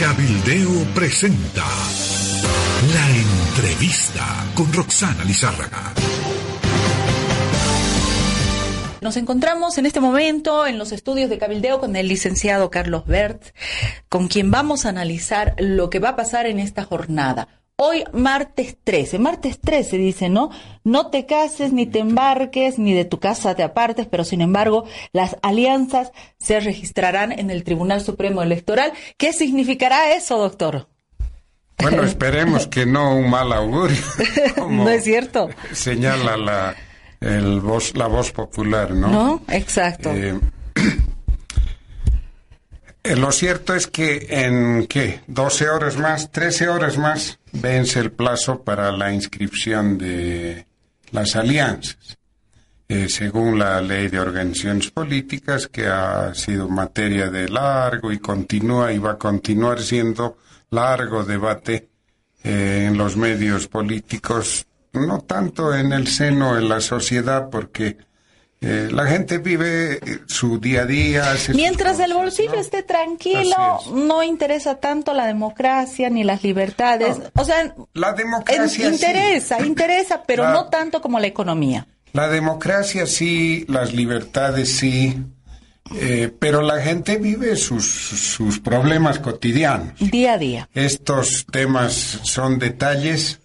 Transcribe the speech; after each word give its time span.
Cabildeo 0.00 0.70
presenta 0.94 1.66
la 2.94 3.10
entrevista 3.10 4.24
con 4.54 4.72
Roxana 4.72 5.24
Lizárraga. 5.24 5.92
Nos 9.02 9.18
encontramos 9.18 9.76
en 9.76 9.84
este 9.84 10.00
momento 10.00 10.66
en 10.66 10.78
los 10.78 10.92
estudios 10.92 11.28
de 11.28 11.36
Cabildeo 11.36 11.80
con 11.80 11.96
el 11.96 12.08
licenciado 12.08 12.70
Carlos 12.70 13.04
Bert, 13.04 13.54
con 14.08 14.28
quien 14.28 14.50
vamos 14.50 14.86
a 14.86 14.88
analizar 14.88 15.54
lo 15.58 15.90
que 15.90 15.98
va 15.98 16.10
a 16.10 16.16
pasar 16.16 16.46
en 16.46 16.60
esta 16.60 16.82
jornada. 16.82 17.59
Hoy 17.82 18.04
martes 18.12 18.76
13, 18.84 19.18
martes 19.18 19.58
13 19.58 19.96
dice, 19.96 20.28
¿no? 20.28 20.50
No 20.84 21.06
te 21.06 21.24
cases 21.24 21.72
ni 21.72 21.86
te 21.86 22.00
embarques 22.00 22.78
ni 22.78 22.92
de 22.92 23.06
tu 23.06 23.18
casa 23.18 23.54
te 23.54 23.62
apartes, 23.62 24.06
pero 24.06 24.22
sin 24.22 24.42
embargo 24.42 24.84
las 25.12 25.38
alianzas 25.40 26.12
se 26.38 26.60
registrarán 26.60 27.32
en 27.32 27.50
el 27.50 27.64
Tribunal 27.64 28.02
Supremo 28.02 28.42
Electoral. 28.42 28.92
¿Qué 29.16 29.32
significará 29.32 30.12
eso, 30.12 30.36
doctor? 30.36 30.88
Bueno, 31.80 32.02
esperemos 32.02 32.66
que 32.66 32.84
no 32.84 33.16
un 33.16 33.30
mal 33.30 33.50
augurio. 33.50 33.96
no 34.68 34.90
es 34.90 35.02
cierto. 35.02 35.48
Señala 35.72 36.36
la, 36.36 36.76
el 37.22 37.60
voz, 37.62 37.96
la 37.96 38.08
voz 38.08 38.30
popular, 38.30 38.90
¿no? 38.90 39.08
No, 39.08 39.42
exacto. 39.48 40.10
Eh, 40.10 40.38
eh, 40.74 40.82
lo 43.04 43.32
cierto 43.32 43.74
es 43.74 43.86
que 43.86 44.26
en, 44.30 44.86
¿qué? 44.86 45.20
12 45.26 45.68
horas 45.68 45.96
más, 45.96 46.30
13 46.30 46.68
horas 46.68 46.98
más, 46.98 47.38
vence 47.52 48.00
el 48.00 48.12
plazo 48.12 48.62
para 48.62 48.92
la 48.92 49.12
inscripción 49.12 49.98
de 49.98 50.66
las 51.10 51.36
alianzas. 51.36 52.18
Eh, 52.88 53.08
según 53.08 53.58
la 53.58 53.80
ley 53.80 54.08
de 54.08 54.18
organizaciones 54.18 54.90
políticas, 54.90 55.68
que 55.68 55.86
ha 55.86 56.34
sido 56.34 56.68
materia 56.68 57.30
de 57.30 57.48
largo 57.48 58.10
y 58.10 58.18
continúa 58.18 58.92
y 58.92 58.98
va 58.98 59.12
a 59.12 59.18
continuar 59.18 59.80
siendo 59.80 60.38
largo 60.70 61.22
debate 61.22 61.88
en 62.42 62.96
los 62.98 63.16
medios 63.16 63.68
políticos 63.68 64.66
no 64.92 65.20
tanto 65.20 65.74
en 65.74 65.92
el 65.92 66.08
seno 66.08 66.54
de 66.54 66.62
la 66.62 66.80
sociedad, 66.80 67.48
porque 67.50 67.96
eh, 68.62 68.88
la 68.92 69.06
gente 69.06 69.38
vive 69.38 69.94
eh, 69.94 70.18
su 70.26 70.58
día 70.58 70.82
a 70.82 70.86
día. 70.86 71.34
Mientras 71.54 71.98
el 71.98 72.12
bolsillo 72.12 72.54
esté 72.54 72.82
tranquilo, 72.82 73.80
no 73.94 74.22
interesa 74.22 74.74
tanto 74.76 75.14
la 75.14 75.26
democracia 75.26 76.10
ni 76.10 76.24
las 76.24 76.42
libertades. 76.42 77.16
o 77.34 77.44
sea, 77.44 77.74
la 77.94 78.12
democracia 78.12 78.90
interesa, 78.90 79.60
interesa, 79.66 80.22
pero 80.26 80.50
no 80.50 80.66
tanto 80.66 81.00
como 81.00 81.18
la 81.18 81.26
economía. 81.26 81.86
La 82.12 82.28
democracia 82.28 83.06
sí, 83.06 83.64
las 83.68 83.94
libertades 83.94 84.76
sí. 84.76 85.16
Eh, 85.94 86.30
pero 86.38 86.60
la 86.60 86.80
gente 86.82 87.16
vive 87.16 87.56
sus, 87.56 87.84
sus 87.86 88.60
problemas 88.60 89.18
cotidianos. 89.18 89.94
Día 89.98 90.34
a 90.34 90.38
día. 90.38 90.68
Estos 90.74 91.46
temas 91.50 92.20
son 92.22 92.58
detalles 92.58 93.40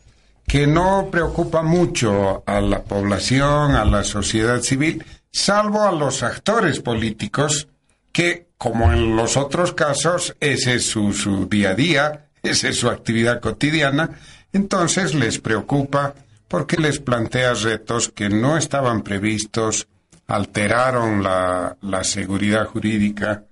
que 0.48 0.68
no 0.68 1.10
preocupa 1.12 1.64
mucho 1.64 2.44
a 2.46 2.62
la 2.62 2.84
población, 2.84 3.76
a 3.76 3.86
la 3.86 4.04
sociedad 4.04 4.62
civil, 4.62 5.04
salvo 5.32 5.84
a 5.84 5.92
los 5.92 6.24
actores 6.24 6.80
políticos, 6.80 7.68
que, 8.12 8.48
como 8.58 8.94
en 8.94 9.16
los 9.16 9.38
otros 9.38 9.74
casos, 9.74 10.36
ese 10.40 10.76
es 10.76 10.86
su, 10.86 11.12
su 11.14 11.48
día 11.48 11.72
a 11.72 11.76
día, 11.76 12.28
esa 12.44 12.70
es 12.70 12.78
su 12.78 12.90
actividad 12.90 13.42
cotidiana, 13.42 14.12
entonces 14.54 15.14
les 15.16 15.40
preocupa 15.40 16.14
porque 16.48 16.78
les 16.78 17.00
plantea 17.00 17.54
retos 17.56 18.10
que 18.10 18.30
no 18.30 18.58
estaban 18.58 19.02
previstos, 19.02 19.88
alteraron 20.28 21.24
la, 21.24 21.76
la 21.82 22.04
seguridad 22.04 22.68
jurídica, 22.68 23.46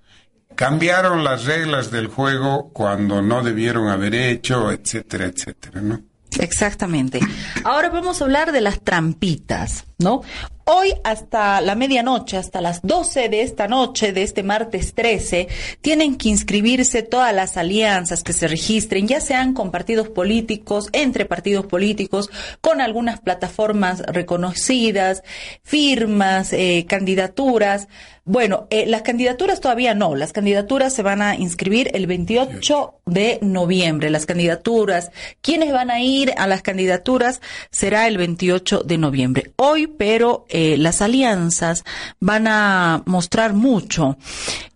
cambiaron 0.54 1.24
las 1.24 1.44
reglas 1.44 1.90
del 1.90 2.06
juego 2.06 2.70
cuando 2.72 3.20
no 3.20 3.42
debieron 3.42 3.88
haber 3.88 4.14
hecho, 4.14 4.70
etcétera, 4.70 5.26
etcétera, 5.26 5.80
¿no? 5.82 6.00
Exactamente. 6.38 7.20
Ahora 7.64 7.90
vamos 7.90 8.20
a 8.20 8.24
hablar 8.24 8.52
de 8.52 8.60
las 8.60 8.80
trampitas, 8.80 9.86
¿no? 9.98 10.22
Hoy 10.66 10.94
hasta 11.04 11.60
la 11.60 11.74
medianoche, 11.74 12.38
hasta 12.38 12.62
las 12.62 12.80
12 12.80 13.28
de 13.28 13.42
esta 13.42 13.68
noche, 13.68 14.14
de 14.14 14.22
este 14.22 14.42
martes 14.42 14.94
13, 14.94 15.46
tienen 15.82 16.16
que 16.16 16.30
inscribirse 16.30 17.02
todas 17.02 17.34
las 17.34 17.58
alianzas 17.58 18.22
que 18.22 18.32
se 18.32 18.48
registren, 18.48 19.06
ya 19.06 19.20
sean 19.20 19.52
con 19.52 19.70
partidos 19.70 20.08
políticos, 20.08 20.88
entre 20.92 21.26
partidos 21.26 21.66
políticos, 21.66 22.30
con 22.62 22.80
algunas 22.80 23.20
plataformas 23.20 24.00
reconocidas, 24.06 25.22
firmas, 25.62 26.54
eh, 26.54 26.86
candidaturas. 26.88 27.88
Bueno, 28.24 28.66
eh, 28.70 28.86
las 28.86 29.02
candidaturas 29.02 29.60
todavía 29.60 29.94
no, 29.94 30.16
las 30.16 30.32
candidaturas 30.32 30.94
se 30.94 31.02
van 31.02 31.20
a 31.20 31.36
inscribir 31.36 31.90
el 31.92 32.06
28 32.06 33.00
de 33.04 33.38
noviembre. 33.42 34.08
Las 34.08 34.24
candidaturas, 34.24 35.10
quienes 35.42 35.74
van 35.74 35.90
a 35.90 36.00
ir 36.00 36.32
a 36.38 36.46
las 36.46 36.62
candidaturas 36.62 37.42
será 37.70 38.06
el 38.06 38.16
28 38.16 38.82
de 38.82 38.96
noviembre. 38.96 39.52
Hoy, 39.56 39.83
pero 39.86 40.44
eh, 40.48 40.76
las 40.78 41.02
alianzas 41.02 41.84
van 42.20 42.46
a 42.46 43.02
mostrar 43.06 43.52
mucho. 43.52 44.16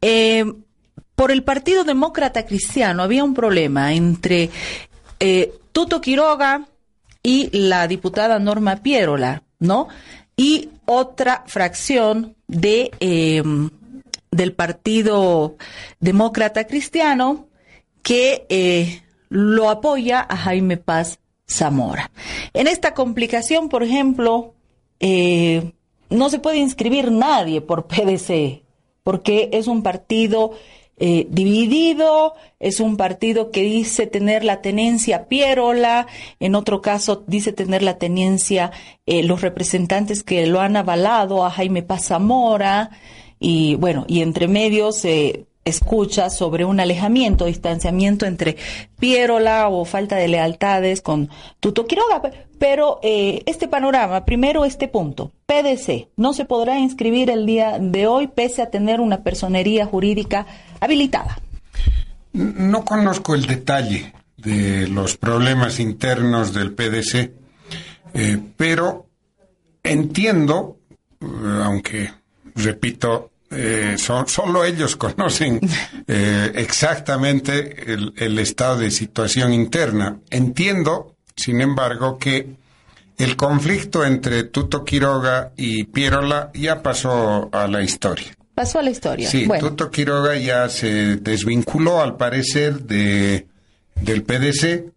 Eh, 0.00 0.44
por 1.14 1.30
el 1.30 1.42
Partido 1.42 1.84
Demócrata 1.84 2.46
Cristiano 2.46 3.02
había 3.02 3.24
un 3.24 3.34
problema 3.34 3.92
entre 3.92 4.50
eh, 5.18 5.52
Tuto 5.72 6.00
Quiroga 6.00 6.66
y 7.22 7.50
la 7.56 7.88
diputada 7.88 8.38
Norma 8.38 8.76
Pierola, 8.76 9.42
¿no? 9.58 9.88
Y 10.36 10.70
otra 10.86 11.44
fracción 11.46 12.36
de 12.46 12.92
del 14.30 14.52
Partido 14.52 15.56
Demócrata 15.98 16.66
Cristiano 16.66 17.48
que 18.02 19.02
lo 19.28 19.68
apoya 19.68 20.20
a 20.20 20.36
Jaime 20.36 20.76
Paz 20.76 21.18
Zamora. 21.48 22.10
En 22.52 22.66
esta 22.66 22.94
complicación, 22.94 23.68
por 23.68 23.82
ejemplo, 23.82 24.54
eh, 25.00 25.72
no 26.10 26.30
se 26.30 26.38
puede 26.38 26.58
inscribir 26.58 27.10
nadie 27.10 27.60
por 27.60 27.86
PDC, 27.86 28.62
porque 29.02 29.50
es 29.52 29.66
un 29.66 29.82
partido 29.82 30.52
eh, 31.00 31.26
dividido, 31.30 32.34
es 32.58 32.80
un 32.80 32.96
partido 32.96 33.50
que 33.50 33.62
dice 33.62 34.06
tener 34.06 34.42
la 34.42 34.60
tenencia 34.60 35.28
Pierola, 35.28 36.08
en 36.40 36.54
otro 36.54 36.80
caso 36.82 37.22
dice 37.26 37.52
tener 37.52 37.82
la 37.82 37.98
tenencia 37.98 38.72
eh, 39.06 39.22
los 39.22 39.40
representantes 39.40 40.24
que 40.24 40.46
lo 40.46 40.60
han 40.60 40.76
avalado 40.76 41.44
a 41.44 41.50
Jaime 41.50 41.82
Pazamora, 41.82 42.90
y 43.38 43.76
bueno, 43.76 44.04
y 44.08 44.22
entre 44.22 44.48
medios 44.48 45.04
escucha 45.68 46.30
sobre 46.30 46.64
un 46.64 46.80
alejamiento, 46.80 47.46
distanciamiento 47.46 48.26
entre 48.26 48.56
Pierola 48.98 49.68
o 49.68 49.84
falta 49.84 50.16
de 50.16 50.28
lealtades 50.28 51.00
con 51.00 51.28
Tuto 51.60 51.86
Quiroga. 51.86 52.22
Pero 52.58 52.98
eh, 53.02 53.42
este 53.46 53.68
panorama, 53.68 54.24
primero 54.24 54.64
este 54.64 54.88
punto, 54.88 55.32
PDC, 55.46 56.08
no 56.16 56.32
se 56.32 56.44
podrá 56.44 56.78
inscribir 56.78 57.30
el 57.30 57.46
día 57.46 57.78
de 57.78 58.06
hoy 58.06 58.26
pese 58.26 58.62
a 58.62 58.70
tener 58.70 59.00
una 59.00 59.22
personería 59.22 59.86
jurídica 59.86 60.46
habilitada. 60.80 61.38
No 62.32 62.84
conozco 62.84 63.34
el 63.34 63.46
detalle 63.46 64.12
de 64.36 64.88
los 64.88 65.16
problemas 65.16 65.80
internos 65.80 66.52
del 66.52 66.72
PDC, 66.72 67.32
eh, 68.14 68.38
pero 68.56 69.06
entiendo, 69.82 70.78
eh, 71.20 71.26
aunque 71.62 72.10
repito, 72.54 73.30
eh, 73.50 73.96
solo 73.98 74.64
ellos 74.64 74.96
conocen 74.96 75.60
eh, 76.06 76.52
exactamente 76.54 77.92
el, 77.92 78.38
estado 78.38 78.78
de 78.78 78.90
situación 78.90 79.52
interna. 79.52 80.18
Entiendo, 80.30 81.16
sin 81.36 81.60
embargo, 81.60 82.18
que 82.18 82.56
el 83.16 83.36
conflicto 83.36 84.04
entre 84.04 84.44
Tuto 84.44 84.84
Quiroga 84.84 85.52
y 85.56 85.84
Pierola 85.84 86.50
ya 86.54 86.82
pasó 86.82 87.48
a 87.52 87.66
la 87.66 87.82
historia. 87.82 88.34
Pasó 88.54 88.80
a 88.80 88.82
la 88.82 88.90
historia. 88.90 89.28
Sí, 89.28 89.48
Tuto 89.60 89.90
Quiroga 89.90 90.36
ya 90.36 90.68
se 90.68 91.16
desvinculó, 91.16 92.00
al 92.00 92.16
parecer, 92.16 92.82
de, 92.82 93.46
del 93.94 94.22
PDC 94.24 94.92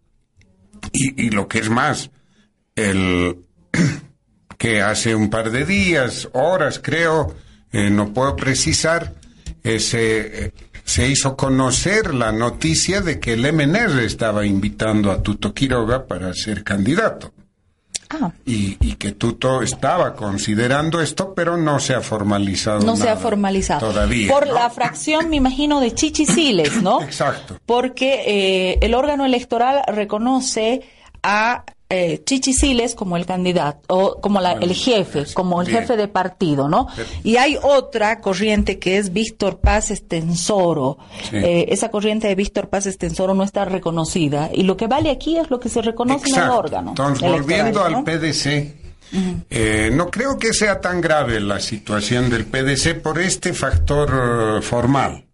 y, 0.92 1.28
y 1.28 1.30
lo 1.30 1.48
que 1.48 1.60
es 1.60 1.70
más, 1.70 2.10
el 2.76 3.38
que 4.58 4.82
hace 4.82 5.16
un 5.16 5.30
par 5.30 5.52
de 5.52 5.66
días, 5.66 6.30
horas 6.34 6.80
creo, 6.84 7.36
eh, 7.72 7.90
no 7.90 8.14
puedo 8.14 8.36
precisar, 8.36 9.14
eh, 9.64 9.80
se, 10.84 11.08
hizo 11.08 11.38
conocer 11.38 12.14
la 12.14 12.32
noticia 12.32 13.02
de 13.02 13.20
que 13.20 13.34
el 13.34 13.54
MNR 13.54 14.00
estaba 14.04 14.46
invitando 14.46 15.12
a 15.12 15.22
Tuto 15.22 15.54
Quiroga 15.54 16.06
para 16.06 16.34
ser 16.34 16.64
candidato. 16.64 17.32
Ah. 18.10 18.32
Y, 18.46 18.76
que 18.96 19.14
Tuto 19.14 19.62
estaba 19.62 20.14
considerando 20.14 21.02
esto, 21.02 21.34
pero 21.34 21.56
no 21.56 21.80
se 21.80 21.94
ha 21.94 22.02
formalizado. 22.02 22.82
No 22.82 22.98
se 22.98 23.10
ha 23.10 23.16
formalizado. 23.16 23.88
Todavía. 23.88 24.30
Por 24.32 24.48
la 24.48 24.70
fracción, 24.70 25.30
me 25.30 25.38
imagino, 25.38 25.80
de 25.80 25.94
Chichisiles, 25.94 26.84
¿no? 26.84 27.02
Exacto. 27.04 27.58
Porque 27.66 28.24
eh, 28.28 28.80
el 28.82 28.94
órgano 28.94 29.26
electoral 29.26 29.82
reconoce 29.88 30.82
a 31.24 31.64
eh, 31.92 32.24
Chichi 32.26 32.54
Siles 32.54 32.96
como 32.96 33.18
el 33.18 33.26
candidato, 33.26 33.82
o 33.88 34.22
como 34.22 34.40
la, 34.40 34.54
el 34.54 34.74
jefe, 34.74 35.26
como 35.34 35.62
el 35.62 35.68
bien. 35.68 35.82
jefe 35.82 35.98
de 35.98 36.08
partido, 36.08 36.70
¿no? 36.70 36.88
Y 37.24 37.36
hay 37.36 37.58
otra 37.62 38.22
corriente 38.22 38.80
que 38.80 38.98
es 38.98 39.12
Víctor 39.12 39.60
Paz 39.60 39.92
Estensoro. 39.92 40.98
Sí. 41.30 41.36
Eh, 41.38 41.66
esa 41.70 41.90
corriente 41.90 42.28
de 42.28 42.36
Víctor 42.36 42.70
Paz 42.70 42.86
Estensoro 42.86 43.34
no 43.34 43.44
está 43.44 43.66
reconocida 43.66 44.50
y 44.54 44.64
lo 44.64 44.78
que 44.78 44.88
vale 44.88 45.10
aquí 45.10 45.38
es 45.38 45.50
lo 45.50 45.60
que 45.60 45.70
se 45.70 45.82
reconoce 45.82 46.30
en 46.30 46.36
el 46.36 46.50
órgano. 46.50 46.92
Entonces, 46.92 47.30
volviendo 47.30 47.88
¿no? 47.90 47.98
al 47.98 48.04
PDC, 48.04 48.82
eh, 49.50 49.92
no 49.94 50.10
creo 50.10 50.38
que 50.38 50.54
sea 50.54 50.80
tan 50.80 51.02
grave 51.02 51.40
la 51.40 51.60
situación 51.60 52.30
del 52.30 52.46
PDC 52.46 53.02
por 53.02 53.20
este 53.20 53.54
factor 53.54 54.60
eh, 54.60 54.62
formal. 54.62 55.26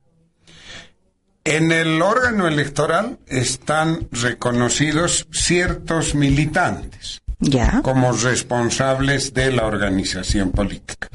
En 1.48 1.72
el 1.72 2.02
órgano 2.02 2.46
electoral 2.48 3.20
están 3.28 4.08
reconocidos 4.12 5.28
ciertos 5.32 6.14
militantes 6.14 7.22
Ya. 7.40 7.80
como 7.84 8.12
responsables 8.12 9.34
de 9.34 9.52
la 9.54 9.66
organización 9.66 10.52
política. 10.52 11.08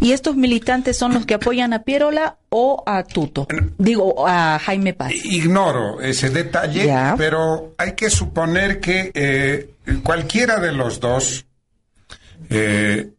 ¿Y 0.00 0.12
estos 0.12 0.36
militantes 0.36 0.98
son 0.98 1.14
los 1.14 1.24
que 1.24 1.34
apoyan 1.34 1.72
a 1.72 1.84
Pierola 1.84 2.36
o 2.50 2.82
a 2.86 3.02
Tuto? 3.02 3.46
Digo, 3.78 4.28
a 4.28 4.58
Jaime 4.58 4.92
Paz. 4.92 5.12
Ignoro 5.24 6.02
ese 6.02 6.28
detalle, 6.28 6.84
Ya. 6.86 7.14
pero 7.16 7.74
hay 7.78 7.92
que 7.92 8.10
suponer 8.10 8.80
que 8.80 9.10
eh, 9.14 9.70
cualquiera 10.02 10.60
de 10.60 10.72
los 10.72 11.00
dos 11.00 11.46
eh, 12.50 13.10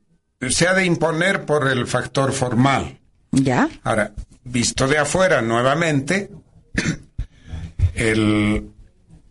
se 0.50 0.68
ha 0.68 0.74
de 0.76 0.86
imponer 0.86 1.46
por 1.46 1.68
el 1.68 1.88
factor 1.88 2.32
formal. 2.32 3.00
¿Ya? 3.32 3.68
Ahora, 3.84 4.12
visto 4.44 4.88
de 4.88 4.98
afuera 5.00 5.42
nuevamente, 5.42 6.30
el, 7.96 8.70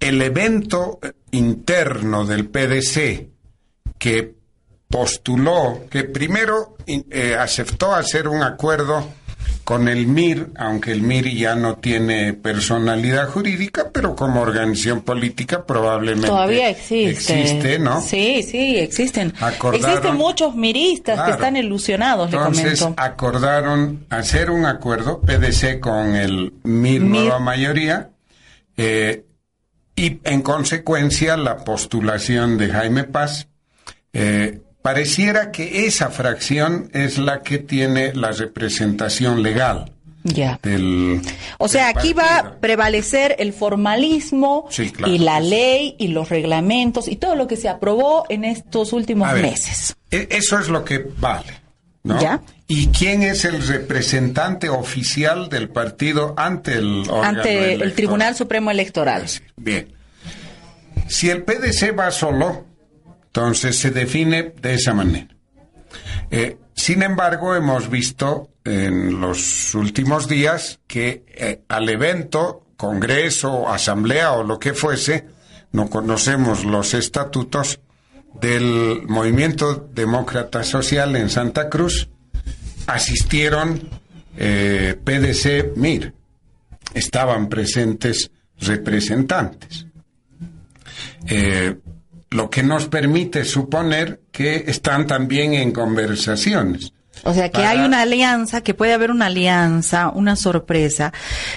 el 0.00 0.22
evento 0.22 0.98
interno 1.30 2.24
del 2.24 2.48
PDC 2.48 3.28
que 3.98 4.34
postuló, 4.88 5.86
que 5.90 6.04
primero 6.04 6.76
eh, 6.86 7.36
aceptó 7.38 7.94
hacer 7.94 8.28
un 8.28 8.42
acuerdo 8.42 9.06
con 9.68 9.86
el 9.86 10.06
MIR, 10.06 10.52
aunque 10.56 10.92
el 10.92 11.02
MIR 11.02 11.28
ya 11.34 11.54
no 11.54 11.74
tiene 11.76 12.32
personalidad 12.32 13.28
jurídica, 13.28 13.90
pero 13.92 14.16
como 14.16 14.40
organización 14.40 15.02
política 15.02 15.66
probablemente 15.66 16.28
Todavía 16.28 16.70
existe. 16.70 17.10
existe, 17.10 17.78
¿no? 17.78 18.00
Sí, 18.00 18.42
sí, 18.42 18.76
existen. 18.78 19.34
Acordaron- 19.38 19.74
Existen 19.90 20.16
muchos 20.16 20.54
miristas 20.54 21.20
que 21.20 21.32
están 21.32 21.56
ilusionados, 21.58 22.32
Entonces 22.32 22.82
acordaron 22.96 24.06
hacer 24.08 24.50
un 24.50 24.64
acuerdo, 24.64 25.20
PDC 25.20 25.80
con 25.80 26.16
el 26.16 26.54
MIR, 26.64 27.02
MIR. 27.02 27.02
nueva 27.02 27.38
mayoría, 27.38 28.08
eh, 28.78 29.26
y 29.96 30.18
en 30.24 30.40
consecuencia 30.40 31.36
la 31.36 31.58
postulación 31.58 32.56
de 32.56 32.70
Jaime 32.70 33.04
Paz. 33.04 33.48
eh, 34.14 34.62
pareciera 34.88 35.50
que 35.50 35.84
esa 35.86 36.08
fracción 36.10 36.88
es 36.94 37.18
la 37.18 37.42
que 37.42 37.58
tiene 37.58 38.14
la 38.14 38.32
representación 38.32 39.42
legal 39.42 39.92
Ya. 40.24 40.58
del. 40.62 41.20
O 41.58 41.68
sea, 41.68 41.88
del 41.88 41.98
aquí 41.98 42.12
va 42.14 42.38
a 42.38 42.54
prevalecer 42.56 43.36
el 43.38 43.52
formalismo 43.52 44.66
Sí, 44.70 44.90
claro, 44.90 45.12
y 45.12 45.18
la 45.18 45.40
sí. 45.42 45.48
ley 45.50 45.94
y 45.98 46.08
los 46.08 46.30
reglamentos 46.30 47.06
y 47.06 47.16
todo 47.16 47.34
lo 47.34 47.46
que 47.46 47.56
se 47.56 47.68
aprobó 47.68 48.24
en 48.30 48.44
estos 48.44 48.94
últimos 48.94 49.30
ver, 49.30 49.42
meses. 49.42 49.94
e- 50.10 50.26
Eso 50.30 50.58
es 50.58 50.68
lo 50.70 50.82
que 50.86 51.04
vale. 51.18 51.52
¿no? 52.04 52.18
Ya. 52.18 52.40
¿Y 52.66 52.86
quién 52.86 53.22
es 53.22 53.44
el 53.44 53.60
representante 53.66 54.70
oficial 54.70 55.50
del 55.50 55.68
partido 55.68 56.32
ante 56.38 56.74
el 56.78 57.02
Ante 57.22 57.74
el? 57.74 57.92
Tribunal 57.92 58.34
Supremo 58.34 58.70
Electoral. 58.70 59.26
Bien. 59.56 59.88
Si 61.08 61.28
el 61.28 61.42
PDC 61.42 61.92
va 61.98 62.10
solo, 62.10 62.64
entonces 63.28 63.78
se 63.78 63.90
define 63.90 64.54
de 64.60 64.74
esa 64.74 64.94
manera. 64.94 65.28
Eh, 66.30 66.56
sin 66.74 67.02
embargo, 67.02 67.54
hemos 67.54 67.90
visto 67.90 68.50
en 68.64 69.20
los 69.20 69.74
últimos 69.74 70.28
días 70.28 70.80
que 70.86 71.24
eh, 71.28 71.62
al 71.68 71.88
evento, 71.88 72.64
congreso, 72.76 73.68
asamblea 73.68 74.32
o 74.32 74.42
lo 74.44 74.58
que 74.58 74.74
fuese, 74.74 75.26
no 75.72 75.90
conocemos 75.90 76.64
los 76.64 76.94
estatutos 76.94 77.80
del 78.40 79.02
Movimiento 79.06 79.88
Demócrata 79.92 80.62
Social 80.64 81.16
en 81.16 81.28
Santa 81.28 81.68
Cruz, 81.68 82.08
asistieron 82.86 83.88
eh, 84.36 84.98
PDC 85.02 85.76
MIR. 85.76 86.14
Estaban 86.94 87.48
presentes 87.48 88.30
representantes. 88.60 89.86
Eh, 91.26 91.76
lo 92.30 92.50
que 92.50 92.62
nos 92.62 92.86
permite 92.88 93.44
suponer 93.44 94.20
que 94.32 94.64
están 94.66 95.06
también 95.06 95.54
en 95.54 95.72
conversaciones. 95.72 96.92
O 97.24 97.34
sea, 97.34 97.48
que 97.48 97.58
Para- 97.58 97.70
hay 97.70 97.80
una 97.80 98.02
alianza, 98.02 98.60
que 98.60 98.74
puede 98.74 98.92
haber 98.92 99.10
una 99.10 99.26
alianza, 99.26 100.08
una 100.10 100.36
sorpresa. 100.36 101.12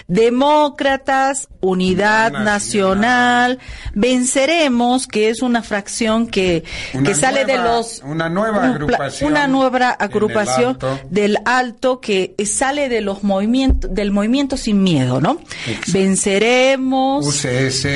Demócratas, 0.07 1.49
Unidad 1.59 2.31
Nacional, 2.31 3.59
Venceremos, 3.93 5.05
que 5.05 5.29
es 5.29 5.43
una 5.43 5.61
fracción 5.61 6.25
que, 6.27 6.63
Una 6.95 7.09
que 7.09 7.13
sale 7.15 7.45
de 7.45 7.57
los... 7.57 8.01
una 8.03 8.27
nueva 8.27 8.69
agrupación 8.69 9.31
Una 9.31 9.47
nueva 9.47 9.89
agrupación 9.91 10.69
Alto. 10.71 10.99
del 11.11 11.37
Alto 11.45 11.99
que 12.01 12.33
sale 12.45 12.89
de 12.89 13.01
los 13.01 13.23
movimientos, 13.23 13.93
del 13.93 14.09
movimiento 14.11 14.57
sin 14.57 14.81
miedo, 14.81 15.21
¿no? 15.21 15.39
Exacto. 15.67 15.91
Venceremos, 15.93 17.27
UCS, 17.27 17.87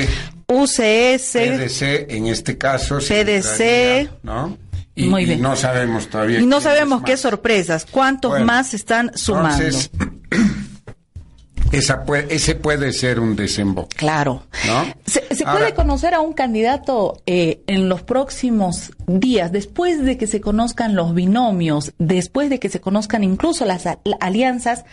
UCS, 0.48 1.32
PDC, 1.32 2.06
en 2.10 2.26
este 2.28 2.56
caso. 2.58 2.98
PDC. 2.98 4.10
¿no? 4.22 4.56
Y, 4.94 5.06
Muy 5.08 5.22
y 5.22 5.26
bien. 5.26 5.42
no 5.42 5.56
sabemos 5.56 6.08
todavía. 6.08 6.40
y 6.40 6.46
no 6.46 6.60
sabemos 6.60 7.02
qué 7.02 7.16
sorpresas, 7.16 7.84
cuántos 7.90 8.30
Bueno, 8.30 8.46
más 8.46 8.72
están 8.72 9.10
sumando. 9.14 9.62
Entonces, 9.64 9.90
esa 11.72 12.04
puede- 12.04 12.32
ese 12.34 12.54
puede 12.54 12.92
ser 12.92 13.18
un 13.20 13.34
desemboque. 13.36 13.96
Claro. 13.96 14.44
¿No? 14.66 14.84
¿Se, 15.04 15.22
se 15.34 15.44
Ahora- 15.44 15.58
puede 15.58 15.74
conocer 15.74 16.14
a 16.14 16.20
un 16.20 16.32
candidato 16.32 17.20
eh, 17.26 17.60
en 17.66 17.88
los 17.88 18.02
próximos 18.02 18.92
días, 19.06 19.52
después 19.52 20.02
de 20.04 20.16
que 20.16 20.26
se 20.26 20.40
conozcan 20.40 20.94
los 20.94 21.12
binomios, 21.12 21.92
después 21.98 22.48
de 22.48 22.58
que 22.60 22.68
se 22.70 22.80
conozcan 22.80 23.24
incluso 23.24 23.64
las 23.66 23.86
a- 23.86 23.98
alianzas, 24.20 24.84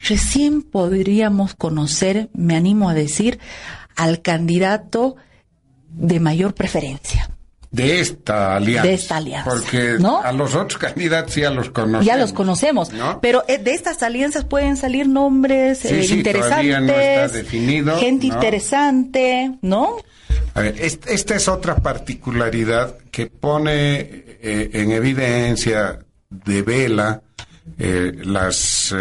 recién 0.00 0.62
podríamos 0.62 1.54
conocer, 1.54 2.30
me 2.32 2.56
animo 2.56 2.88
a 2.88 2.94
decir, 2.94 3.38
al 3.96 4.22
candidato 4.22 5.16
de 5.88 6.20
mayor 6.20 6.54
preferencia. 6.54 7.30
De 7.70 7.98
esta 8.00 8.54
alianza. 8.54 8.86
De 8.88 8.94
esta 8.94 9.16
alianza, 9.16 9.50
Porque 9.50 9.96
¿no? 9.98 10.22
a 10.22 10.30
los 10.32 10.54
otros 10.54 10.78
candidatos 10.78 11.34
ya 11.34 11.50
los 11.50 11.70
conocemos. 11.70 12.06
Ya 12.06 12.16
los 12.16 12.32
conocemos, 12.32 12.92
¿no? 12.92 13.20
pero 13.20 13.42
eh, 13.48 13.58
de 13.58 13.72
estas 13.72 14.02
alianzas 14.04 14.44
pueden 14.44 14.76
salir 14.76 15.08
nombres 15.08 15.78
Sí, 15.80 15.88
eh, 15.88 16.02
sí, 16.04 16.14
interesantes, 16.18 16.50
todavía 16.50 16.80
no 16.80 16.92
está 16.92 17.28
definido, 17.36 17.98
gente 17.98 18.26
interesante, 18.28 19.58
¿no? 19.62 19.96
A 20.54 20.60
ver, 20.60 20.76
est- 20.80 21.04
esta 21.08 21.34
es 21.34 21.48
otra 21.48 21.74
particularidad 21.76 22.96
que 23.10 23.26
pone 23.26 23.98
eh, 24.00 24.70
en 24.72 24.92
evidencia 24.92 25.98
de 26.30 26.62
vela 26.62 27.22
eh, 27.78 28.12
las, 28.24 28.94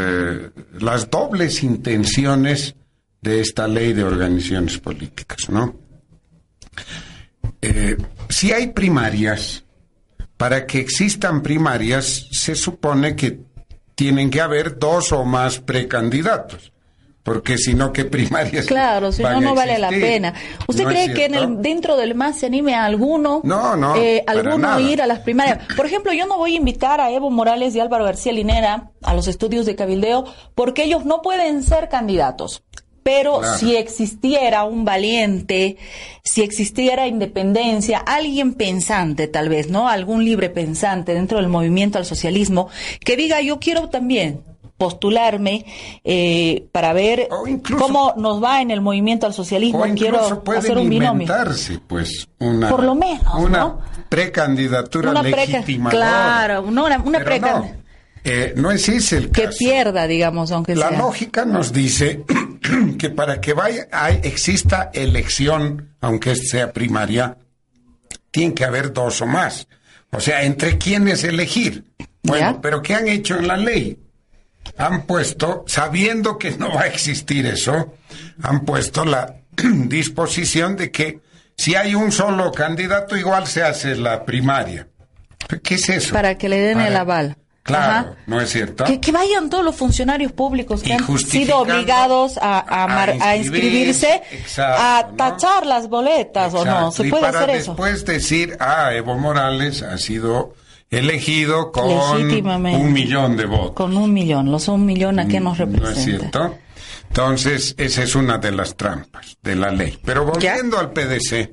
las 0.79 1.09
dobles 1.11 1.61
intenciones 1.63 2.75
de 3.23 3.39
esta 3.39 3.67
ley 3.67 3.93
de 3.93 4.03
organizaciones 4.03 4.77
políticas, 4.77 5.49
¿no? 5.49 5.75
Eh, 7.61 7.95
si 8.29 8.51
hay 8.51 8.67
primarias, 8.67 9.63
para 10.35 10.67
que 10.67 10.79
existan 10.79 11.41
primarias, 11.41 12.27
se 12.31 12.53
supone 12.53 13.15
que 13.15 13.39
tienen 13.95 14.29
que 14.29 14.41
haber 14.41 14.77
dos 14.77 15.13
o 15.13 15.23
más 15.23 15.59
precandidatos. 15.59 16.73
Porque 17.23 17.57
si 17.57 17.73
no, 17.73 17.93
¿qué 17.93 18.03
primarias? 18.03 18.65
Claro, 18.65 19.13
si 19.13 19.23
no, 19.23 19.39
no 19.39 19.55
vale 19.55 19.79
la 19.79 19.87
pena. 19.87 20.33
¿Usted 20.67 20.83
¿No 20.83 20.89
es 20.89 20.95
cree 20.95 21.13
que 21.13 21.25
en 21.25 21.35
el, 21.35 21.61
dentro 21.61 21.95
del 21.95 22.15
MAS 22.15 22.39
se 22.39 22.47
anime 22.47 22.75
a 22.75 22.83
alguno? 22.83 23.39
No, 23.45 23.77
no, 23.77 23.95
eh, 23.95 24.25
alguno 24.27 24.77
ir 24.81 25.01
a 25.01 25.07
las 25.07 25.19
primarias. 25.19 25.59
Por 25.77 25.85
ejemplo, 25.85 26.11
yo 26.11 26.27
no 26.27 26.37
voy 26.37 26.55
a 26.55 26.57
invitar 26.57 26.99
a 26.99 27.11
Evo 27.11 27.29
Morales 27.31 27.73
y 27.75 27.79
Álvaro 27.79 28.03
García 28.03 28.33
Linera 28.33 28.91
a 29.01 29.13
los 29.13 29.29
estudios 29.29 29.65
de 29.65 29.77
cabildeo 29.77 30.25
porque 30.53 30.83
ellos 30.83 31.05
no 31.05 31.21
pueden 31.21 31.63
ser 31.63 31.87
candidatos. 31.87 32.61
Pero 33.03 33.39
Claro. 33.39 33.57
si 33.57 33.75
existiera 33.75 34.63
un 34.63 34.85
valiente, 34.85 35.77
si 36.23 36.41
existiera 36.41 37.05
independencia, 37.07 37.97
alguien 37.99 38.53
pensante 38.53 39.27
tal 39.27 39.49
vez, 39.49 39.69
¿no? 39.69 39.89
Algún 39.89 40.23
libre 40.23 40.49
pensante 40.49 41.13
dentro 41.13 41.37
del 41.37 41.49
movimiento 41.49 41.97
al 41.97 42.05
socialismo 42.05 42.69
que 43.03 43.17
diga 43.17 43.41
yo 43.41 43.59
quiero 43.59 43.89
también 43.89 44.41
postularme 44.77 45.65
eh, 46.03 46.65
para 46.71 46.93
ver 46.93 47.27
incluso- 47.47 47.83
cómo 47.85 48.13
nos 48.17 48.43
va 48.43 48.61
en 48.61 48.71
el 48.71 48.81
movimiento 48.81 49.25
al 49.27 49.33
socialismo. 49.33 49.79
O 49.83 49.93
Quiero 49.95 50.43
pueden 50.43 50.61
hacer 50.61 50.77
un 50.77 50.89
binomio. 50.89 51.27
pues, 51.87 52.27
una... 52.39 52.69
Por 52.69 52.83
lo 52.83 52.95
menos, 52.95 53.21
Una 53.37 53.59
¿no? 53.59 53.81
precandidatura 54.09 55.11
Una 55.11 55.21
legitimadora. 55.23 55.95
claro, 55.97 56.61
una- 56.63 57.01
una 57.03 57.19
Pero 57.19 57.39
no, 57.39 57.71
eh, 58.25 58.53
no 58.57 58.71
es 58.71 58.87
ese 58.89 59.17
el 59.17 59.29
Que 59.31 59.43
caso. 59.45 59.57
pierda, 59.59 60.07
digamos, 60.07 60.51
aunque 60.51 60.75
La 60.75 60.89
sea. 60.89 60.97
lógica 60.97 61.45
nos 61.45 61.71
dice 61.71 62.23
que 62.97 63.09
para 63.09 63.41
que 63.41 63.53
vaya, 63.53 63.87
hay, 63.91 64.19
exista 64.23 64.89
elección, 64.93 65.95
aunque 66.01 66.35
sea 66.35 66.73
primaria, 66.73 67.37
tiene 68.31 68.53
que 68.53 68.65
haber 68.65 68.93
dos 68.93 69.21
o 69.21 69.25
más. 69.25 69.67
O 70.11 70.19
sea, 70.19 70.43
entre 70.43 70.77
quiénes 70.77 71.23
elegir. 71.23 71.85
Bueno, 72.21 72.53
¿Ya? 72.53 72.61
pero 72.61 72.81
¿qué 72.81 72.95
han 72.95 73.07
hecho 73.07 73.37
en 73.37 73.47
la 73.47 73.57
ley? 73.57 73.99
Han 74.77 75.05
puesto, 75.05 75.65
sabiendo 75.67 76.37
que 76.37 76.51
no 76.51 76.73
va 76.73 76.83
a 76.83 76.87
existir 76.87 77.45
eso, 77.45 77.95
han 78.41 78.61
puesto 78.61 79.05
la 79.05 79.35
disposición 79.55 80.75
de 80.75 80.91
que 80.91 81.19
si 81.55 81.75
hay 81.75 81.95
un 81.95 82.11
solo 82.11 82.51
candidato, 82.51 83.15
igual 83.17 83.47
se 83.47 83.63
hace 83.63 83.95
la 83.95 84.25
primaria. 84.25 84.87
¿Qué 85.61 85.75
es 85.75 85.89
eso? 85.89 86.13
Para 86.13 86.37
que 86.37 86.49
le 86.49 86.59
den 86.59 86.79
el 86.79 86.95
aval. 86.95 87.37
Claro, 87.63 88.09
Ajá. 88.09 88.15
¿no 88.27 88.41
es 88.41 88.49
cierto? 88.49 88.83
Que, 88.83 88.99
que 88.99 89.13
vayan 89.13 89.49
todos 89.49 89.63
los 89.63 89.73
funcionarios 89.77 90.33
públicos 90.33 90.83
que 90.83 90.93
han 90.93 91.17
sido 91.17 91.59
obligados 91.59 92.37
a, 92.37 92.59
a, 92.59 92.83
a 92.83 92.87
mar- 92.87 93.15
a 93.21 93.37
inscribirse, 93.37 94.21
exacto, 94.31 94.81
a 94.83 95.07
¿no? 95.09 95.15
tachar 95.15 95.65
las 95.65 95.87
boletas 95.87 96.53
o 96.53 96.65
no. 96.65 96.91
¿Se 96.91 97.07
y 97.07 97.09
puede 97.09 97.23
para 97.23 97.39
hacer 97.39 97.49
eso? 97.55 97.71
después 97.71 98.03
decir, 98.05 98.57
ah, 98.59 98.93
Evo 98.93 99.17
Morales 99.17 99.81
ha 99.81 99.97
sido 99.97 100.55
elegido 100.91 101.71
con 101.71 101.85
un 101.89 102.91
millón 102.91 103.37
de 103.37 103.45
votos. 103.45 103.71
Con 103.75 103.95
un 103.95 104.11
millón. 104.13 104.51
Los 104.51 104.67
un 104.67 104.85
millón, 104.85 105.19
¿a 105.19 105.27
qué 105.29 105.39
nos 105.39 105.57
¿No 105.57 105.63
es 105.65 105.71
representa? 105.71 106.03
cierto? 106.19 106.57
Entonces, 107.07 107.75
esa 107.77 108.03
es 108.03 108.13
una 108.15 108.39
de 108.39 108.51
las 108.51 108.75
trampas 108.75 109.37
de 109.41 109.55
la 109.55 109.71
ley. 109.71 109.97
Pero 110.03 110.25
volviendo 110.25 110.79
al 110.79 110.91
PDC, 110.91 111.49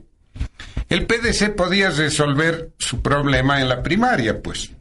el 0.88 1.06
PDC 1.06 1.54
podía 1.54 1.90
resolver 1.90 2.70
su 2.78 3.00
problema 3.00 3.60
en 3.60 3.68
la 3.68 3.80
primaria, 3.82 4.42
pues. 4.42 4.72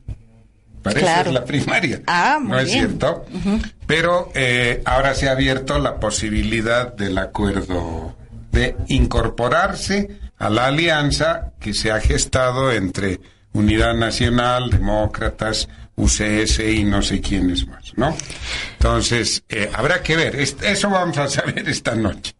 Para 0.81 0.98
eso 1.00 1.05
Claro. 1.05 1.29
es 1.29 1.33
la 1.33 1.45
primaria. 1.45 2.01
Ah, 2.07 2.38
muy 2.41 2.51
¿No 2.51 2.59
es 2.59 2.65
bien. 2.65 2.88
cierto? 2.88 3.25
Pero 3.86 4.31
eh, 4.33 4.81
ahora 4.86 5.13
se 5.13 5.27
ha 5.27 5.33
abierto 5.33 5.77
la 5.79 6.00
posibilidad 6.00 6.93
del 6.95 7.17
acuerdo 7.17 8.15
de 8.51 8.75
incorporarse 8.88 10.19
a 10.38 10.50
la 10.50 10.67
alianza 10.67 11.51
que 11.59 11.74
se 11.74 11.91
ha 11.91 12.00
gestado 12.00 12.71
entre 12.71 13.19
Unidad 13.53 13.93
Nacional, 13.95 14.69
Demócratas, 14.69 15.67
UCS 15.95 16.59
y 16.59 16.83
no 16.86 17.01
sé 17.01 17.19
quiénes 17.19 17.67
más, 17.67 17.91
¿no? 17.98 18.15
Entonces, 18.77 19.43
eh, 19.50 19.69
habrá 19.74 20.01
que 20.01 20.15
ver. 20.15 20.36
Es- 20.38 20.55
Eso 20.62 20.89
vamos 20.89 21.17
a 21.17 21.27
saber 21.27 21.59
esta 21.67 21.95
noche, 21.95 22.33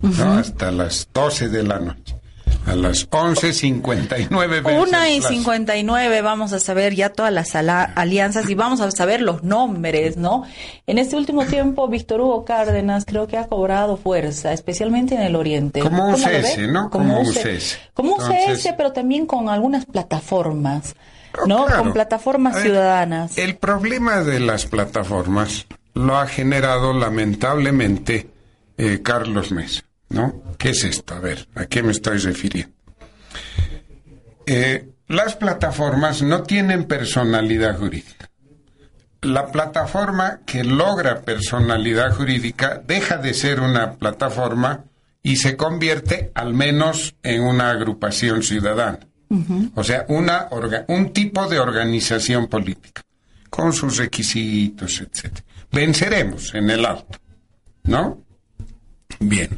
¿no? 0.00 0.34
Hasta 0.34 0.70
las 0.70 1.08
12 1.12 1.48
de 1.48 1.62
la 1.64 1.78
noche. 1.80 2.14
A 2.70 2.76
las 2.76 3.08
11.59 3.10 4.62
veces 4.62 4.88
Una 4.88 5.10
y 5.10 5.18
las- 5.20 5.28
59 5.28 6.22
vamos 6.22 6.52
a 6.52 6.60
saber 6.60 6.94
ya 6.94 7.10
todas 7.10 7.32
las 7.32 7.54
alianzas 7.56 8.48
y 8.48 8.54
vamos 8.54 8.80
a 8.80 8.90
saber 8.92 9.20
los 9.22 9.42
nombres, 9.42 10.16
¿no? 10.16 10.44
En 10.86 10.98
este 10.98 11.16
último 11.16 11.44
tiempo, 11.46 11.88
Víctor 11.88 12.20
Hugo 12.20 12.44
Cárdenas 12.44 13.04
creo 13.04 13.26
que 13.26 13.36
ha 13.38 13.48
cobrado 13.48 13.96
fuerza, 13.96 14.52
especialmente 14.52 15.14
en 15.16 15.22
el 15.22 15.34
Oriente. 15.36 15.80
Como 15.80 15.98
¿Cómo 16.12 16.16
lo 16.16 16.16
UCS, 16.16 16.56
ve? 16.58 16.66
¿no? 16.68 16.90
Como 16.90 17.20
UCS. 17.22 17.78
Como 17.92 18.14
UCS, 18.16 18.30
Entonces- 18.40 18.74
pero 18.76 18.92
también 18.92 19.26
con 19.26 19.48
algunas 19.48 19.84
plataformas, 19.86 20.94
Oh, 21.42 21.46
¿no? 21.46 21.66
claro. 21.66 21.82
Con 21.82 21.92
plataformas 21.92 22.54
ver, 22.54 22.62
ciudadanas. 22.64 23.36
El 23.38 23.56
problema 23.56 24.22
de 24.22 24.38
las 24.40 24.66
plataformas 24.66 25.66
lo 25.94 26.16
ha 26.16 26.26
generado 26.28 26.92
lamentablemente 26.92 28.28
eh, 28.78 29.00
Carlos 29.02 29.50
Mesa, 29.52 29.82
¿no? 30.10 30.42
¿Qué 30.58 30.70
es 30.70 30.84
esto? 30.84 31.14
A 31.14 31.20
ver, 31.20 31.48
¿a 31.54 31.66
qué 31.66 31.82
me 31.82 31.92
estoy 31.92 32.18
refiriendo? 32.18 32.72
Eh, 34.46 34.88
las 35.08 35.36
plataformas 35.36 36.22
no 36.22 36.42
tienen 36.42 36.84
personalidad 36.84 37.78
jurídica. 37.78 38.28
La 39.22 39.48
plataforma 39.52 40.40
que 40.46 40.64
logra 40.64 41.20
personalidad 41.22 42.12
jurídica 42.14 42.80
deja 42.86 43.16
de 43.18 43.34
ser 43.34 43.60
una 43.60 43.94
plataforma 43.94 44.84
y 45.22 45.36
se 45.36 45.56
convierte 45.56 46.30
al 46.34 46.54
menos 46.54 47.14
en 47.22 47.42
una 47.42 47.70
agrupación 47.70 48.42
ciudadana. 48.42 49.00
O 49.76 49.84
sea, 49.84 50.06
una 50.08 50.48
orga- 50.50 50.84
un 50.88 51.12
tipo 51.12 51.46
de 51.46 51.60
organización 51.60 52.48
política, 52.48 53.02
con 53.48 53.72
sus 53.72 53.98
requisitos, 53.98 55.00
etc. 55.00 55.38
Venceremos 55.70 56.52
en 56.54 56.70
el 56.70 56.84
alto, 56.84 57.18
¿no? 57.84 58.24
Bien. 59.20 59.50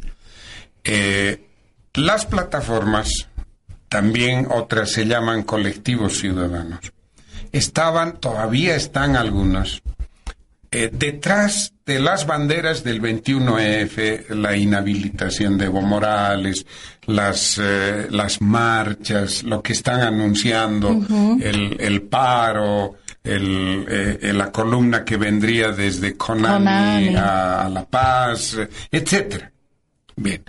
Eh, 0.83 1.47
las 1.93 2.25
plataformas, 2.25 3.27
también 3.87 4.47
otras 4.49 4.91
se 4.91 5.05
llaman 5.05 5.43
colectivos 5.43 6.17
ciudadanos, 6.17 6.91
estaban, 7.51 8.19
todavía 8.19 8.75
están 8.75 9.15
algunas, 9.15 9.81
eh, 10.71 10.89
detrás 10.91 11.73
de 11.85 11.99
las 11.99 12.25
banderas 12.25 12.83
del 12.83 12.99
21F, 12.99 14.25
la 14.29 14.57
inhabilitación 14.57 15.55
de 15.55 15.65
Evo 15.65 15.83
Morales, 15.83 16.65
las, 17.05 17.59
eh, 17.61 18.07
las 18.09 18.41
marchas, 18.41 19.43
lo 19.43 19.61
que 19.61 19.73
están 19.73 20.01
anunciando, 20.01 20.89
el, 21.39 21.77
el 21.79 22.01
paro, 22.01 22.95
el, 23.23 23.85
eh, 23.87 24.33
la 24.33 24.51
columna 24.51 25.05
que 25.05 25.17
vendría 25.17 25.71
desde 25.71 26.17
Conani, 26.17 26.65
Conani. 26.65 27.15
A, 27.17 27.65
a 27.65 27.69
La 27.69 27.85
Paz, 27.85 28.57
etcétera. 28.91 29.52
Bien, 30.15 30.43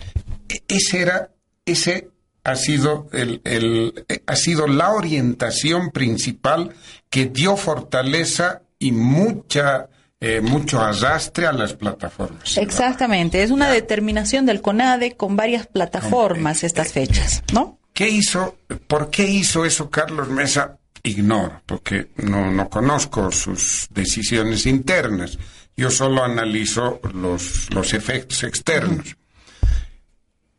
E- 0.48 0.62
ese 0.68 1.00
era, 1.02 1.30
ese 1.64 2.08
ha 2.44 2.56
sido 2.56 3.08
el, 3.12 3.40
el- 3.44 4.04
eh, 4.08 4.22
ha 4.26 4.36
sido 4.36 4.66
la 4.66 4.90
orientación 4.90 5.90
principal 5.90 6.74
que 7.10 7.26
dio 7.26 7.56
fortaleza 7.56 8.62
y 8.78 8.92
mucha 8.92 9.88
eh, 10.20 10.40
mucho 10.40 10.80
arrastre 10.80 11.46
a 11.46 11.52
las 11.52 11.74
plataformas. 11.74 12.56
Exactamente, 12.56 13.42
es 13.42 13.50
una 13.50 13.70
determinación 13.70 14.46
del 14.46 14.62
CONADE 14.62 15.16
con 15.16 15.36
varias 15.36 15.66
plataformas 15.66 16.64
estas 16.64 16.92
fechas, 16.92 17.42
¿no? 17.52 17.78
¿Qué 17.92 18.08
hizo? 18.08 18.56
¿Por 18.86 19.10
qué 19.10 19.24
hizo 19.26 19.64
eso 19.66 19.90
Carlos 19.90 20.28
Mesa? 20.28 20.78
Ignoro, 21.02 21.60
porque 21.66 22.08
no, 22.16 22.50
no 22.50 22.70
conozco 22.70 23.30
sus 23.30 23.88
decisiones 23.90 24.64
internas. 24.64 25.38
Yo 25.76 25.90
solo 25.90 26.24
analizo 26.24 27.00
los, 27.12 27.68
los 27.74 27.92
efectos 27.92 28.42
externos. 28.44 29.14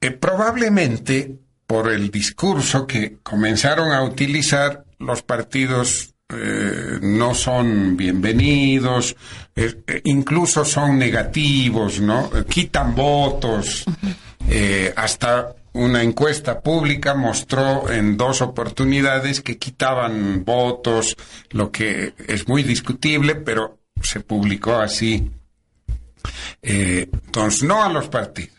Eh, 0.05 0.11
probablemente 0.11 1.35
por 1.65 1.91
el 1.91 2.11
discurso 2.11 2.85
que 2.85 3.17
comenzaron 3.23 3.91
a 3.91 4.03
utilizar 4.03 4.85
los 4.99 5.23
partidos 5.23 6.13
eh, 6.29 6.99
no 7.01 7.33
son 7.33 7.97
bienvenidos, 7.97 9.15
eh, 9.55 10.01
incluso 10.03 10.63
son 10.63 10.99
negativos, 10.99 11.99
¿no? 12.01 12.29
Quitan 12.47 12.93
votos. 12.93 13.85
Eh, 14.47 14.93
hasta 14.95 15.55
una 15.73 16.03
encuesta 16.03 16.61
pública 16.61 17.15
mostró 17.15 17.89
en 17.91 18.15
dos 18.15 18.43
oportunidades 18.43 19.41
que 19.41 19.57
quitaban 19.57 20.45
votos, 20.45 21.15
lo 21.49 21.71
que 21.71 22.13
es 22.27 22.47
muy 22.47 22.61
discutible, 22.61 23.33
pero 23.33 23.79
se 24.03 24.19
publicó 24.19 24.75
así. 24.75 25.31
Entonces, 26.61 27.63
no 27.63 27.83
a 27.83 27.89
los 27.89 28.07
partidos. 28.07 28.54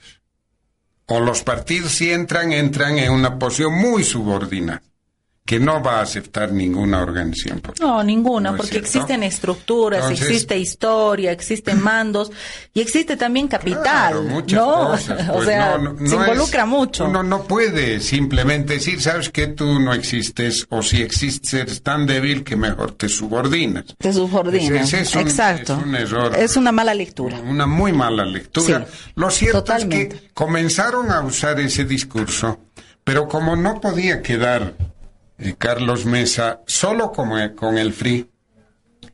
O 1.06 1.20
los 1.20 1.42
partidos 1.42 1.92
si 1.92 2.10
entran, 2.10 2.52
entran 2.52 2.98
en 2.98 3.12
una 3.12 3.38
posición 3.38 3.74
muy 3.74 4.02
subordinada, 4.02 4.82
que 5.46 5.60
no 5.60 5.80
va 5.82 6.00
a 6.00 6.02
aceptar 6.02 6.50
ninguna 6.52 7.00
organización. 7.02 7.60
política. 7.60 7.86
No, 7.86 8.02
ninguna, 8.02 8.50
¿No 8.50 8.56
es 8.56 8.62
porque 8.62 8.78
existen 8.78 9.22
estructuras, 9.22 10.00
Entonces- 10.02 10.26
existe 10.26 10.58
historia, 10.58 11.30
existen 11.30 11.80
mandos 11.80 12.32
y 12.74 12.80
existe 12.80 13.16
también 13.16 13.46
capital, 13.46 13.82
Claro, 13.82 14.22
muchas 14.24 14.60
¿no? 14.60 14.88
cosas, 14.90 15.28
o 15.30 15.32
pues, 15.34 15.46
sea, 15.46 15.78
no, 15.78 15.92
no, 15.92 15.98
se 16.00 16.04
es- 16.04 16.12
involucra 16.12 16.66
mucho. 16.66 17.04
Uno 17.06 17.22
no 17.22 17.44
puede 17.44 18.00
simplemente 18.00 18.74
decir, 18.74 19.00
sabes 19.00 19.30
que 19.30 19.46
tú 19.46 19.78
no 19.78 19.94
existes, 19.94 20.66
o 20.68 20.82
si 20.82 21.00
existes 21.00 21.54
eres 21.54 21.82
tan 21.82 22.06
débil 22.06 22.42
que 22.42 22.56
mejor 22.56 22.92
te 22.92 23.08
subordinas. 23.08 23.84
Te 23.98 24.12
subordina. 24.12 24.80
Ese- 24.80 25.00
ese 25.00 25.00
es 25.02 25.14
un- 25.14 25.20
Exacto. 25.22 25.74
es 25.78 25.82
un 25.84 25.94
error. 25.94 26.32
Es 26.36 26.56
una 26.56 26.72
mala 26.72 26.92
lectura. 26.92 27.38
Una 27.40 27.66
muy 27.66 27.92
mala 27.92 28.24
lectura. 28.24 28.84
Sí, 28.84 29.10
Lo 29.14 29.30
cierto 29.30 29.58
totalmente. 29.62 30.16
es 30.16 30.22
que 30.22 30.28
comenzaron 30.34 31.12
a 31.12 31.20
usar 31.20 31.60
ese 31.60 31.84
discurso, 31.84 32.58
pero 33.04 33.28
como 33.28 33.54
no 33.54 33.80
podía 33.80 34.20
quedar 34.22 34.74
Carlos 35.58 36.06
Mesa 36.06 36.60
solo 36.66 37.12
como, 37.12 37.36
con 37.54 37.78
el 37.78 37.92
FRI 37.92 38.30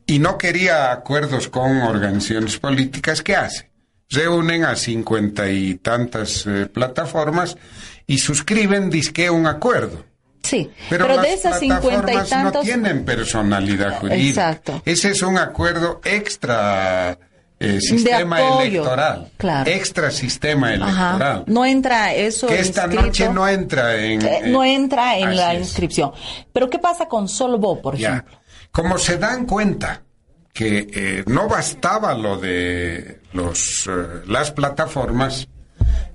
y 0.05 0.19
no 0.19 0.37
quería 0.37 0.91
acuerdos 0.91 1.47
con 1.47 1.81
organizaciones 1.81 2.57
políticas, 2.57 3.21
¿qué 3.21 3.35
hace? 3.35 3.71
Reúnen 4.09 4.65
a 4.65 4.75
cincuenta 4.75 5.49
y 5.49 5.75
tantas 5.75 6.45
eh, 6.45 6.67
plataformas 6.67 7.57
y 8.05 8.17
suscriben 8.19 8.89
disque 8.89 9.29
un 9.29 9.47
acuerdo. 9.47 10.05
Sí, 10.43 10.69
Pero, 10.89 11.05
pero, 11.05 11.15
las 11.15 11.25
de 11.25 11.33
esas 11.33 11.59
cincuenta 11.59 12.13
y 12.13 12.29
tantos... 12.29 12.53
no 12.53 12.61
tienen 12.61 13.05
personalidad 13.05 13.99
jurídica. 13.99 14.51
Exacto. 14.51 14.81
Ese 14.85 15.11
es 15.11 15.21
un 15.21 15.37
acuerdo 15.37 16.01
extra 16.03 17.17
eh, 17.59 17.79
sistema 17.81 18.37
apoyo, 18.37 18.61
electoral. 18.61 19.31
claro. 19.37 19.69
Extra 19.71 20.11
sistema 20.11 20.67
Ajá. 20.69 21.09
electoral. 21.09 21.43
No 21.47 21.65
entra 21.65 22.13
eso 22.13 22.47
que 22.47 22.59
esta 22.59 22.83
inscrito, 22.85 23.05
noche 23.05 23.29
no 23.29 23.47
entra 23.47 23.95
en... 24.03 24.21
eh, 24.21 24.39
eh, 24.45 24.49
no 24.49 24.63
entra 24.63 25.17
en 25.17 25.35
la 25.35 25.53
es. 25.53 25.59
inscripción. 25.61 26.11
Pero 26.51 26.69
¿qué 26.69 26.79
pasa 26.79 27.07
con 27.07 27.27
Solvo, 27.29 27.81
por 27.81 27.95
Ya. 27.97 28.09
ejemplo? 28.09 28.39
Como 28.71 28.97
se 28.97 29.17
dan 29.17 29.45
cuenta 29.45 30.01
que 30.51 30.87
eh, 30.93 31.23
no 31.27 31.47
bastaba 31.47 32.13
lo 32.15 32.37
de 32.37 33.21
los, 33.33 33.87
eh, 33.87 34.21
las 34.27 34.51
plataformas, 34.51 35.47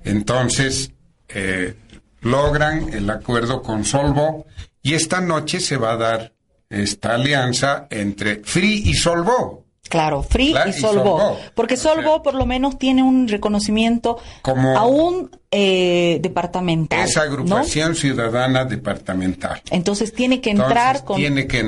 entonces 0.03 0.91
eh, 1.29 1.75
logran 2.21 2.93
el 2.93 3.09
acuerdo 3.09 3.61
con 3.61 3.85
Solvo 3.85 4.45
y 4.81 4.93
esta 4.93 5.21
noche 5.21 5.59
se 5.59 5.77
va 5.77 5.93
a 5.93 5.97
dar 5.97 6.33
esta 6.69 7.15
alianza 7.15 7.87
entre 7.89 8.41
Free 8.43 8.83
y 8.85 8.93
Solvo. 8.93 9.65
Claro, 9.89 10.23
Free 10.23 10.55
y 10.67 10.73
Solvo. 10.73 11.37
Porque 11.55 11.75
Solvo 11.75 12.23
por 12.23 12.35
lo 12.35 12.45
menos 12.45 12.77
tiene 12.77 13.03
un 13.03 13.27
reconocimiento 13.27 14.17
como 14.41 14.77
aún 14.77 15.31
eh, 15.51 16.19
departamental. 16.21 17.07
Esa 17.07 17.23
agrupación 17.23 17.95
ciudadana 17.95 18.65
departamental. 18.65 19.61
Entonces 19.71 20.13
tiene 20.13 20.39
que 20.41 20.51
entrar 20.51 21.03
con 21.03 21.19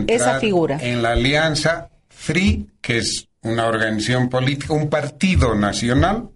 esa 0.07 0.39
figura. 0.39 0.77
En 0.81 1.01
la 1.01 1.13
alianza 1.13 1.89
Free, 2.09 2.67
que 2.79 2.99
es 2.99 3.27
una 3.41 3.65
organización 3.65 4.29
política, 4.29 4.73
un 4.73 4.89
partido 4.89 5.55
nacional, 5.55 6.29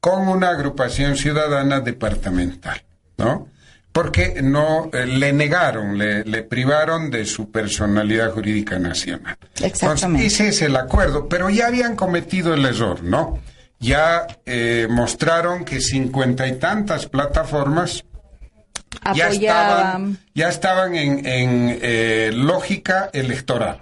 con 0.00 0.26
una 0.26 0.48
agrupación 0.48 1.16
ciudadana 1.16 1.80
departamental, 1.80 2.82
¿no? 3.18 3.48
Porque 3.92 4.40
no 4.42 4.90
eh, 4.92 5.06
le 5.06 5.32
negaron, 5.32 5.98
le, 5.98 6.42
privaron 6.44 7.10
de 7.10 7.26
su 7.26 7.50
personalidad 7.50 8.30
jurídica 8.32 8.78
nacional. 8.78 9.36
Exactamente. 9.60 10.26
ese 10.26 10.48
es 10.48 10.62
el 10.62 10.76
acuerdo, 10.76 11.28
pero 11.28 11.50
ya 11.50 11.66
habían 11.66 11.94
cometido 11.94 12.54
el 12.54 12.64
error, 12.64 13.02
¿no? 13.02 13.38
Ya 13.78 14.26
eh, 14.46 14.86
mostraron 14.88 15.64
que 15.64 15.80
cincuenta 15.80 16.46
y 16.46 16.52
tantas 16.58 17.06
plataformas 17.06 18.04
ya 19.14 19.28
estaban, 19.28 20.18
ya 20.34 20.48
estaban 20.48 20.94
en, 20.94 21.26
en 21.26 21.78
eh, 21.82 22.30
lógica 22.32 23.10
electoral, 23.12 23.80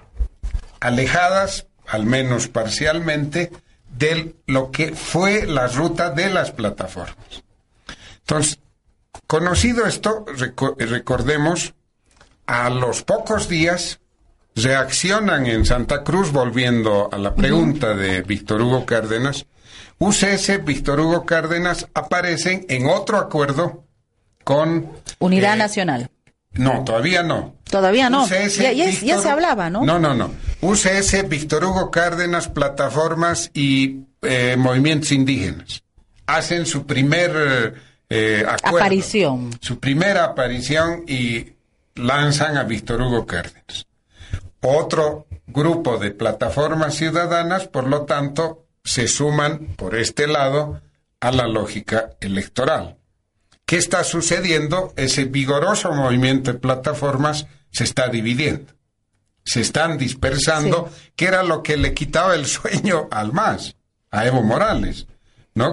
alejadas 0.81 1.67
al 1.90 2.05
menos 2.05 2.49
parcialmente, 2.49 3.50
de 3.97 4.35
lo 4.47 4.71
que 4.71 4.95
fue 4.95 5.47
la 5.47 5.67
ruta 5.67 6.11
de 6.11 6.31
las 6.31 6.52
plataformas. 6.52 7.43
Entonces, 8.21 8.59
conocido 9.31 9.87
esto, 9.87 10.25
recordemos, 10.77 11.73
a 12.47 12.69
los 12.69 13.05
pocos 13.05 13.49
días 13.49 14.01
reaccionan 14.57 15.47
en 15.47 15.65
Santa 15.65 16.03
Cruz, 16.03 16.33
volviendo 16.33 17.09
a 17.13 17.17
la 17.17 17.37
pregunta 17.37 17.95
de 17.95 18.23
Víctor 18.23 18.61
Hugo 18.61 18.85
Cárdenas, 18.85 19.47
UCS, 20.01 20.65
Víctor 20.65 20.99
Hugo 20.99 21.27
Cárdenas 21.27 21.87
aparecen 21.95 22.67
en 22.69 22.89
otro 22.89 23.19
acuerdo 23.19 23.85
con... 24.43 24.91
Unidad 25.21 25.55
eh, 25.55 25.59
Nacional. 25.59 26.11
No, 26.55 26.83
todavía 26.83 27.23
no. 27.23 27.55
Todavía 27.71 28.11
no. 28.11 28.27
ya, 28.27 29.21
se 29.21 29.31
hablaba, 29.31 29.71
¿no? 29.71 29.85
No, 29.85 30.01
no, 30.01 30.13
no. 30.13 30.33
UCS, 30.61 31.29
Víctor 31.29 31.67
Hugo 31.67 31.93
Cárdenas, 31.93 32.49
plataformas 32.49 33.53
y 33.55 34.07
eh, 34.23 34.57
movimientos 34.59 35.13
indígenas. 35.13 35.85
Hacen 36.27 36.67
su 36.67 36.85
primer 36.85 37.90
eh, 38.11 38.45
Aparición. 38.62 39.50
Su 39.61 39.79
primera 39.79 40.25
aparición 40.25 41.05
y 41.07 41.52
lanzan 41.95 42.57
a 42.57 42.64
Víctor 42.64 43.00
Hugo 43.02 43.25
Cárdenas. 43.25 43.87
Otro 44.61 45.26
grupo 45.47 45.99
de 45.99 46.11
plataformas 46.11 46.95
ciudadanas, 46.95 47.69
por 47.69 47.87
lo 47.87 48.02
tanto, 48.02 48.67
se 48.85 49.09
suman 49.09 49.75
por 49.76 49.95
este 49.95 50.26
lado 50.26 50.83
a 51.21 51.31
la 51.31 51.47
lógica 51.47 52.11
electoral. 52.21 52.97
¿Qué 53.64 53.76
está 53.76 54.02
sucediendo? 54.02 54.93
Ese 54.97 55.25
vigoroso 55.25 55.93
movimiento 55.93 56.52
de 56.52 56.59
plataformas 56.59 57.47
se 57.71 57.85
está 57.85 58.09
dividiendo. 58.09 58.73
Se 59.45 59.61
están 59.61 59.97
dispersando, 59.97 60.90
que 61.14 61.26
era 61.26 61.43
lo 61.43 61.62
que 61.62 61.76
le 61.76 61.95
quitaba 61.95 62.35
el 62.35 62.47
sueño 62.47 63.09
al 63.11 63.33
MAS, 63.33 63.76
a 64.11 64.26
Evo 64.26 64.43
Morales, 64.43 65.07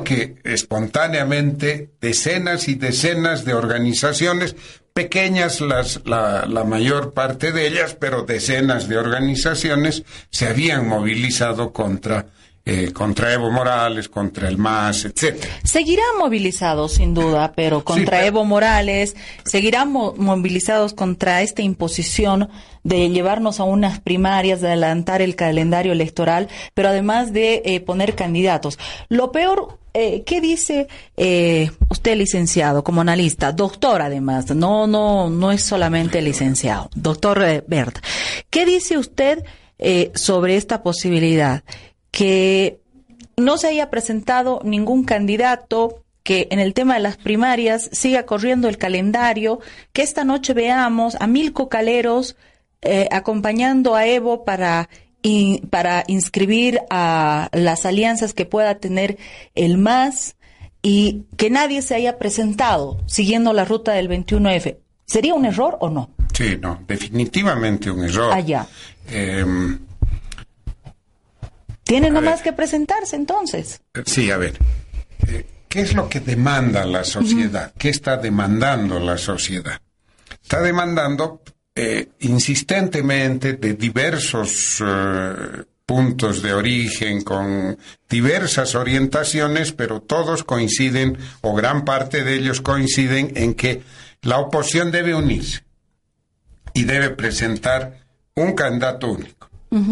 Que 0.03 0.35
espontáneamente 0.43 1.91
decenas 2.01 2.67
y 2.67 2.75
decenas 2.75 3.45
de 3.45 3.53
organizaciones, 3.53 4.55
pequeñas 4.93 5.61
las, 5.61 6.01
la, 6.05 6.45
la 6.45 6.63
mayor 6.63 7.13
parte 7.13 7.51
de 7.51 7.67
ellas, 7.67 7.95
pero 7.99 8.23
decenas 8.23 8.87
de 8.87 8.97
organizaciones 8.97 10.03
se 10.29 10.47
habían 10.47 10.87
movilizado 10.87 11.71
contra 11.71 12.27
eh, 12.69 12.91
contra 12.91 13.31
Evo 13.31 13.49
Morales, 13.49 14.09
contra 14.09 14.49
el 14.49 14.57
MAS, 14.57 15.05
etcétera. 15.05 15.53
Seguirán 15.63 16.17
movilizados, 16.19 16.95
sin 16.95 17.13
duda, 17.13 17.53
pero 17.55 17.85
contra 17.85 18.25
Evo 18.25 18.43
Morales, 18.43 19.15
seguirán 19.45 19.91
movilizados 19.91 20.93
contra 20.93 21.41
esta 21.41 21.61
imposición 21.61 22.49
de 22.83 23.09
llevarnos 23.09 23.61
a 23.61 23.63
unas 23.63 24.01
primarias, 24.01 24.59
de 24.59 24.67
adelantar 24.67 25.21
el 25.21 25.37
calendario 25.37 25.93
electoral, 25.93 26.49
pero 26.73 26.89
además 26.89 27.31
de 27.31 27.61
eh, 27.63 27.79
poner 27.79 28.15
candidatos. 28.15 28.77
Lo 29.07 29.31
peor 29.31 29.79
eh, 29.93 30.23
¿qué 30.25 30.41
dice 30.41 30.87
eh, 31.15 31.71
usted, 31.89 32.17
licenciado, 32.17 32.83
como 32.83 33.01
analista, 33.01 33.51
doctor 33.51 34.03
además, 34.03 34.53
no, 34.53 34.85
no, 34.85 35.27
no 35.29 35.51
es 35.51 35.63
solamente 35.63 36.21
licenciado, 36.21 36.91
doctor 36.93 37.41
eh, 37.43 37.63
Bert, 37.65 37.97
¿qué 38.51 38.65
dice 38.65 38.97
usted 38.97 39.43
sobre 40.13 40.55
esta 40.55 40.81
posibilidad? 40.81 41.63
Que 42.17 42.81
no 43.37 43.59
se 43.59 43.67
haya 43.67 43.91
presentado 43.91 44.59
ningún 44.63 45.03
candidato, 45.03 46.03
que 46.23 46.47
en 46.49 46.57
el 46.57 46.73
tema 46.73 46.95
de 46.95 47.01
las 47.01 47.15
primarias 47.15 47.91
siga 47.91 48.25
corriendo 48.25 48.67
el 48.67 48.79
calendario, 48.79 49.59
que 49.93 50.01
esta 50.01 50.23
noche 50.23 50.55
veamos 50.55 51.15
a 51.19 51.27
Milko 51.27 51.69
Caleros 51.69 52.35
eh, 52.81 53.07
acompañando 53.11 53.93
a 53.93 54.07
Evo 54.07 54.45
para, 54.45 54.89
para 55.69 56.05
inscribir 56.07 56.79
a 56.89 57.49
las 57.53 57.85
alianzas 57.85 58.33
que 58.33 58.45
pueda 58.45 58.79
tener 58.79 59.19
el 59.53 59.77
MAS 59.77 60.37
y 60.81 61.25
que 61.37 61.51
nadie 61.51 61.83
se 61.83 61.93
haya 61.93 62.17
presentado 62.17 62.99
siguiendo 63.05 63.53
la 63.53 63.63
ruta 63.63 63.91
del 63.91 64.09
21F. 64.09 64.77
¿Sería 65.05 65.35
un 65.35 65.45
error 65.45 65.77
o 65.81 65.91
no? 65.91 66.09
Sí, 66.33 66.57
no, 66.59 66.79
definitivamente 66.87 67.91
un 67.91 68.05
error. 68.05 68.33
Allá. 68.33 68.65
Em, 69.07 69.77
tiene 71.87 72.09
nomás 72.09 72.41
que 72.41 72.53
presentarse 72.53 73.15
entonces. 73.15 73.81
Sí, 74.05 74.29
a 74.29 74.37
ver. 74.37 74.57
Eh, 75.27 75.45
¿Qué 75.67 75.81
es 75.81 75.93
lo 75.93 76.07
que 76.07 76.19
demanda 76.19 76.85
la 76.85 77.03
sociedad? 77.03 77.73
¿Qué 77.77 77.89
está 77.89 78.17
demandando 78.17 78.99
la 78.99 79.17
sociedad? 79.17 79.79
Está 80.41 80.61
demandando 80.61 81.41
eh, 81.75 82.09
insistentemente 82.19 83.53
de 83.53 83.73
diversos 83.73 84.81
eh, 84.85 85.63
puntos 85.85 86.41
de 86.41 86.53
origen, 86.53 87.21
con 87.21 87.77
diversas 88.09 88.75
orientaciones, 88.75 89.71
pero 89.71 90.01
todos 90.01 90.43
coinciden, 90.43 91.17
o 91.41 91.53
gran 91.53 91.85
parte 91.85 92.23
de 92.23 92.35
ellos 92.35 92.61
coinciden, 92.61 93.31
en 93.35 93.53
que 93.53 93.83
la 94.21 94.39
oposición 94.39 94.91
debe 94.91 95.15
unirse 95.15 95.63
y 96.73 96.83
debe 96.83 97.11
presentar 97.11 97.99
un 98.35 98.53
candidato 98.53 99.11
único. 99.11 99.36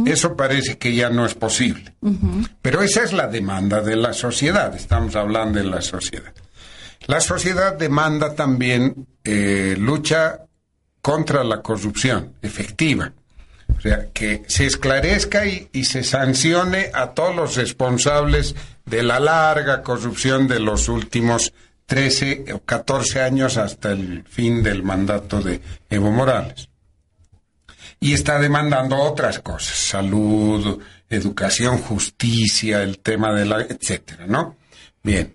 Eso 0.06 0.38
parece 0.38 0.78
que 0.78 0.96
ya 0.96 1.10
no 1.10 1.26
es 1.26 1.34
posible. 1.34 1.96
Pero 2.62 2.82
esa 2.82 3.04
es 3.04 3.14
la 3.14 3.28
demanda 3.28 3.82
de 3.82 3.96
la 3.96 4.14
sociedad, 4.14 4.74
estamos 4.76 5.16
hablando 5.16 5.60
de 5.60 5.66
la 5.66 5.82
sociedad. 5.82 6.34
La 7.08 7.20
sociedad 7.20 7.78
demanda 7.78 8.34
también 8.36 9.08
eh, 9.24 9.76
lucha 9.78 10.46
contra 11.02 11.44
la 11.44 11.62
corrupción 11.62 12.34
efectiva. 12.42 13.12
O 13.78 13.82
sea, 13.82 14.08
que 14.14 14.44
se 14.48 14.66
esclarezca 14.66 15.46
y, 15.46 15.70
y, 15.74 15.84
se 15.86 16.04
sancione 16.04 16.92
a 16.94 17.12
todos 17.12 17.36
los 17.36 17.56
responsables 17.56 18.56
de 18.86 19.04
la 19.04 19.20
larga 19.20 19.82
corrupción 19.82 20.48
de 20.48 20.60
los 20.60 20.88
últimos 20.88 21.52
13 21.88 22.46
o 22.54 22.60
14 22.60 23.22
años 23.22 23.58
hasta 23.58 23.92
el 23.92 24.24
fin 24.24 24.64
del 24.64 24.84
mandato 24.84 25.42
de 25.42 25.62
Evo 25.90 26.12
Morales 26.12 26.70
y 28.00 28.14
está 28.14 28.40
demandando 28.40 28.98
otras 28.98 29.40
cosas, 29.40 29.78
salud, 29.78 30.80
educación, 31.10 31.78
justicia, 31.78 32.84
el 32.84 33.00
tema 33.00 33.34
de 33.34 33.46
la, 33.46 33.62
etcétera, 33.62 34.26
¿no? 34.28 34.58
Bien. 35.04 35.34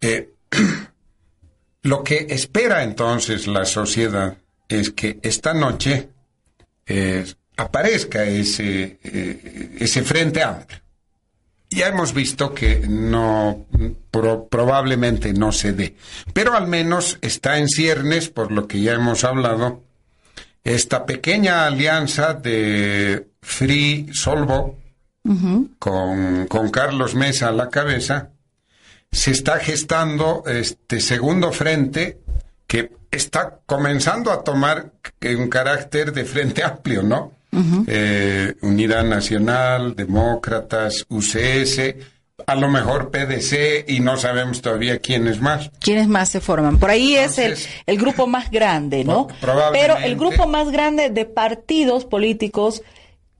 Eh, 0.00 0.34
lo 1.82 2.02
que 2.02 2.26
espera 2.30 2.82
entonces 2.82 3.46
la 3.46 3.64
sociedad 3.64 4.36
es 4.68 4.90
que 4.90 5.18
esta 5.22 5.54
noche 5.54 6.10
eh, 6.86 7.24
aparezca 7.56 8.24
ese, 8.24 8.98
eh, 9.02 9.76
ese 9.80 10.02
frente 10.02 10.42
amplio. 10.42 10.80
Ya 11.70 11.88
hemos 11.88 12.14
visto 12.14 12.54
que 12.54 12.80
no, 12.88 13.66
probablemente 14.10 15.34
no 15.34 15.52
se 15.52 15.74
dé, 15.74 15.96
pero 16.32 16.54
al 16.54 16.66
menos 16.66 17.18
está 17.20 17.58
en 17.58 17.68
ciernes, 17.68 18.30
por 18.30 18.52
lo 18.52 18.66
que 18.66 18.80
ya 18.80 18.94
hemos 18.94 19.22
hablado, 19.24 19.84
esta 20.64 21.06
pequeña 21.06 21.66
alianza 21.66 22.34
de 22.34 23.28
Free 23.40 24.08
Solvo 24.12 24.78
con, 25.78 26.70
Carlos 26.70 27.14
Mesa 27.14 27.48
a 27.48 27.52
la 27.52 27.68
cabeza, 27.68 28.30
se 29.10 29.30
está 29.30 29.58
gestando 29.58 30.42
este 30.46 31.00
segundo 31.00 31.52
frente 31.52 32.20
que 32.66 32.92
está 33.10 33.60
comenzando 33.66 34.32
a 34.32 34.42
tomar 34.42 34.92
un 35.22 35.48
carácter 35.48 36.12
de 36.12 36.24
frente 36.24 36.62
amplio, 36.64 37.02
¿no? 37.02 37.32
Eh, 37.86 38.54
Unidad 38.60 39.04
Nacional, 39.04 39.96
Demócratas, 39.96 41.04
UCS, 41.08 41.94
a 42.46 42.54
lo 42.54 42.68
mejor 42.68 43.10
PDC 43.10 43.88
y 43.88 44.00
no 44.00 44.16
sabemos 44.16 44.62
todavía 44.62 44.98
quiénes 45.00 45.40
más. 45.40 45.70
¿Quiénes 45.80 46.08
más 46.08 46.28
se 46.28 46.40
forman? 46.40 46.78
Por 46.78 46.90
ahí 46.90 47.16
es 47.16 47.38
el, 47.38 47.56
el 47.86 47.98
grupo 47.98 48.26
más 48.26 48.50
grande, 48.50 49.04
¿no? 49.04 49.28
Pero 49.72 49.96
el 49.98 50.16
grupo 50.16 50.46
más 50.46 50.70
grande 50.70 51.10
de 51.10 51.24
partidos 51.24 52.04
políticos 52.04 52.82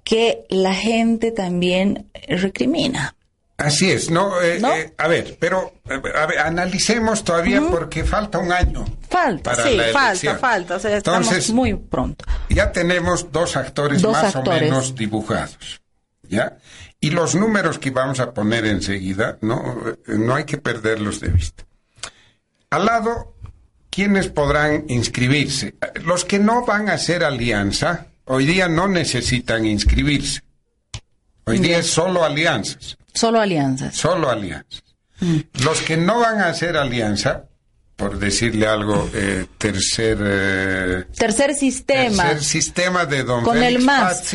que 0.04 0.44
la 0.48 0.74
gente 0.74 1.32
también 1.32 2.10
recrimina. 2.28 3.14
Así 3.58 3.90
es, 3.90 4.08
no, 4.08 4.40
eh, 4.40 4.58
eh, 4.58 4.94
a 4.96 5.08
ver, 5.08 5.36
pero 5.40 5.72
a 5.90 6.26
ver, 6.26 6.38
analicemos 6.38 7.24
todavía 7.24 7.60
porque 7.68 8.04
falta 8.04 8.38
un 8.38 8.52
año. 8.52 8.84
Falta, 9.10 9.52
sí, 9.56 9.76
falta, 9.92 10.38
falta, 10.38 10.76
o 10.76 10.78
sea, 10.78 10.96
estamos 10.96 11.50
muy 11.50 11.74
pronto. 11.74 12.24
Ya 12.50 12.70
tenemos 12.70 13.32
dos 13.32 13.56
actores 13.56 14.00
más 14.04 14.36
o 14.36 14.44
menos 14.44 14.94
dibujados, 14.94 15.80
¿ya? 16.22 16.56
Y 17.00 17.10
los 17.10 17.34
números 17.34 17.78
que 17.78 17.90
vamos 17.90 18.18
a 18.18 18.32
poner 18.34 18.66
enseguida, 18.66 19.38
no, 19.40 19.76
no 20.06 20.34
hay 20.34 20.44
que 20.44 20.58
perderlos 20.58 21.20
de 21.20 21.28
vista. 21.28 21.64
Al 22.70 22.86
lado, 22.86 23.34
¿quiénes 23.88 24.28
podrán 24.28 24.84
inscribirse? 24.88 25.74
Los 26.04 26.24
que 26.24 26.38
no 26.38 26.66
van 26.66 26.88
a 26.88 26.94
hacer 26.94 27.22
alianza, 27.22 28.06
hoy 28.24 28.46
día 28.46 28.68
no 28.68 28.88
necesitan 28.88 29.64
inscribirse. 29.64 30.40
Hoy 31.44 31.58
día 31.60 31.78
es 31.78 31.86
solo 31.86 32.24
alianzas. 32.24 32.98
Solo 33.14 33.40
alianzas. 33.40 33.94
Solo 33.96 34.28
alianzas. 34.28 34.82
Mm. 35.20 35.38
Los 35.64 35.80
que 35.82 35.96
no 35.96 36.20
van 36.20 36.40
a 36.40 36.48
hacer 36.48 36.76
alianza, 36.76 37.44
por 37.96 38.18
decirle 38.18 38.66
algo, 38.66 39.08
eh, 39.14 39.46
tercer... 39.56 40.18
Eh, 40.20 41.04
tercer 41.16 41.54
sistema. 41.54 42.24
Tercer 42.24 42.44
sistema 42.44 43.06
de 43.06 43.24
don 43.24 43.44
Con 43.44 43.62
el 43.62 43.80
más. 43.80 44.34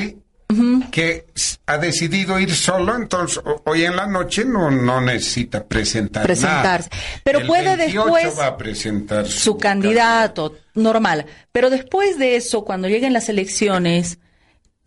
Que 0.92 1.26
ha 1.66 1.78
decidido 1.78 2.40
ir 2.40 2.54
solo, 2.54 2.96
entonces 2.96 3.42
hoy 3.66 3.86
en 3.86 3.96
la 3.96 4.08
noche 4.08 4.46
no, 4.46 4.70
no 4.70 5.02
necesita 5.02 5.64
presentar 5.64 6.24
presentarse. 6.24 6.90
Pero 7.24 7.46
puede 7.46 7.78
después 7.78 8.38
va 8.38 8.48
a 8.48 8.58
presentar 8.58 9.28
su, 9.28 9.58
candidato, 9.58 10.56
normal. 10.76 11.26
Pero 11.52 11.70
después 11.70 12.18
de 12.18 12.36
eso, 12.36 12.64
cuando 12.64 12.88
lleguen 12.88 13.14
las 13.14 13.30
elecciones, 13.30 14.20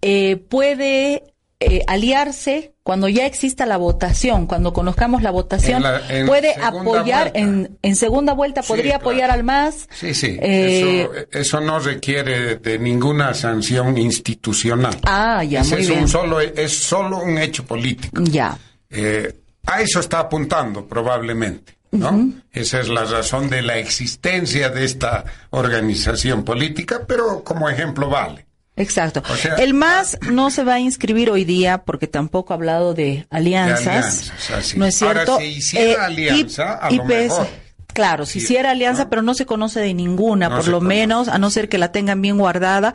eh, 0.03 0.37
puede 0.37 1.35
eh, 1.59 1.83
aliarse 1.87 2.75
cuando 2.83 3.09
ya 3.09 3.27
exista 3.27 3.64
la 3.66 3.79
votación, 3.79 4.47
cuando 4.47 4.73
conozcamos 4.73 5.23
la 5.23 5.31
votación, 5.31 5.83
puede 6.27 6.55
apoyar 6.55 7.33
en, 7.35 7.79
en, 7.83 7.97
segunda 7.97 8.35
vuelta, 8.35 8.62
podría 8.62 8.97
apoyar 8.97 9.31
al 9.31 9.42
MAS. 9.42 9.88
Sí, 9.90 10.14
sí, 10.14 10.37
eh, 10.40 11.27
eso, 11.33 11.61
no 11.61 11.81
requiere 11.81 12.57
de 12.57 12.79
ninguna 12.79 13.35
sanción 13.35 13.97
institucional. 13.99 14.99
Ah, 15.05 15.42
ya, 15.42 15.64
muy 15.64 15.81
es 15.81 15.88
bien. 15.88 16.03
Un 16.03 16.09
solo, 16.09 16.40
es 16.40 16.73
solo 16.73 17.19
un 17.19 17.38
hecho 17.38 17.64
político. 17.64 18.23
Ya. 18.23 18.57
Eh, 18.90 19.35
a 19.66 19.81
eso 19.81 20.01
está 20.01 20.21
apuntando 20.21 20.87
probablemente. 20.87 21.77
¿no? 21.92 22.33
Esa 22.53 22.81
es 22.81 22.88
la 22.88 23.05
razón 23.05 23.49
de 23.49 23.62
la 23.62 23.79
existencia 23.79 24.69
de 24.69 24.85
esta 24.85 25.25
organización 25.51 26.45
política, 26.45 27.01
pero 27.07 27.42
como 27.42 27.69
ejemplo 27.71 28.11
vale. 28.11 28.45
Exacto. 28.76 29.22
el 29.56 29.72
MAS 29.72 30.18
no 30.30 30.50
se 30.50 30.62
va 30.62 30.74
a 30.74 30.80
inscribir 30.80 31.30
hoy 31.30 31.44
día 31.44 31.82
porque 31.84 32.06
tampoco 32.06 32.52
ha 32.52 32.56
hablado 32.56 32.92
de 32.92 33.26
alianzas. 33.30 34.32
¿No 34.76 34.84
es 34.84 34.96
cierto? 34.96 35.32
Ahora, 35.32 35.44
si 35.44 35.50
hiciera 35.50 36.02
eh, 36.02 36.06
alianza, 36.06 36.74
a 36.74 36.90
lo 36.90 37.04
mejor. 37.04 37.48
Claro, 37.96 38.26
si 38.26 38.40
hiciera 38.40 38.72
alianza, 38.72 39.08
pero 39.08 39.22
no 39.22 39.32
se 39.32 39.46
conoce 39.46 39.80
de 39.80 39.94
ninguna, 39.94 40.50
por 40.50 40.68
lo 40.68 40.82
menos, 40.82 41.28
a 41.28 41.38
no 41.38 41.48
ser 41.48 41.70
que 41.70 41.78
la 41.78 41.92
tengan 41.92 42.20
bien 42.20 42.36
guardada, 42.36 42.92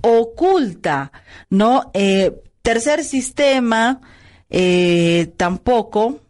oculta, 0.00 1.10
¿no? 1.50 1.90
Eh, 1.92 2.40
tercer 2.62 3.02
sistema, 3.02 4.00
eh, 4.50 5.32
tampoco, 5.36 6.20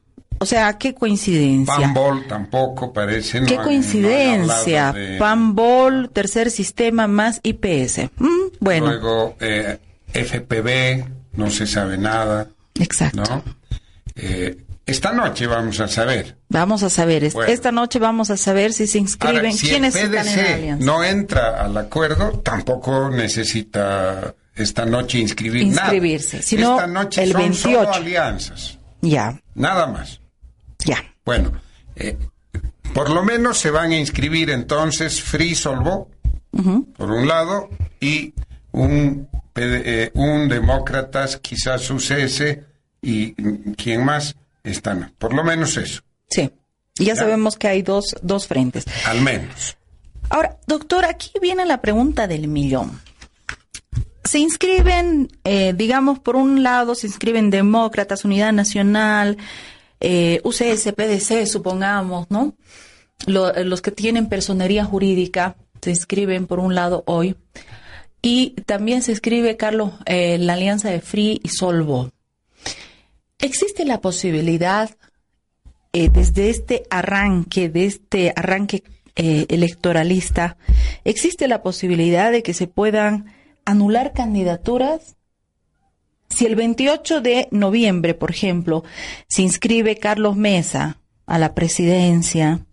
o 0.44 0.46
sea, 0.46 0.76
qué 0.76 0.92
coincidencia. 0.92 1.74
Panbol 1.74 2.26
tampoco 2.26 2.92
parece. 2.92 3.40
Qué 3.44 3.57
coincidencia. 3.57 4.94
Panbol, 5.18 6.11
tercer 6.11 6.50
sistema 6.50 7.07
más 7.07 7.40
IPS. 7.42 8.11
Mm, 8.18 8.28
bueno. 8.61 8.88
Luego 8.88 9.37
eh, 9.40 9.78
FPB, 10.12 11.02
no 11.38 11.48
se 11.48 11.66
sabe 11.66 11.96
nada. 11.96 12.46
Exacto. 12.74 13.22
¿no? 13.22 13.42
Eh, 14.16 14.59
esta 14.85 15.14
noche 15.14 15.46
vamos 15.46 15.80
a 15.80 15.88
saber. 15.88 16.37
Vamos 16.50 16.83
a 16.83 16.90
saber. 16.90 17.24
Esta 17.24 17.72
noche 17.72 17.98
vamos 17.98 18.28
a 18.28 18.37
saber 18.37 18.74
si 18.74 18.87
se 18.87 18.98
inscriben. 18.98 19.54
si 19.54 19.68
¿Quiénes 19.68 19.96
el 19.96 20.14
están 20.14 20.28
en 20.28 20.37
la 20.37 20.54
alianza? 20.54 20.85
No 20.85 21.02
entra 21.02 21.64
al 21.64 21.74
acuerdo, 21.78 22.40
tampoco 22.40 23.09
necesita 23.09 24.35
esta 24.54 24.85
noche 24.85 25.20
inscribir 25.20 25.62
inscribirse. 25.62 26.42
Sino 26.42 26.74
esta 26.74 26.87
noche 26.87 27.22
el 27.22 27.33
son 27.33 27.40
28. 27.40 27.78
Solo 27.78 27.94
alianzas. 27.94 28.78
Ya. 29.00 29.40
Nada 29.54 29.87
más. 29.87 30.20
Ya. 30.85 31.05
Bueno, 31.25 31.53
eh, 31.97 32.16
por 32.92 33.11
lo 33.11 33.25
menos 33.25 33.59
se 33.59 33.70
van 33.70 33.92
a 33.92 33.99
inscribir 33.99 34.51
entonces 34.51 35.23
Free 35.23 35.55
Solvo, 35.55 36.11
por 36.97 37.11
un 37.11 37.27
lado, 37.27 37.68
y 38.01 38.33
un, 38.73 39.29
eh, 39.57 40.11
un 40.14 40.49
Demócratas, 40.49 41.38
quizás 41.38 41.90
UCS, 41.90 42.59
y 43.03 43.35
quién 43.75 44.05
más 44.05 44.37
están. 44.62 45.12
Por 45.18 45.35
lo 45.35 45.44
menos 45.44 45.77
eso. 45.77 46.03
Sí. 46.31 46.51
Y 46.99 47.07
ya, 47.07 47.16
sabemos 47.16 47.57
que 47.57 47.68
hay 47.68 47.83
dos, 47.83 48.14
dos 48.23 48.47
frentes. 48.47 48.85
Al 49.07 49.20
menos. 49.20 49.77
Ahora, 50.31 50.59
doctor, 50.66 51.05
aquí 51.05 51.33
viene 51.40 51.66
la 51.66 51.81
pregunta 51.81 52.27
del 52.27 52.49
millón. 52.49 53.01
Se 54.25 54.38
inscriben, 54.38 55.29
eh, 55.44 55.75
digamos, 55.77 56.18
por 56.18 56.37
un 56.37 56.62
lado, 56.62 56.94
se 56.94 57.07
inscriben 57.07 57.51
demócratas, 57.51 58.25
Unidad 58.25 58.53
Nacional, 58.53 59.37
eh, 60.04 60.40
UCS, 60.44 60.92
PDC, 60.92 61.46
supongamos, 61.46 62.30
¿no? 62.30 62.54
los 63.26 63.80
que 63.80 63.90
tienen 63.90 64.28
personería 64.28 64.84
jurídica 64.84 65.56
se 65.80 65.90
inscriben 65.90 66.46
por 66.46 66.58
un 66.58 66.74
lado 66.74 67.04
hoy. 67.06 67.36
Y 68.22 68.50
también 68.66 69.02
se 69.02 69.12
escribe, 69.12 69.56
Carlos, 69.56 69.92
eh, 70.06 70.38
la 70.38 70.54
alianza 70.54 70.90
de 70.90 71.00
Free 71.00 71.40
y 71.42 71.48
Solvo. 71.48 72.10
¿Existe 73.38 73.84
la 73.84 74.00
posibilidad, 74.00 74.90
eh, 75.92 76.08
desde 76.08 76.48
este 76.48 76.84
arranque, 76.88 77.68
de 77.68 77.84
este 77.84 78.32
arranque 78.34 78.82
eh, 79.16 79.44
electoralista, 79.48 80.56
existe 81.04 81.48
la 81.48 81.62
posibilidad 81.62 82.32
de 82.32 82.42
que 82.42 82.54
se 82.54 82.66
puedan 82.66 83.26
anular 83.66 84.12
candidaturas 84.12 85.16
si 86.28 86.46
el 86.46 86.56
28 86.56 87.20
de 87.20 87.48
noviembre, 87.50 88.14
por 88.14 88.30
ejemplo, 88.30 88.84
se 89.28 89.42
inscribe 89.42 89.96
Carlos 89.98 90.37
Mesa 90.37 90.98
a 91.26 91.38
la 91.38 91.54
presidencia, 91.54 92.66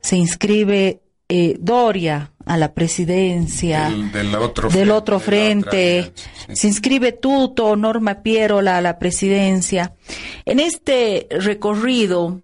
se 0.00 0.16
inscribe 0.16 1.02
eh, 1.28 1.56
Doria 1.58 2.32
a 2.44 2.56
la 2.56 2.74
presidencia 2.74 3.90
del, 3.90 4.34
otro 4.36 4.68
del 4.68 4.92
otro 4.92 5.18
frente, 5.18 6.12
se 6.52 6.68
inscribe 6.68 7.12
Tuto, 7.12 7.74
Norma 7.74 8.22
Pierola 8.22 8.78
a 8.78 8.80
la 8.80 8.98
presidencia. 8.98 9.94
En 10.44 10.60
este 10.60 11.26
recorrido 11.30 12.42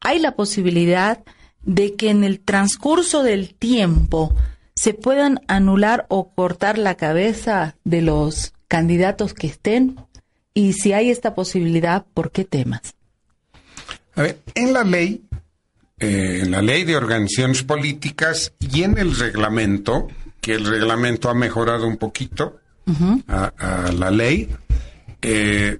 hay 0.00 0.18
la 0.18 0.34
posibilidad 0.34 1.22
de 1.62 1.94
que 1.94 2.10
en 2.10 2.24
el 2.24 2.40
transcurso 2.40 3.22
del 3.22 3.54
tiempo 3.54 4.34
se 4.74 4.92
puedan 4.92 5.40
anular 5.46 6.06
o 6.08 6.34
cortar 6.34 6.78
la 6.78 6.96
cabeza 6.96 7.76
de 7.84 8.02
los 8.02 8.53
candidatos 8.74 9.34
que 9.34 9.46
estén? 9.46 10.00
Y 10.52 10.72
si 10.72 10.92
hay 10.92 11.08
esta 11.08 11.36
posibilidad, 11.36 12.04
¿por 12.12 12.32
qué 12.32 12.44
temas? 12.44 12.96
A 14.16 14.22
ver, 14.22 14.40
en 14.56 14.72
la 14.72 14.82
ley, 14.82 15.22
eh, 16.00 16.40
en 16.42 16.50
la 16.50 16.60
ley 16.60 16.82
de 16.82 16.96
organizaciones 16.96 17.62
políticas 17.62 18.52
y 18.58 18.82
en 18.82 18.98
el 18.98 19.16
reglamento, 19.16 20.08
que 20.40 20.54
el 20.54 20.66
reglamento 20.66 21.30
ha 21.30 21.34
mejorado 21.34 21.86
un 21.86 21.98
poquito 21.98 22.58
a, 23.28 23.92
la 23.96 24.10
ley, 24.10 24.48
eh, 25.22 25.78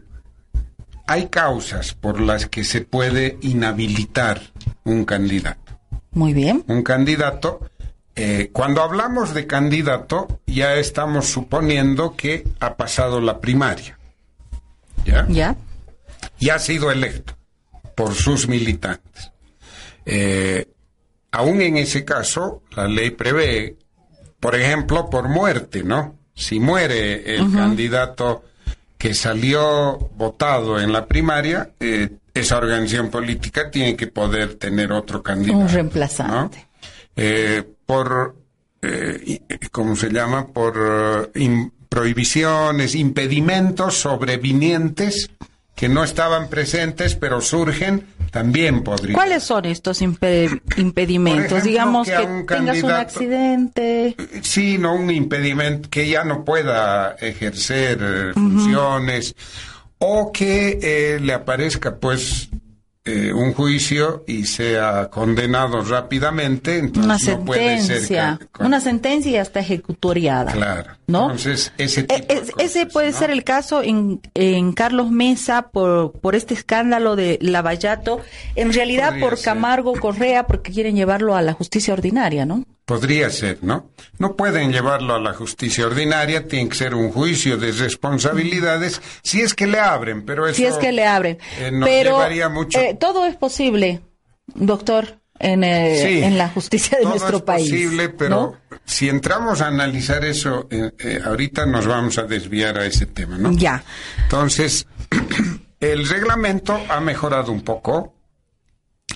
hay 1.08 1.26
causas 1.26 1.94
por 1.94 2.20
las 2.20 2.46
que 2.46 2.62
se 2.62 2.82
puede 2.82 3.38
inhabilitar 3.42 4.40
un 4.84 5.04
candidato. 5.04 5.80
Muy 6.12 6.32
bien. 6.32 6.62
Un 6.68 6.84
candidato 6.84 7.68
eh, 8.16 8.50
cuando 8.52 8.82
hablamos 8.82 9.34
de 9.34 9.46
candidato, 9.46 10.40
ya 10.46 10.74
estamos 10.76 11.26
suponiendo 11.26 12.16
que 12.16 12.44
ha 12.60 12.76
pasado 12.76 13.20
la 13.20 13.40
primaria. 13.40 13.98
¿Ya? 15.04 15.26
Ya. 15.28 15.56
Y 16.38 16.50
ha 16.50 16.58
sido 16.58 16.90
electo 16.90 17.36
por 17.94 18.14
sus 18.14 18.48
militantes. 18.48 19.32
Eh, 20.06 20.68
aún 21.32 21.60
en 21.60 21.76
ese 21.76 22.04
caso, 22.04 22.62
la 22.76 22.86
ley 22.86 23.10
prevé, 23.10 23.76
por 24.38 24.54
ejemplo, 24.54 25.10
por 25.10 25.28
muerte, 25.28 25.82
¿no? 25.82 26.16
Si 26.34 26.60
muere 26.60 27.36
el 27.36 27.52
candidato 27.52 28.44
que 28.98 29.14
salió 29.14 29.98
votado 30.16 30.80
en 30.80 30.92
la 30.92 31.06
primaria, 31.06 31.70
eh, 31.78 32.10
esa 32.32 32.58
organización 32.58 33.10
política 33.10 33.70
tiene 33.70 33.96
que 33.96 34.08
poder 34.08 34.54
tener 34.54 34.92
otro 34.92 35.22
candidato. 35.22 35.58
Un 35.58 35.68
reemplazante. 35.68 36.66
Eh, 37.14 37.62
por, 37.86 38.36
eh, 38.82 39.40
¿cómo 39.72 39.96
se 39.96 40.10
llama? 40.10 40.48
Por 40.48 41.30
eh, 41.34 41.68
prohibiciones, 41.88 42.94
impedimentos 42.94 43.94
sobrevinientes 43.98 45.30
que 45.74 45.88
no 45.88 46.04
estaban 46.04 46.48
presentes, 46.48 47.16
pero 47.16 47.40
surgen, 47.40 48.06
también 48.30 48.84
podrían. 48.84 49.14
¿Cuáles 49.14 49.42
son 49.42 49.64
estos 49.64 50.02
impe- 50.02 50.60
impedimentos? 50.76 51.46
Ejemplo, 51.46 51.68
Digamos 51.68 52.06
que 52.06 52.12
que, 52.12 52.16
a 52.16 52.22
un 52.22 52.46
tengas 52.46 52.82
un 52.82 52.90
accidente. 52.92 54.16
Sí, 54.42 54.78
no 54.78 54.94
un 54.94 55.10
impedimento, 55.10 55.90
que 55.90 56.08
ya 56.08 56.22
no 56.24 56.44
pueda 56.44 57.16
ejercer 57.20 57.98
eh, 58.00 58.32
funciones 58.34 59.34
o 59.98 60.30
que 60.32 60.78
eh, 60.80 61.20
le 61.20 61.32
aparezca 61.32 61.96
pues 61.96 62.48
eh, 63.06 63.32
un 63.34 63.52
juicio 63.52 64.24
y 64.26 64.46
sea 64.46 65.10
condenado 65.10 65.82
rápidamente, 65.82 66.78
entonces 66.78 67.04
Una 67.28 67.38
no 67.38 67.44
puede 67.44 67.78
ser 67.80 67.86
sentencia. 68.00 68.38
con- 68.50 68.66
Una 68.66 68.80
sentencia 68.80 69.30
y 69.32 69.36
hasta 69.36 69.60
ejecutoriada. 69.60 70.52
Claro. 70.52 70.92
¿No? 71.06 71.24
Entonces, 71.24 71.70
ese 71.76 72.00
Eh, 72.08 72.20
tipo 72.40 72.56
de 72.58 72.64
ese 72.64 72.86
puede 72.86 73.10
¿no? 73.10 73.18
ser 73.18 73.30
el 73.30 73.44
caso 73.44 73.82
en, 73.82 74.20
en 74.32 74.72
Carlos 74.72 75.10
Mesa 75.10 75.68
por, 75.70 76.12
por 76.12 76.34
este 76.34 76.54
escándalo 76.54 77.14
de 77.14 77.38
Lavallato, 77.42 78.20
en 78.56 78.72
realidad 78.72 79.08
Podría 79.10 79.28
por 79.28 79.36
ser. 79.36 79.44
Camargo 79.44 79.92
Correa 79.92 80.46
porque 80.46 80.72
quieren 80.72 80.96
llevarlo 80.96 81.36
a 81.36 81.42
la 81.42 81.52
justicia 81.52 81.92
ordinaria, 81.92 82.46
¿no? 82.46 82.64
Podría 82.84 83.30
ser, 83.30 83.58
¿no? 83.62 83.90
No 84.18 84.36
pueden 84.36 84.70
llevarlo 84.70 85.14
a 85.14 85.18
la 85.20 85.32
justicia 85.32 85.86
ordinaria, 85.86 86.46
tiene 86.46 86.68
que 86.68 86.74
ser 86.76 86.94
un 86.94 87.10
juicio 87.12 87.56
de 87.56 87.72
responsabilidades, 87.72 89.00
si 89.22 89.40
es 89.40 89.54
que 89.54 89.66
le 89.66 89.80
abren, 89.80 90.24
pero 90.26 90.46
eso... 90.46 90.56
si 90.56 90.66
es 90.66 90.74
que 90.76 90.92
le 90.92 91.06
abren. 91.06 91.38
eh, 91.60 91.70
nos 91.72 91.88
Pero 91.88 92.10
llevaría 92.10 92.48
mucho... 92.50 92.78
eh, 92.78 92.94
todo 92.98 93.24
es 93.24 93.36
posible, 93.36 94.02
doctor, 94.54 95.18
en, 95.38 95.64
eh, 95.64 95.98
Sí, 96.02 96.22
en 96.22 96.36
la 96.36 96.48
justicia 96.50 96.98
de 96.98 97.04
todo 97.04 97.12
nuestro 97.14 97.36
es 97.38 97.42
país. 97.42 97.70
posible, 97.70 98.08
pero 98.10 98.30
¿no? 98.70 98.78
si 98.84 99.08
entramos 99.08 99.62
a 99.62 99.68
analizar 99.68 100.22
eso, 100.24 100.68
ahorita 101.24 101.64
nos 101.64 101.86
vamos 101.86 102.18
a 102.18 102.24
desviar 102.24 102.78
a 102.78 102.84
ese 102.86 103.06
tema, 103.06 103.38
¿no? 103.38 103.50
Ya. 103.52 103.82
Entonces, 104.24 104.86
el 105.80 106.06
reglamento 106.08 106.78
ha 106.88 107.00
mejorado 107.00 107.50
un 107.50 107.62
poco 107.62 108.13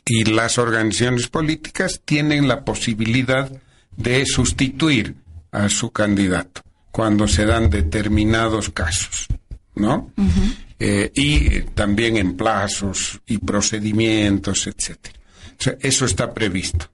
y 0.07 0.25
las 0.25 0.59
organizaciones 0.59 1.29
políticas 1.29 2.01
tienen 2.05 2.49
la 2.49 2.65
posibilidad 2.65 3.51
de 3.97 4.25
sustituir 4.27 5.15
a 5.51 5.69
su 5.69 5.91
candidato 5.91 6.63
cuando 6.91 7.29
se 7.29 7.45
dan 7.45 7.71
determinados 7.71 8.71
casos, 8.71 9.27
¿no? 9.75 10.13
Eh, 10.79 11.11
y 11.15 11.61
también 11.75 12.17
en 12.17 12.37
plazos 12.37 13.21
y 13.27 13.39
procedimientos, 13.39 14.67
etcétera. 14.67 15.19
O 15.59 15.63
sea, 15.63 15.77
eso 15.81 16.07
está 16.07 16.33
previsto. 16.33 16.91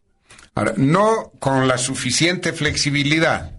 Ahora, 0.55 0.75
no 0.77 1.33
con 1.39 1.69
la 1.69 1.79
suficiente 1.79 2.53
flexibilidad, 2.53 3.53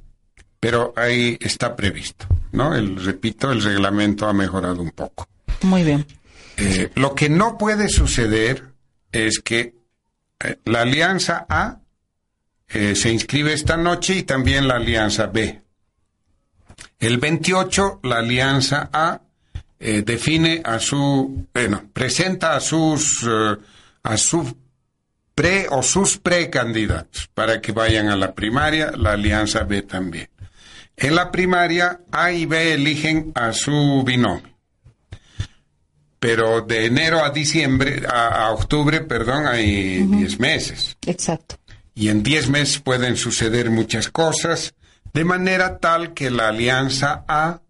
pero 0.60 0.94
ahí 0.96 1.38
está 1.42 1.76
previsto, 1.76 2.28
¿no? 2.52 2.76
El, 2.76 3.04
repito, 3.04 3.52
el 3.52 3.62
reglamento 3.62 4.28
ha 4.28 4.34
mejorado 4.34 4.82
un 4.82 4.92
poco. 4.92 5.28
Muy 5.62 5.84
bien. 5.84 6.06
Eh, 6.58 6.90
lo 6.96 7.14
que 7.14 7.30
no 7.30 7.58
puede 7.58 7.90
suceder 7.90 8.75
es 9.16 9.40
que 9.40 9.74
eh, 10.44 10.58
la 10.66 10.82
Alianza 10.82 11.46
A 11.48 11.80
eh, 12.68 12.96
se 12.96 13.12
inscribe 13.12 13.54
esta 13.54 13.78
noche 13.78 14.16
y 14.16 14.24
también 14.24 14.68
la 14.68 14.76
Alianza 14.76 15.28
B. 15.28 15.62
El 17.00 17.18
28, 17.18 18.02
la 18.04 18.18
Alianza 18.18 18.90
A 18.92 19.22
eh, 19.80 20.02
define 20.02 20.62
a 20.66 20.80
su, 20.80 21.48
bueno, 21.54 21.90
presenta 21.94 22.56
a 22.56 22.60
sus, 22.60 23.26
a 24.04 24.18
su 24.18 24.58
pre 25.34 25.68
o 25.70 25.82
sus 25.84 26.18
precandidatos 26.18 27.30
para 27.34 27.62
que 27.62 27.72
vayan 27.72 28.10
a 28.10 28.16
la 28.16 28.34
primaria, 28.34 28.92
la 28.92 29.14
Alianza 29.14 29.64
B 29.64 29.84
también. 29.84 30.30
En 30.98 31.16
la 31.16 31.32
primaria, 31.32 32.02
A 32.12 32.32
y 32.32 32.46
B 32.46 32.74
eligen 32.74 33.32
a 33.36 33.52
su 33.54 34.04
binomio 34.06 34.55
pero 36.26 36.62
de 36.62 36.88
enero 36.88 37.24
a 37.24 37.30
diciembre, 37.30 38.02
a, 38.12 38.48
a 38.48 38.52
octubre, 38.52 39.02
perdón, 39.02 39.46
hay 39.46 40.02
10 40.08 40.40
meses. 40.40 40.98
Exacto. 41.06 41.58
Y 41.94 42.10
en 42.10 42.24
10 42.24 42.50
meses 42.50 42.80
pueden 42.80 43.16
suceder 43.16 43.70
muchas 43.70 44.10
cosas, 44.10 44.74
de 45.14 45.24
manera 45.24 45.78
tal 45.78 46.16
que 46.16 46.32
la 46.32 46.48
Alianza 46.48 47.26
A 47.28 47.62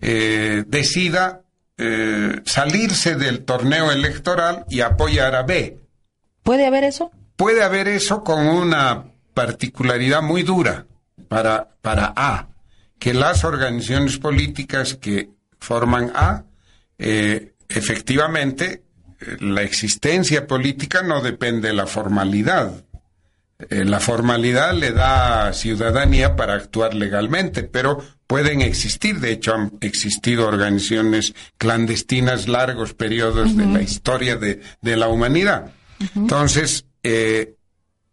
eh, 0.00 0.64
decida 0.66 1.42
eh, 1.76 2.40
salirse 2.46 3.16
del 3.16 3.44
torneo 3.44 3.92
electoral 3.92 4.64
y 4.70 4.80
apoyar 4.80 5.34
a 5.34 5.42
B. 5.42 5.78
¿Puede 6.42 6.64
haber 6.64 6.84
eso? 6.84 7.10
Puede 7.36 7.62
haber 7.62 7.86
eso 7.86 8.24
con 8.24 8.46
una 8.46 9.12
particularidad 9.34 10.22
muy 10.22 10.42
dura 10.42 10.86
para, 11.28 11.68
para 11.82 12.14
A, 12.16 12.48
que 12.98 13.12
las 13.12 13.44
organizaciones 13.44 14.16
políticas 14.16 14.94
que 14.94 15.28
forman 15.58 16.12
A, 16.14 16.44
eh, 16.98 17.52
efectivamente, 17.70 18.82
la 19.40 19.62
existencia 19.62 20.46
política 20.46 21.02
no 21.02 21.20
depende 21.20 21.68
de 21.68 21.74
la 21.74 21.86
formalidad. 21.86 22.84
Eh, 23.68 23.84
la 23.84 24.00
formalidad 24.00 24.74
le 24.74 24.92
da 24.92 25.52
ciudadanía 25.52 26.36
para 26.36 26.54
actuar 26.54 26.94
legalmente, 26.94 27.62
pero 27.62 28.02
pueden 28.26 28.62
existir, 28.62 29.20
de 29.20 29.32
hecho 29.32 29.54
han 29.54 29.72
existido 29.80 30.46
organizaciones 30.46 31.34
clandestinas 31.58 32.48
largos 32.48 32.94
periodos 32.94 33.56
de 33.56 33.66
la 33.66 33.82
historia 33.82 34.36
de, 34.36 34.60
de 34.80 34.96
la 34.96 35.08
humanidad. 35.08 35.72
Entonces, 36.16 36.86
eh, 37.02 37.56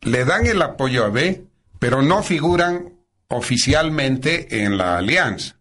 le 0.01 0.25
dan 0.25 0.45
el 0.45 0.61
apoyo 0.61 1.05
a 1.05 1.09
B, 1.09 1.45
pero 1.79 2.01
no 2.01 2.23
figuran 2.23 2.93
oficialmente 3.29 4.63
en 4.63 4.77
la 4.77 4.97
alianza. 4.97 5.56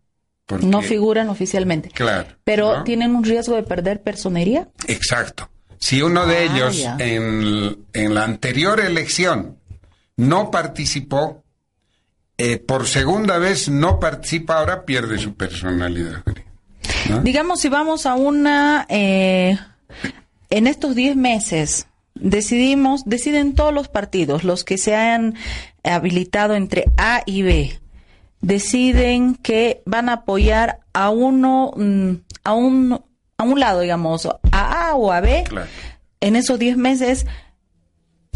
Porque- 0.47 0.67
No 0.67 0.81
figuran 0.83 1.29
oficialmente. 1.29 1.89
Claro. 1.91 2.29
Pero 2.45 2.79
¿no? 2.79 2.85
tienen 2.85 3.15
un 3.15 3.25
riesgo 3.25 3.57
de 3.57 3.63
perder 3.65 4.03
personería. 4.03 4.69
Exacto. 4.87 5.51
Si 5.79 6.01
uno 6.01 6.27
de 6.27 6.37
Ah, 6.37 6.43
ellos 6.43 6.87
en, 6.99 7.85
en 7.93 8.15
la 8.15 8.25
anterior 8.25 8.81
elección 8.81 9.59
no 10.17 10.51
participó, 10.51 11.43
eh, 12.39 12.59
por 12.59 12.87
segunda 12.87 13.39
vez 13.39 13.69
no 13.69 13.99
participa, 14.01 14.59
ahora 14.59 14.85
pierde 14.85 15.19
su 15.19 15.35
personalidad. 15.35 16.23
¿no? 17.11 17.21
Digamos, 17.21 17.61
si 17.61 17.69
vamos 17.69 18.07
a 18.07 18.15
una, 18.15 18.87
eh, 18.89 19.59
en 20.51 20.67
estos 20.67 20.95
10 20.95 21.17
meses, 21.17 21.87
decidimos, 22.15 23.03
deciden 23.05 23.55
todos 23.55 23.75
los 23.75 23.89
partidos, 23.89 24.45
los 24.45 24.65
que 24.65 24.79
se 24.79 24.95
han 24.97 25.35
habilitado 25.85 26.55
entre 26.55 26.85
A 26.97 27.23
y 27.27 27.43
B, 27.43 27.79
deciden 28.47 29.35
que 29.35 29.83
van 29.87 30.09
a 30.09 30.13
apoyar 30.15 30.79
a 30.93 31.11
uno, 31.11 31.73
mm, 31.77 32.13
a 32.45 32.55
un, 32.55 33.03
a 33.39 33.43
un 33.43 33.59
lado, 33.61 33.81
digamos, 33.81 34.27
a 34.27 34.89
A 34.89 34.95
o 34.95 35.11
a 35.11 35.21
B, 35.21 35.43
Claro. 35.49 35.67
en 36.21 36.37
esos 36.37 36.57
10 36.59 36.77
meses 36.77 37.27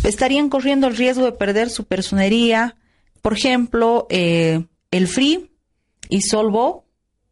estarían 0.03 0.49
corriendo 0.49 0.89
el 0.89 0.97
riesgo 0.97 1.25
de 1.27 1.33
perder 1.33 1.71
su 1.71 1.85
personería. 1.85 2.77
Por 3.23 3.35
ejemplo, 3.35 4.09
eh, 4.11 4.65
el 4.91 5.05
FRI 5.07 5.53
y 6.09 6.23
Solvo, 6.23 6.87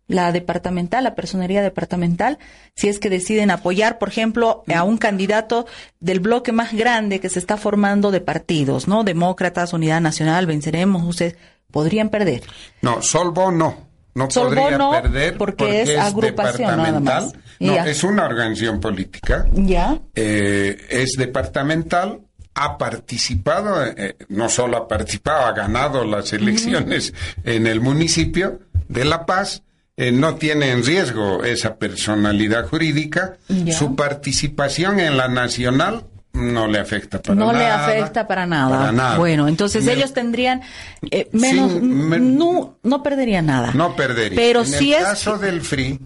la 0.06 0.30
departamental, 0.30 1.02
la 1.02 1.16
personería 1.16 1.62
departamental, 1.62 2.38
si 2.76 2.88
es 2.88 3.00
que 3.00 3.10
deciden 3.10 3.50
apoyar, 3.50 3.98
por 3.98 4.08
ejemplo, 4.08 4.62
a 4.72 4.84
un 4.84 4.98
candidato 4.98 5.66
del 5.98 6.20
bloque 6.20 6.52
más 6.52 6.72
grande 6.72 7.18
que 7.18 7.28
se 7.28 7.40
está 7.40 7.56
formando 7.56 8.12
de 8.12 8.20
partidos, 8.20 8.86
¿no? 8.86 9.02
Demócratas, 9.02 9.72
Unidad 9.72 10.00
Nacional, 10.00 10.46
Venceremos, 10.46 11.02
ustedes 11.04 11.36
podrían 11.70 12.08
perder. 12.08 12.42
No, 12.82 13.02
Solvo 13.02 13.50
no. 13.50 13.86
No 14.14 14.28
Solvo 14.30 14.54
podría 14.60 14.78
no, 14.78 14.90
perder 14.90 15.36
porque 15.38 15.82
es 15.82 15.98
agrupación, 15.98 16.62
nada 16.76 16.86
departamental. 16.86 17.24
más. 17.24 17.32
No, 17.60 17.74
Ya. 17.74 17.86
es 17.86 18.02
una 18.04 18.24
organización 18.26 18.80
política. 18.80 19.46
¿Ya? 19.52 20.00
eh, 20.14 20.76
es 20.90 21.12
departamental, 21.16 22.20
ha 22.54 22.78
participado, 22.78 23.84
eh, 23.86 24.16
no 24.28 24.48
solo 24.48 24.76
ha 24.76 24.88
participado, 24.88 25.46
ha 25.46 25.52
ganado 25.52 26.04
las 26.04 26.32
elecciones 26.32 27.14
en 27.44 27.66
el 27.68 27.80
municipio 27.80 28.60
de 28.88 29.04
La 29.04 29.24
Paz, 29.26 29.62
eh, 29.96 30.10
no 30.10 30.34
tiene 30.36 30.70
en 30.72 30.84
riesgo 30.84 31.44
esa 31.44 31.76
personalidad 31.76 32.66
jurídica, 32.66 33.36
Ya. 33.48 33.72
su 33.76 33.94
participación 33.94 34.98
en 35.00 35.16
la 35.16 35.28
nacional 35.28 36.04
no 36.32 36.66
le 36.68 36.78
afecta 36.78 37.20
para 37.20 37.34
no 37.34 37.52
nada. 37.52 37.58
le 37.58 37.66
afecta 37.68 38.26
para 38.28 38.46
nada. 38.46 38.78
Para 38.78 38.92
nada. 38.92 39.18
Bueno, 39.18 39.48
entonces 39.48 39.84
Me- 39.84 39.92
ellos 39.94 40.12
tendrían 40.12 40.62
eh, 41.10 41.28
menos, 41.32 41.80
me- 41.82 42.18
no, 42.20 42.78
no 42.82 43.02
perderían 43.02 43.46
nada. 43.46 43.72
No 43.74 43.96
perdería. 43.96 44.36
Pero 44.36 44.60
en 44.60 44.66
si 44.66 44.92
el 44.92 45.00
es 45.00 45.04
caso 45.06 45.38
del 45.38 45.60
FRI, 45.62 45.98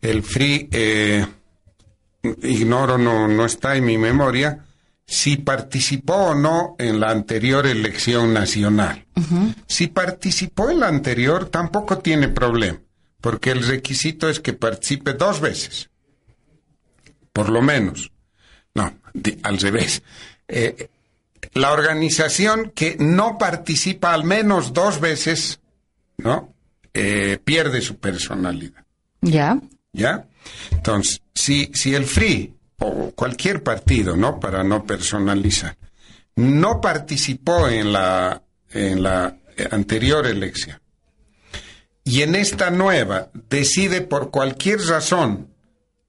el 0.00 0.22
FRI, 0.22 0.68
eh, 0.72 1.26
ignoro, 2.42 2.98
no, 2.98 3.28
no 3.28 3.44
está 3.44 3.76
en 3.76 3.84
mi 3.84 3.98
memoria, 3.98 4.64
si 5.06 5.36
participó 5.38 6.14
o 6.14 6.34
no 6.34 6.76
en 6.78 7.00
la 7.00 7.10
anterior 7.10 7.66
elección 7.66 8.34
nacional. 8.34 9.06
Si 9.66 9.86
participó 9.88 10.70
en 10.70 10.80
la 10.80 10.88
anterior, 10.88 11.46
tampoco 11.46 11.98
tiene 11.98 12.28
problema, 12.28 12.78
porque 13.20 13.50
el 13.50 13.66
requisito 13.66 14.28
es 14.28 14.38
que 14.40 14.52
participe 14.52 15.14
dos 15.14 15.40
veces, 15.40 15.90
por 17.32 17.48
lo 17.48 17.62
menos. 17.62 18.12
Al 19.42 19.58
revés. 19.58 20.02
Eh, 20.46 20.88
la 21.54 21.72
organización 21.72 22.72
que 22.74 22.96
no 22.98 23.38
participa 23.38 24.12
al 24.12 24.24
menos 24.24 24.72
dos 24.72 25.00
veces, 25.00 25.60
¿no? 26.16 26.52
Eh, 26.94 27.38
pierde 27.42 27.80
su 27.80 27.96
personalidad. 27.98 28.84
ya. 29.20 29.58
¿Ya? 29.92 30.26
Entonces, 30.70 31.22
si, 31.34 31.70
si 31.74 31.94
el 31.94 32.04
FRI 32.04 32.54
o 32.78 33.10
cualquier 33.12 33.62
partido, 33.62 34.16
¿no? 34.16 34.38
Para 34.38 34.62
no 34.62 34.84
personalizar, 34.84 35.76
no 36.36 36.80
participó 36.80 37.68
en 37.68 37.92
la, 37.92 38.42
en 38.70 39.02
la 39.02 39.34
anterior 39.70 40.26
elección 40.26 40.78
y 42.08 42.22
en 42.22 42.34
esta 42.36 42.70
nueva 42.70 43.28
decide 43.50 44.00
por 44.00 44.30
cualquier 44.30 44.80
razón, 44.80 45.48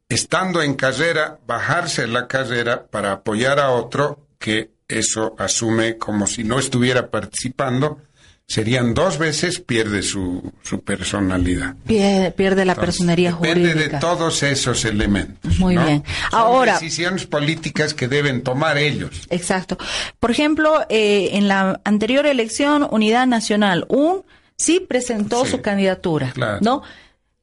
estando 0.10 0.62
en 0.62 0.74
carrera, 0.74 1.38
bajarse 1.46 2.08
la 2.08 2.28
carrera 2.28 2.86
para 2.88 3.12
apoyar 3.14 3.60
a 3.60 3.70
otro 3.72 4.20
que 4.40 4.72
eso 4.88 5.36
asume 5.38 5.98
como 5.98 6.26
si 6.26 6.44
no 6.44 6.58
estuviera 6.58 7.12
participando, 7.12 8.00
serían 8.48 8.96
dos 8.96 9.20
veces, 9.20 9.60
pierde 9.60 10.02
su, 10.02 10.52
su 10.64 10.82
personalidad. 10.82 11.76
Pierde, 11.86 12.32
pierde 12.32 12.66
la 12.66 12.74
personería 12.74 13.32
jurídica. 13.32 13.68
Depende 13.68 13.90
de 13.90 14.00
todos 14.00 14.42
esos 14.42 14.86
elementos. 14.86 15.60
Muy 15.60 15.78
bien. 15.78 16.04
Son 16.32 16.40
Ahora. 16.40 16.74
decisiones 16.74 17.28
políticas 17.28 17.94
que 17.94 18.08
deben 18.08 18.42
tomar 18.42 18.80
ellos. 18.80 19.28
Exacto. 19.30 19.78
Por 20.20 20.32
ejemplo, 20.32 20.84
eh, 20.90 21.30
en 21.34 21.48
la 21.48 21.80
anterior 21.84 22.26
elección, 22.26 22.88
Unidad 22.90 23.28
Nacional, 23.28 23.86
un 23.88 24.24
sí 24.58 24.80
presentó 24.80 25.46
Sí, 25.46 25.52
su 25.52 25.62
candidatura, 25.62 26.32
claro. 26.34 26.58
¿no? 26.62 26.82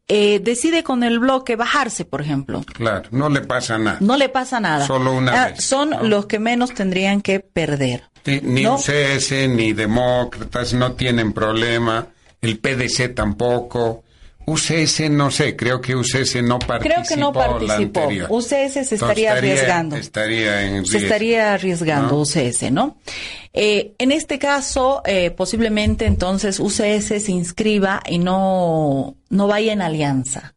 Eh, 0.08 0.38
decide 0.40 0.84
con 0.84 1.02
el 1.02 1.18
bloque 1.18 1.56
bajarse, 1.56 2.04
por 2.04 2.20
ejemplo. 2.20 2.62
Claro, 2.74 3.08
no 3.10 3.28
le 3.28 3.40
pasa 3.40 3.76
nada. 3.76 3.98
No 4.00 4.16
le 4.16 4.28
pasa 4.28 4.60
nada. 4.60 4.86
Solo 4.86 5.12
una 5.12 5.42
Ah, 5.44 5.48
vez, 5.48 5.64
Son 5.64 5.90
¿no? 5.90 6.02
los 6.04 6.26
que 6.26 6.38
menos 6.38 6.72
tendrían 6.74 7.20
que 7.22 7.40
perder. 7.40 8.04
Ni, 8.24 8.40
ni 8.40 8.62
¿no? 8.62 8.74
UCS 8.76 9.48
ni 9.48 9.72
demócratas 9.72 10.74
no 10.74 10.92
tienen 10.92 11.32
problema, 11.32 12.06
el 12.40 12.58
PDC 12.58 13.14
tampoco. 13.14 14.04
UCS 14.46 15.10
no 15.10 15.30
sé, 15.32 15.56
creo 15.56 15.80
que 15.80 15.96
UCS 15.96 16.42
no 16.42 16.58
participó. 16.60 16.94
Creo 16.94 17.04
que 17.08 17.16
no 17.16 17.32
participó. 17.32 18.08
UCS 18.30 18.48
se 18.48 18.64
Entonces, 18.64 18.92
estaría 18.92 19.32
arriesgando. 19.32 19.96
Estaría 19.96 20.62
en 20.62 20.86
se 20.86 20.98
estaría 20.98 21.52
arriesgando 21.52 22.12
¿no? 22.12 22.20
UCS, 22.20 22.70
¿no? 22.70 22.96
Eh, 23.52 23.94
en 23.98 24.12
este 24.12 24.38
caso, 24.38 25.02
eh, 25.04 25.30
posiblemente 25.32 26.06
entonces 26.06 26.60
UCS 26.60 27.20
se 27.24 27.32
inscriba 27.32 28.02
y 28.06 28.18
no, 28.18 29.16
no 29.30 29.46
vaya 29.48 29.72
en 29.72 29.82
alianza. 29.82 30.54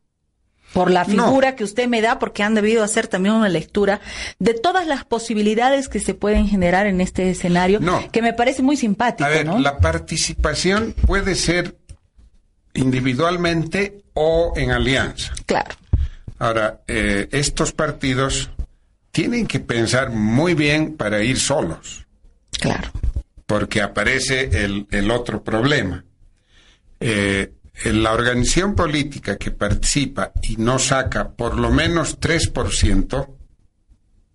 Por 0.72 0.92
la 0.92 1.04
No. 1.06 1.26
figura 1.26 1.56
que 1.56 1.64
usted 1.64 1.88
me 1.88 2.00
da, 2.00 2.20
porque 2.20 2.44
han 2.44 2.54
debido 2.54 2.84
hacer 2.84 3.08
también 3.08 3.34
una 3.34 3.50
lectura 3.50 4.02
de 4.38 4.54
todas 4.54 4.86
las 4.86 5.04
posibilidades 5.04 5.90
que 5.90 6.00
se 6.00 6.14
pueden 6.14 6.48
generar 6.48 6.86
en 6.86 7.02
este 7.02 7.28
escenario, 7.32 7.80
No. 7.80 8.04
que 8.12 8.22
me 8.22 8.34
parece 8.34 8.62
muy 8.62 8.78
simpático, 8.78 9.26
A 9.26 9.30
ver, 9.30 9.48
¿no? 9.48 9.58
la 9.58 9.80
participación 9.80 10.94
puede 11.08 11.34
ser 11.34 11.79
individualmente 12.80 14.02
o 14.14 14.54
en 14.56 14.72
alianza. 14.72 15.34
Claro. 15.46 15.76
Ahora, 16.40 16.82
eh, 16.88 17.28
estos 17.32 17.72
partidos 17.74 18.50
tienen 19.12 19.48
que 19.48 19.60
pensar 19.60 20.10
muy 20.10 20.54
bien 20.54 20.96
para 20.96 21.22
ir 21.24 21.40
solos. 21.40 22.06
Claro. 22.60 22.92
porque 23.46 23.82
aparece 23.82 24.66
el, 24.66 24.86
el 24.92 25.10
otro 25.10 25.44
problema. 25.44 26.04
Eh, 27.00 27.54
en 27.84 28.04
la 28.04 28.12
organización 28.12 28.76
política 28.76 29.38
que 29.38 29.52
participa 29.52 30.34
y 30.44 30.58
no 30.58 30.78
saca 30.78 31.30
por 31.32 31.58
lo 31.58 31.72
menos 31.72 32.20
3% 32.20 33.28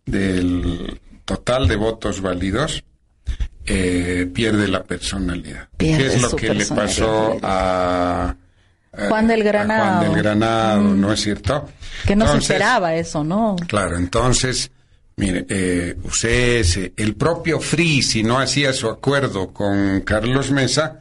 del 0.06 1.00
total 1.24 1.68
de 1.68 1.76
votos 1.76 2.20
válidos, 2.20 2.82
eh, 3.66 4.28
pierde 4.32 4.68
la 4.68 4.82
personalidad. 4.84 5.68
Pierde 5.76 6.04
¿Qué 6.08 6.14
es 6.14 6.22
lo 6.22 6.30
que 6.36 6.54
le 6.54 6.66
pasó 6.66 7.38
a, 7.42 8.34
a- 8.92 9.08
Juan 9.08 9.26
del 9.26 9.42
Granado. 9.42 9.98
Juan 10.00 10.12
del 10.12 10.22
Granado, 10.22 10.82
¿no 10.82 11.12
es 11.12 11.20
cierto? 11.20 11.68
Que 12.06 12.14
no 12.14 12.24
Entonces, 12.24 12.46
se 12.48 12.52
esperaba 12.54 12.94
eso, 12.94 13.24
¿no? 13.24 13.56
Claro, 13.66 13.96
entonces, 13.96 14.70
mire, 15.16 15.46
eh, 15.48 15.96
UCS, 16.02 16.92
el 16.96 17.14
propio 17.16 17.58
FRI, 17.60 18.02
si 18.02 18.22
no 18.22 18.38
hacía 18.38 18.72
su 18.72 18.88
acuerdo 18.88 19.52
con 19.52 20.00
Carlos 20.02 20.50
Mesa, 20.50 21.00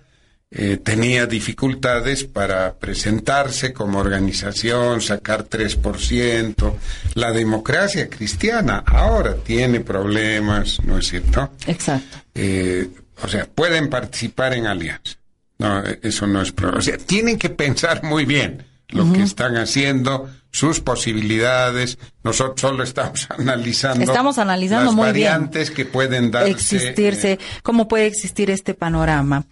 eh, 0.55 0.77
tenía 0.77 1.25
dificultades 1.25 2.25
para 2.25 2.75
presentarse 2.75 3.73
como 3.73 3.97
organización, 3.97 5.01
sacar 5.01 5.49
3%. 5.49 6.73
La 7.15 7.31
democracia 7.31 8.07
cristiana 8.07 8.83
ahora 8.85 9.35
tiene 9.35 9.79
problemas, 9.79 10.79
¿no 10.83 10.99
es 10.99 11.07
cierto? 11.07 11.53
Exacto. 11.65 12.19
Eh, 12.35 12.87
o 13.23 13.27
sea, 13.27 13.47
pueden 13.47 13.89
participar 13.89 14.53
en 14.53 14.67
alianza. 14.67 15.15
No, 15.57 15.83
eh, 15.83 15.99
eso 16.03 16.27
no 16.27 16.43
es 16.43 16.51
problema. 16.51 16.77
O 16.77 16.83
sea, 16.83 16.99
tienen 16.99 17.39
que 17.39 17.49
pensar 17.49 18.03
muy 18.03 18.25
bien 18.25 18.63
lo 18.93 19.11
que 19.11 19.23
están 19.23 19.57
haciendo, 19.57 20.29
sus 20.51 20.79
posibilidades. 20.79 21.97
Nosotros 22.23 22.61
solo 22.61 22.83
estamos 22.83 23.27
analizando. 23.37 24.03
Estamos 24.03 24.37
analizando 24.37 24.85
las 24.85 24.93
muy 24.93 25.11
bien. 25.11 25.31
variantes 25.31 25.71
que 25.71 25.85
pueden 25.85 26.31
darse. 26.31 26.51
existirse, 26.51 27.33
eh, 27.33 27.39
cómo 27.63 27.87
puede 27.87 28.05
existir 28.05 28.49
este 28.49 28.73
panorama. 28.73 29.45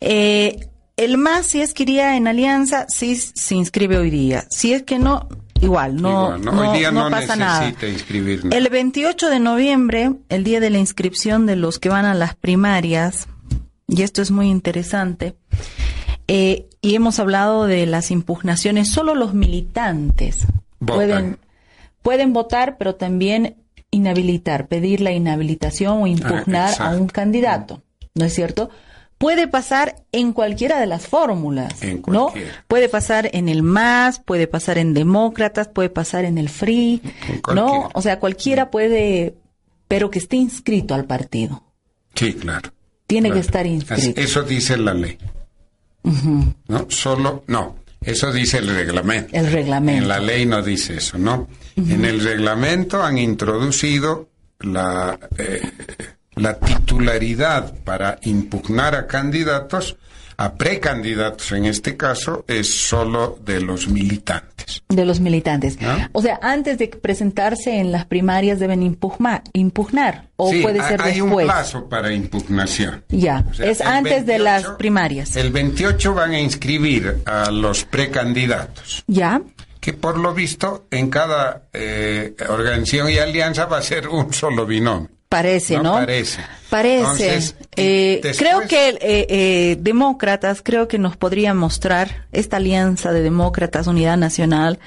Eh, 0.00 0.68
el 0.96 1.18
MAS, 1.18 1.46
si 1.46 1.60
es 1.60 1.74
que 1.74 1.84
iría 1.84 2.16
en 2.16 2.28
alianza, 2.28 2.86
sí 2.88 3.16
se 3.16 3.54
inscribe 3.54 3.96
hoy 3.96 4.10
día. 4.10 4.44
Si 4.50 4.72
es 4.74 4.82
que 4.82 4.98
no, 4.98 5.26
igual, 5.60 5.96
no, 5.96 6.10
igual, 6.10 6.42
¿no? 6.42 6.52
no, 6.52 6.70
Hoy 6.70 6.78
día 6.78 6.90
no, 6.90 7.08
pasa 7.10 7.34
nada. 7.34 7.72
El 8.50 8.68
28 8.68 9.30
de 9.30 9.40
noviembre, 9.40 10.12
el 10.28 10.44
día 10.44 10.60
de 10.60 10.70
la 10.70 10.78
inscripción 10.78 11.46
de 11.46 11.56
los 11.56 11.78
que 11.78 11.88
van 11.88 12.04
a 12.04 12.14
las 12.14 12.34
primarias, 12.34 13.26
y 13.88 14.02
esto 14.02 14.22
es 14.22 14.30
muy 14.30 14.48
interesante, 14.48 15.34
eh, 16.28 16.66
y 16.80 16.94
hemos 16.94 17.18
hablado 17.18 17.66
de 17.66 17.86
las 17.86 18.10
impugnaciones, 18.10 18.90
solo 18.90 19.14
los 19.14 19.34
militantes 19.34 20.46
Votan. 20.80 20.96
pueden, 20.96 21.38
pueden 22.02 22.32
votar, 22.32 22.76
pero 22.78 22.94
también 22.94 23.56
inhabilitar, 23.90 24.68
pedir 24.68 25.00
la 25.00 25.12
inhabilitación 25.12 26.02
o 26.02 26.06
impugnar 26.06 26.62
a 26.62 26.66
Ah, 26.66 26.70
exacto. 26.70 27.00
un 27.02 27.08
candidato, 27.08 27.82
¿no 28.14 28.24
es 28.24 28.32
cierto? 28.34 28.70
Puede 29.18 29.46
pasar 29.46 30.02
en 30.10 30.32
cualquiera 30.32 30.80
de 30.80 30.86
las 30.86 31.06
fórmulas, 31.06 31.74
¿no? 32.08 32.32
Puede 32.66 32.88
pasar 32.88 33.30
en 33.32 33.48
el 33.48 33.62
MAS, 33.62 34.18
puede 34.18 34.48
pasar 34.48 34.78
en 34.78 34.94
Demócratas, 34.94 35.68
puede 35.68 35.90
pasar 35.90 36.24
en 36.24 36.38
el 36.38 36.48
FRI, 36.48 37.00
En 37.48 37.54
¿no? 37.54 37.88
O 37.94 38.02
sea, 38.02 38.18
cualquiera 38.18 38.70
puede, 38.72 39.36
pero 39.86 40.10
que 40.10 40.18
esté 40.18 40.36
inscrito 40.36 40.94
al 40.94 41.04
partido. 41.04 41.62
Sí, 42.14 42.34
claro. 42.34 42.72
Tiene 43.06 43.28
Claro. 43.28 43.40
que 43.40 43.46
estar 43.46 43.66
inscrito. 43.66 44.20
Eso 44.20 44.42
dice 44.42 44.76
la 44.76 44.94
ley. 44.94 45.16
No, 46.04 46.86
solo, 46.88 47.44
no. 47.46 47.76
Eso 48.00 48.32
dice 48.32 48.58
el 48.58 48.68
reglamento. 48.68 49.36
El 49.36 49.52
reglamento. 49.52 50.02
En 50.02 50.08
la 50.08 50.18
ley 50.18 50.44
no 50.44 50.62
dice 50.62 50.96
eso, 50.96 51.18
¿no? 51.18 51.48
En 51.76 52.04
el 52.04 52.20
reglamento 52.20 53.02
han 53.02 53.18
introducido 53.18 54.28
la, 54.60 55.18
eh, 55.38 55.62
la 56.34 56.58
titularidad 56.58 57.74
para 57.84 58.18
impugnar 58.22 58.94
a 58.94 59.06
candidatos, 59.06 59.96
a 60.36 60.54
precandidatos 60.54 61.52
en 61.52 61.64
este 61.66 61.96
caso, 61.96 62.44
es 62.48 62.68
solo 62.88 63.38
de 63.44 63.60
los 63.60 63.88
militantes. 63.88 64.82
De 64.88 65.04
los 65.04 65.20
militantes. 65.20 65.80
¿No? 65.80 65.96
O 66.12 66.22
sea, 66.22 66.38
antes 66.42 66.78
de 66.78 66.88
presentarse 66.88 67.78
en 67.78 67.92
las 67.92 68.06
primarias 68.06 68.58
deben 68.58 68.82
impugnar, 68.82 69.42
impugnar 69.52 70.28
o 70.36 70.50
Sí, 70.50 70.60
puede 70.62 70.82
ser 70.82 71.00
hay 71.02 71.20
después. 71.20 71.46
un 71.46 71.52
plazo 71.52 71.88
para 71.88 72.12
impugnación. 72.12 73.04
Ya, 73.08 73.44
O 73.50 73.54
sea, 73.54 73.66
es 73.70 73.80
antes 73.80 74.26
de 74.26 74.38
28 74.38 74.44
las 74.44 74.76
primarias. 74.76 75.36
El 75.36 75.50
28 75.52 76.14
van 76.14 76.30
a 76.32 76.40
inscribir 76.40 77.22
a 77.26 77.50
los 77.50 77.84
precandidatos. 77.84 79.04
Ya, 79.06 79.42
que 79.80 79.92
por 79.92 80.16
lo 80.18 80.32
visto 80.32 80.86
en 80.92 81.10
cada 81.10 81.64
eh, 81.72 82.34
organización 82.48 83.10
y 83.10 83.18
alianza 83.18 83.66
va 83.66 83.78
a 83.78 83.82
ser 83.82 84.08
un 84.08 84.32
solo 84.32 84.64
binomio. 84.64 85.08
Parece, 85.32 85.78
¿no? 85.78 85.94
Parece. 85.94 86.40
Parece. 86.70 87.00
Entonces, 87.00 87.56
Eh, 87.76 88.20
después- 88.22 88.38
Creo 88.38 88.68
que 88.68 88.88
eh, 88.90 89.26
eh, 89.28 89.76
demócratas, 89.80 90.60
creo 90.62 90.88
que 90.88 90.98
nos 90.98 91.16
podría 91.16 91.54
mostrar 91.54 92.26
esta 92.32 92.58
alianza 92.58 93.12
de 93.12 93.22
demócratas, 93.22 93.86
Unidad 93.86 94.16
Nacional, 94.18 94.78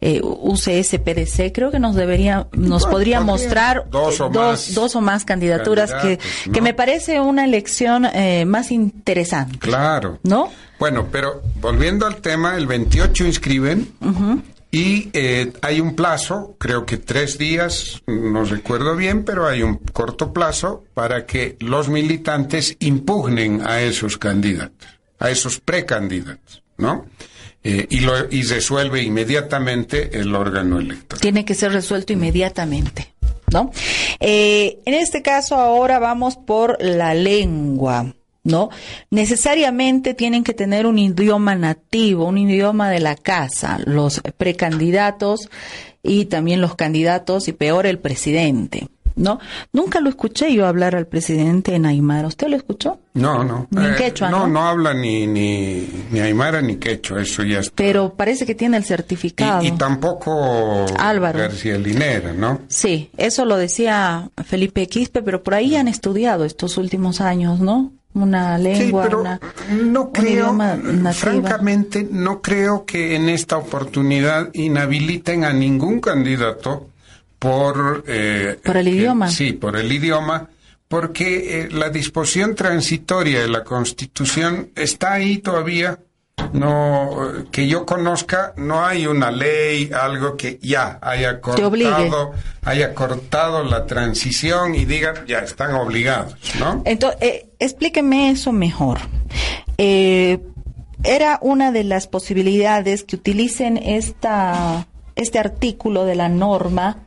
eh, 0.00 0.20
UCS, 0.22 0.98
PDC, 0.98 1.52
creo 1.52 1.70
que 1.70 1.78
nos 1.78 1.94
debería, 1.94 2.46
nos 2.52 2.82
Bueno, 2.82 2.90
podría 2.90 3.20
mostrar 3.20 3.84
Dos 3.90 4.20
o 4.20 4.30
más 4.30 4.74
dos 4.74 4.96
o 4.96 5.00
más 5.00 5.24
candidaturas 5.24 5.92
que, 6.02 6.18
que 6.52 6.60
me 6.60 6.74
parece 6.74 7.20
una 7.20 7.44
elección 7.44 8.06
eh, 8.06 8.44
más 8.44 8.72
interesante, 8.72 9.58
Claro. 9.58 10.18
¿no? 10.24 10.48
Bueno, 10.80 11.06
pero 11.12 11.40
volviendo 11.60 12.04
al 12.06 12.16
tema, 12.16 12.56
el 12.56 12.66
28 12.66 13.24
inscriben 13.26 13.92
y 14.74 15.10
eh, 15.12 15.52
hay 15.60 15.80
un 15.80 15.94
plazo, 15.94 16.56
creo 16.58 16.86
que 16.86 16.96
tres 16.96 17.36
días, 17.36 18.02
no 18.06 18.42
recuerdo 18.44 18.96
bien, 18.96 19.22
pero 19.22 19.46
hay 19.46 19.62
un 19.62 19.76
corto 19.76 20.32
plazo 20.32 20.82
para 20.94 21.26
que 21.26 21.56
los 21.60 21.90
militantes 21.90 22.78
impugnen 22.80 23.60
a 23.66 23.82
esos 23.82 24.16
candidatos, 24.16 24.88
a 25.18 25.28
esos 25.30 25.60
precandidatos, 25.60 26.62
¿no? 26.78 27.04
Eh, 27.62 27.86
y, 27.90 28.00
lo, 28.00 28.14
y 28.30 28.44
resuelve 28.44 29.02
inmediatamente 29.02 30.18
el 30.18 30.34
órgano 30.34 30.80
electoral. 30.80 31.20
tiene 31.20 31.44
que 31.44 31.54
ser 31.54 31.72
resuelto 31.72 32.14
inmediatamente, 32.14 33.12
¿no? 33.52 33.70
Eh, 34.20 34.80
en 34.86 34.94
este 34.94 35.20
caso 35.20 35.56
ahora 35.56 35.98
vamos 35.98 36.36
por 36.36 36.78
la 36.80 37.12
lengua, 37.12 38.14
¿no? 38.44 38.70
Necesariamente 39.10 40.14
tienen 40.14 40.42
que 40.42 40.52
tener 40.52 40.86
un 40.86 40.98
idioma 40.98 41.54
nativo, 41.54 42.26
un 42.26 42.38
idioma 42.38 42.90
de 42.90 43.00
la 43.00 43.14
casa, 43.14 43.78
los 43.84 44.20
precandidatos 44.36 45.48
y 46.02 46.24
también 46.24 46.60
los 46.60 46.74
candidatos 46.74 47.46
y 47.48 47.52
peor 47.52 47.86
el 47.86 47.98
presidente. 47.98 48.88
¿no? 49.14 49.38
Nunca 49.74 50.00
lo 50.00 50.08
escuché 50.08 50.54
yo 50.54 50.66
hablar 50.66 50.96
al 50.96 51.06
presidente 51.06 51.74
en 51.74 51.84
Aymara. 51.84 52.26
¿Usted 52.28 52.48
lo 52.48 52.56
escuchó? 52.56 52.98
No, 53.12 53.44
no. 53.44 53.68
Ni 53.70 53.84
en 53.84 53.92
Eh, 53.92 53.96
quechua, 53.96 54.30
no, 54.30 54.40
¿no? 54.40 54.48
no 54.48 54.66
habla 54.66 54.94
ni, 54.94 55.26
ni, 55.26 55.86
ni 56.10 56.18
aymara 56.20 56.62
ni 56.62 56.76
quechua, 56.76 57.20
eso 57.20 57.42
ya 57.42 57.60
está. 57.60 57.72
Pero 57.76 58.14
parece 58.14 58.46
que 58.46 58.54
tiene 58.54 58.78
el 58.78 58.84
certificado. 58.84 59.62
y, 59.62 59.68
y 59.68 59.70
tampoco 59.72 60.86
Álvaro. 60.98 61.38
García 61.38 61.76
Linera, 61.76 62.32
¿no? 62.32 62.60
Sí, 62.68 63.10
eso 63.18 63.44
lo 63.44 63.58
decía 63.58 64.30
Felipe 64.46 64.86
Quispe, 64.86 65.22
pero 65.22 65.42
por 65.42 65.54
ahí 65.54 65.76
han 65.76 65.88
estudiado 65.88 66.46
estos 66.46 66.78
últimos 66.78 67.20
años, 67.20 67.60
¿no? 67.60 67.92
Una 68.14 68.58
lengua, 68.58 69.04
sí, 69.04 69.08
pero 69.08 69.20
una, 69.22 69.40
no 69.70 70.02
un 70.02 70.12
creo, 70.12 70.32
idioma 70.32 70.78
francamente, 71.14 72.06
no 72.10 72.42
creo 72.42 72.84
que 72.84 73.16
en 73.16 73.28
esta 73.30 73.56
oportunidad 73.56 74.50
inhabiliten 74.52 75.44
a 75.44 75.52
ningún 75.52 76.00
candidato 76.00 76.88
por... 77.38 78.04
eh, 78.06 78.58
Por 78.62 78.76
el 78.76 78.88
idioma. 78.88 79.28
Sí, 79.30 79.52
por 79.54 79.76
el 79.76 79.90
idioma, 79.90 80.48
porque 80.88 81.62
eh, 81.62 81.68
la 81.70 81.88
disposición 81.88 82.54
transitoria 82.54 83.40
de 83.40 83.48
la 83.48 83.64
Constitución 83.64 84.70
está 84.74 85.14
ahí 85.14 85.38
todavía. 85.38 85.98
No, 86.52 87.16
que 87.50 87.66
yo 87.66 87.86
conozca, 87.86 88.52
no 88.56 88.84
hay 88.84 89.06
una 89.06 89.30
ley, 89.30 89.90
algo 89.92 90.36
que 90.36 90.58
ya 90.60 90.98
haya 91.00 91.40
cortado, 91.40 92.32
haya 92.62 92.94
cortado 92.94 93.64
la 93.64 93.86
transición 93.86 94.74
y 94.74 94.84
diga, 94.84 95.24
ya 95.26 95.38
están 95.38 95.74
obligados, 95.74 96.36
¿no? 96.58 96.82
Entonces, 96.84 97.22
eh, 97.22 97.50
explíqueme 97.58 98.30
eso 98.30 98.52
mejor. 98.52 98.98
Eh, 99.78 100.40
era 101.04 101.38
una 101.42 101.72
de 101.72 101.84
las 101.84 102.06
posibilidades 102.06 103.02
que 103.02 103.16
utilicen 103.16 103.76
esta, 103.76 104.86
este 105.16 105.38
artículo 105.38 106.04
de 106.04 106.14
la 106.14 106.28
norma 106.28 106.98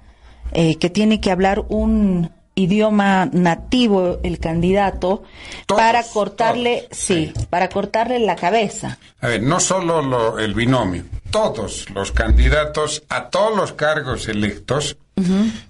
eh, 0.51 0.77
que 0.77 0.89
tiene 0.89 1.21
que 1.21 1.31
hablar 1.31 1.65
un 1.69 2.31
idioma 2.55 3.27
nativo 3.31 4.19
el 4.23 4.39
candidato 4.39 5.23
Todos, 5.65 5.81
para 5.81 6.03
cortarle, 6.03 6.83
todos, 6.89 6.97
sí, 6.99 7.33
sí. 7.35 7.45
para 7.49 7.69
cortarle 7.69 8.19
la 8.19 8.35
cabeza. 8.35 8.97
A 9.21 9.27
ver, 9.27 9.43
no 9.43 9.59
solo 9.59 10.01
lo- 10.01 10.39
el 10.39 10.53
binomio, 10.53 11.03
todos 11.31 11.89
los 11.91 12.11
candidatos 12.11 13.03
a 13.09 13.29
todos 13.29 13.55
los 13.55 13.73
cargos 13.73 14.27
electos, 14.27 14.97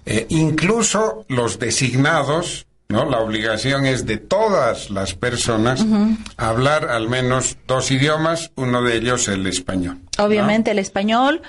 eh, 0.06 0.26
incluso 0.28 1.24
los 1.28 1.58
designados, 1.58 2.66
¿no? 2.88 3.04
La 3.04 3.18
obligación 3.18 3.84
es 3.86 4.06
de 4.06 4.16
todas 4.18 4.90
las 4.90 5.14
personas 5.14 5.84
hablar 6.36 6.88
al 6.88 7.08
menos 7.08 7.56
dos 7.66 7.90
idiomas, 7.90 8.52
uno 8.54 8.82
de 8.82 8.96
ellos 8.96 9.26
el 9.28 9.46
español. 9.48 9.98
¿no? 10.18 10.24
Obviamente 10.24 10.70
el 10.70 10.78
español 10.78 11.42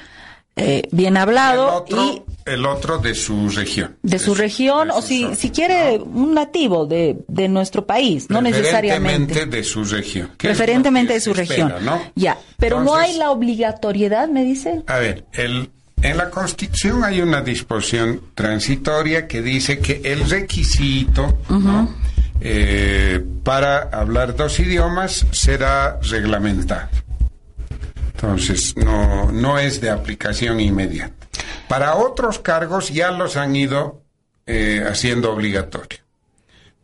eh, 0.56 0.88
bien 0.92 1.16
hablado 1.18 1.76
otro, 1.76 2.04
y 2.04 2.24
el 2.48 2.66
otro 2.66 2.98
de 2.98 3.14
su 3.16 3.50
región. 3.50 3.98
de 4.02 4.20
su 4.20 4.34
región 4.34 4.88
de 4.88 4.94
o 4.94 5.02
si, 5.02 5.24
zona, 5.24 5.36
si 5.36 5.50
quiere 5.52 5.98
un 5.98 6.34
nativo 6.34 6.86
de, 6.86 7.18
de 7.28 7.48
nuestro 7.48 7.86
país, 7.86 8.30
no 8.30 8.42
necesariamente. 8.42 9.34
Preferentemente 9.34 9.58
de 9.58 9.64
su 9.64 9.84
región. 9.84 10.32
Preferentemente 10.38 11.14
de 11.14 11.20
su 11.20 11.34
región. 11.34 11.72
espera, 11.72 11.86
¿no? 11.86 12.02
Ya, 12.16 12.38
pero 12.58 12.82
no 12.82 12.96
hay 12.96 13.18
la 13.18 13.32
obligatoriedad, 13.32 14.28
me 14.30 14.44
dice. 14.44 14.84
A 14.88 14.98
ver, 14.98 15.26
el, 15.34 15.70
en 16.02 16.18
la 16.18 16.30
Constitución 16.30 17.04
hay 17.04 17.22
una 17.22 17.42
disposición 17.42 18.22
transitoria 18.36 19.28
que 19.28 19.42
dice 19.42 19.80
que 19.80 20.02
el 20.04 20.30
requisito 20.30 21.40
¿no? 21.50 21.94
Eh, 22.40 23.24
para 23.44 23.90
hablar 23.92 24.36
dos 24.36 24.60
idiomas 24.60 25.26
será 25.32 26.00
reglamentado. 26.02 26.88
Entonces, 28.14 28.76
no, 28.78 29.32
no 29.32 29.58
es 29.58 29.82
de 29.82 29.90
aplicación 29.90 30.60
inmediata. 30.60 31.17
Para 31.68 31.96
otros 31.96 32.40
cargos 32.40 32.90
ya 32.90 33.12
los 33.12 33.38
han 33.38 33.56
ido 33.56 34.02
eh, 34.46 34.84
haciendo 34.88 35.32
obligatorio. 35.34 36.00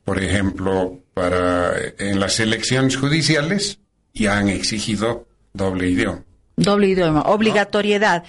Por 0.04 0.22
ejemplo, 0.22 1.00
para 1.14 1.74
en 1.98 2.20
las 2.20 2.40
elecciones 2.40 2.98
judiciales 2.98 3.80
ya 4.14 4.38
han 4.38 4.50
exigido 4.50 5.28
doble 5.54 5.90
idioma. 5.90 6.24
Doble 6.56 6.88
idioma, 6.88 7.22
obligatoriedad. 7.22 8.24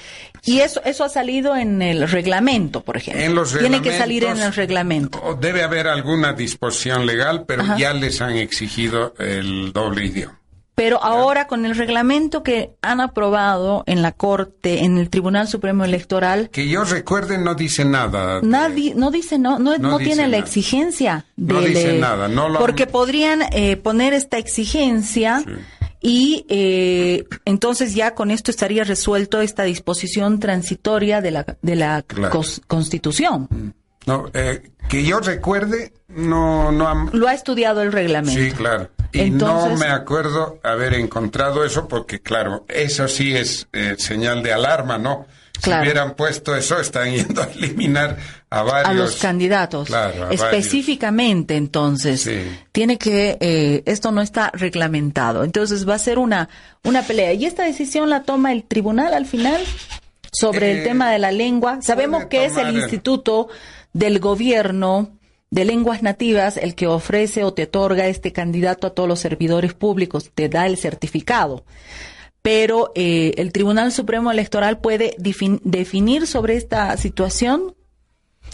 Y 0.44 0.60
eso 0.60 0.80
eso 0.84 1.04
ha 1.04 1.08
salido 1.08 1.56
en 1.56 1.82
el 1.82 2.08
reglamento, 2.08 2.82
por 2.82 2.96
ejemplo. 2.96 3.22
En 3.22 3.34
los 3.34 3.58
Tiene 3.58 3.82
que 3.82 3.96
salir 3.96 4.24
en 4.24 4.38
el 4.38 4.52
reglamento. 4.54 5.36
Debe 5.40 5.62
haber 5.62 5.88
alguna 5.88 6.32
disposición 6.32 7.04
legal, 7.04 7.44
pero 7.46 7.62
Ajá. 7.62 7.76
ya 7.76 7.92
les 7.92 8.20
han 8.22 8.36
exigido 8.36 9.14
el 9.18 9.72
doble 9.72 10.06
idioma. 10.06 10.38
Pero 10.76 11.02
ahora 11.04 11.46
con 11.46 11.64
el 11.66 11.76
reglamento 11.76 12.42
que 12.42 12.74
han 12.82 13.00
aprobado 13.00 13.84
en 13.86 14.02
la 14.02 14.10
Corte, 14.10 14.84
en 14.84 14.98
el 14.98 15.08
Tribunal 15.08 15.46
Supremo 15.46 15.84
Electoral, 15.84 16.50
Que 16.50 16.68
yo 16.68 16.82
recuerde 16.84 17.38
no 17.38 17.54
dice 17.54 17.84
nada. 17.84 18.40
de- 18.40 18.46
Nadie, 18.46 18.94
no 18.96 19.10
dice, 19.12 19.38
no, 19.38 19.58
no, 19.60 19.78
No 19.78 19.90
no 19.90 19.98
tiene 19.98 20.26
la 20.26 20.38
exigencia. 20.38 21.26
No 21.36 21.60
del, 21.60 21.74
dice 21.74 21.98
nada, 22.00 22.26
no 22.28 22.48
lo 22.48 22.56
han- 22.56 22.60
porque 22.60 22.86
podrían 22.88 23.42
eh, 23.52 23.76
poner 23.76 24.14
esta 24.14 24.36
exigencia 24.38 25.44
Sí. 25.46 25.52
y 26.00 26.46
eh, 26.48 27.24
entonces 27.44 27.94
ya 27.94 28.14
con 28.16 28.30
esto 28.32 28.50
estaría 28.50 28.82
resuelto 28.82 29.40
esta 29.40 29.62
disposición 29.62 30.40
transitoria 30.40 31.20
de 31.20 31.30
la, 31.30 31.46
de 31.62 31.76
la 31.76 32.02
Claro. 32.02 32.32
cos- 32.34 32.60
Constitución. 32.66 33.48
No, 34.06 34.26
eh, 34.34 34.70
que 34.88 35.02
yo 35.04 35.20
recuerde, 35.20 35.92
no, 36.08 36.70
no 36.72 37.08
Lo 37.12 37.26
ha 37.28 37.34
estudiado 37.34 37.82
el 37.82 37.92
reglamento. 37.92 38.38
Sí, 38.40 38.52
claro. 38.52 38.90
Y 39.12 39.20
Entonces- 39.20 39.72
no 39.72 39.78
me 39.78 39.86
acuerdo 39.92 40.58
haber 40.62 40.94
encontrado 40.94 41.64
eso 41.64 41.88
porque, 41.88 42.20
claro, 42.20 42.64
eso 42.68 43.06
sí 43.08 43.34
es 43.36 43.66
eh, 43.72 43.94
señal 43.98 44.42
de 44.42 44.52
alarma, 44.52 44.98
¿no? 44.98 45.26
Claro. 45.62 45.84
Si 45.84 45.88
hubieran 45.88 46.14
puesto 46.16 46.54
eso, 46.56 46.78
están 46.80 47.10
yendo 47.14 47.42
a 47.42 47.46
eliminar 47.46 48.16
a 48.50 48.62
varios. 48.62 48.88
a 48.90 48.92
los 48.92 49.16
candidatos. 49.16 49.86
Claro, 49.86 50.26
a 50.26 50.32
Específicamente, 50.32 51.56
entonces, 51.56 52.22
Sí. 52.22 52.42
tiene 52.72 52.98
que, 52.98 53.38
eh, 53.40 53.82
esto 53.86 54.10
no 54.10 54.20
está 54.20 54.50
reglamentado. 54.52 55.44
Entonces 55.44 55.88
va 55.88 55.94
a 55.94 55.98
ser 55.98 56.18
una, 56.18 56.48
una 56.82 57.02
pelea. 57.02 57.32
¿Y 57.32 57.46
esta 57.46 57.62
decisión 57.62 58.10
la 58.10 58.24
toma 58.24 58.52
el 58.52 58.64
tribunal 58.64 59.14
al 59.14 59.26
final? 59.26 59.62
Sobre 60.32 60.72
el 60.72 60.78
Eh, 60.78 60.82
tema 60.82 61.12
de 61.12 61.20
la 61.20 61.30
lengua. 61.30 61.78
Sabemos 61.80 62.24
que 62.26 62.44
es 62.46 62.56
el- 62.56 62.74
Instituto 62.76 63.48
del 63.94 64.18
Gobierno 64.18 65.16
de 65.50 65.64
Lenguas 65.64 66.02
Nativas 66.02 66.58
el 66.58 66.74
que 66.74 66.86
ofrece 66.86 67.44
o 67.44 67.54
te 67.54 67.62
otorga 67.62 68.06
este 68.08 68.32
candidato 68.32 68.86
a 68.86 68.90
todos 68.90 69.08
los 69.08 69.20
servidores 69.20 69.72
públicos, 69.72 70.30
te 70.34 70.50
da 70.50 70.66
el 70.66 70.76
certificado 70.76 71.64
pero 72.44 72.92
eh, 72.94 73.32
el 73.38 73.52
Tribunal 73.52 73.90
Supremo 73.90 74.30
Electoral 74.30 74.78
puede 74.78 75.16
definir 75.16 76.26
sobre 76.26 76.56
esta 76.56 76.94
situación, 76.98 77.74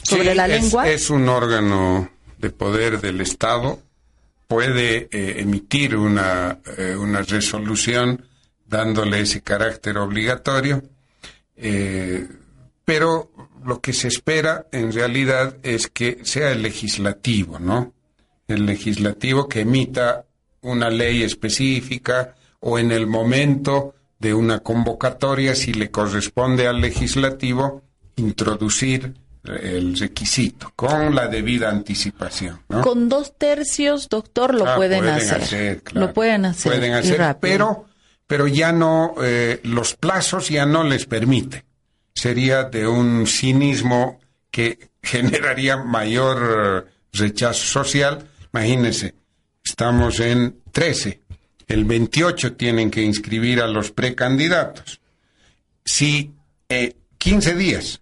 sobre 0.05 0.31
Sí, 0.31 0.37
la 0.37 0.47
lengua. 0.47 0.89
Es, 0.89 1.11
un 1.11 1.29
órgano 1.29 2.09
de 2.39 2.51
poder 2.51 3.01
del 3.01 3.21
Estado, 3.21 3.83
puede 4.47 5.09
eh, 5.11 5.41
emitir 5.41 5.97
una, 5.97 6.61
eh, 6.79 6.95
una 6.95 7.23
resolución 7.23 8.25
dándole 8.65 9.23
ese 9.23 9.43
carácter 9.43 9.99
obligatorio, 9.99 10.85
eh, 11.57 12.29
pero 12.85 13.33
lo 13.65 13.81
que 13.81 13.93
se 13.93 14.09
espera 14.09 14.67
en 14.73 14.93
realidad 14.93 15.57
es 15.63 15.89
que 15.89 16.19
sea 16.25 16.53
el 16.53 16.63
legislativo, 16.63 17.59
¿no? 17.59 17.93
El 18.49 18.67
legislativo 18.67 19.49
que 19.49 19.61
emita 19.61 20.25
una 20.63 20.91
ley 20.91 21.23
específica 21.23 22.35
o 22.61 22.79
en 22.79 22.93
el 22.93 23.07
momento 23.07 23.95
de 24.19 24.35
una 24.35 24.59
convocatoria, 24.61 25.55
si 25.55 25.73
le 25.73 25.91
corresponde 25.91 26.67
al 26.67 26.81
legislativo, 26.81 27.83
introducir 28.17 29.15
el 29.45 29.97
requisito 29.99 30.71
con 30.77 31.15
la 31.15 31.27
debida 31.29 31.71
anticipación. 31.71 32.61
¿no? 32.69 32.83
Con 32.83 33.09
dos 33.09 33.39
tercios, 33.39 34.09
doctor, 34.11 34.55
lo 34.55 34.67
Ah, 34.69 34.77
pueden, 34.77 35.07
hacer. 35.07 35.83
claro. 35.83 36.09
Lo 36.09 36.13
pueden 36.13 36.45
hacer. 36.45 36.73
Pueden 36.73 36.93
hacer, 36.93 37.37
pero, 37.41 37.87
pero 38.27 38.47
ya 38.47 38.73
no, 38.73 39.15
eh, 39.23 39.61
los 39.65 39.95
plazos 39.95 40.51
ya 40.51 40.67
no 40.67 40.85
les 40.85 41.07
permite. 41.07 41.65
Sería 42.15 42.65
de 42.65 42.87
un 42.87 43.27
cinismo 43.27 44.21
que 44.51 44.91
generaría 45.03 45.77
mayor 45.77 46.89
rechazo 47.13 47.65
social. 47.65 48.29
Imagínense, 48.53 49.15
estamos 49.65 50.21
en 50.21 50.61
13. 50.73 51.21
El 51.69 51.85
28 51.85 52.55
tienen 52.55 52.91
que 52.91 53.03
inscribir 53.03 53.61
a 53.61 53.67
los 53.67 53.93
precandidatos. 53.93 55.01
Si 55.85 56.33
eh, 56.69 56.95
15 57.19 57.55
días 57.55 58.01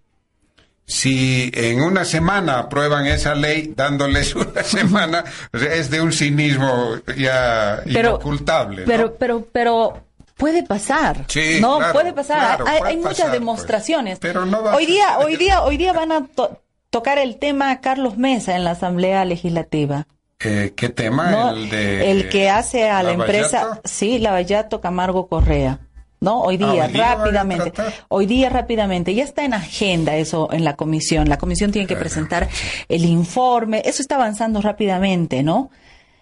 si 0.89 1.51
en 1.53 1.81
una 1.83 2.03
semana 2.03 2.57
aprueban 2.57 3.05
esa 3.05 3.35
ley 3.35 3.73
dándoles 3.75 4.35
una 4.35 4.63
semana, 4.63 5.23
es 5.53 5.91
de 5.91 6.01
un 6.01 6.11
cinismo 6.11 6.95
ya 7.15 7.81
pero, 7.85 8.09
inocultable. 8.09 8.81
¿no? 8.81 8.87
Pero, 8.87 9.13
pero, 9.13 9.47
pero 9.51 10.03
puede 10.39 10.63
pasar. 10.63 11.25
Sí, 11.27 11.59
no, 11.61 11.77
claro, 11.77 11.93
puede 11.93 12.13
pasar. 12.13 12.37
claro, 12.57 12.65
hay 12.67 12.79
puede 12.79 12.91
hay 12.93 12.97
muchas 12.97 13.17
pasar, 13.17 13.31
demostraciones. 13.31 14.17
pues. 14.19 14.33
Pero 14.33 14.45
no 14.47 14.63
va 14.63 14.71
a 14.71 14.75
hoy 14.75 14.87
día, 14.87 15.03
ser- 15.17 15.25
hoy 15.27 15.35
día, 15.35 15.61
hoy 15.61 15.77
día 15.77 15.93
van 15.93 16.11
a 16.11 16.25
to- 16.25 16.61
tocar 16.89 17.19
el 17.19 17.37
tema 17.37 17.79
Carlos 17.81 18.17
Mesa 18.17 18.55
en 18.55 18.63
la 18.63 18.71
Asamblea 18.71 19.23
Legislativa. 19.25 20.07
Eh, 20.39 20.73
¿Qué 20.75 20.89
tema? 20.89 21.29
¿no? 21.29 21.49
El, 21.51 21.69
de 21.69 22.09
El 22.09 22.29
que 22.29 22.49
hace 22.49 22.89
a 22.89 23.03
la 23.03 23.11
empresa, 23.11 23.81
sí, 23.83 24.17
Lavallato 24.17 24.81
Camargo 24.81 25.27
Correa. 25.27 25.81
¿no? 26.21 26.41
Hoy 26.41 26.57
día, 26.57 26.87
rápidamente. 26.93 27.71
Hoy 28.09 28.25
día, 28.25 28.49
rápidamente. 28.49 29.13
Ya 29.15 29.23
está 29.23 29.45
en 29.45 29.53
agenda 29.53 30.15
eso 30.17 30.49
en 30.51 30.65
la 30.65 30.75
comisión. 30.75 31.29
La 31.29 31.37
comisión 31.37 31.71
tiene 31.71 31.87
que 31.87 31.95
presentar 31.95 32.49
el 32.89 33.05
informe. 33.05 33.81
Eso 33.85 34.01
está 34.01 34.15
avanzando 34.15 34.61
rápidamente, 34.61 35.43
¿no? 35.43 35.69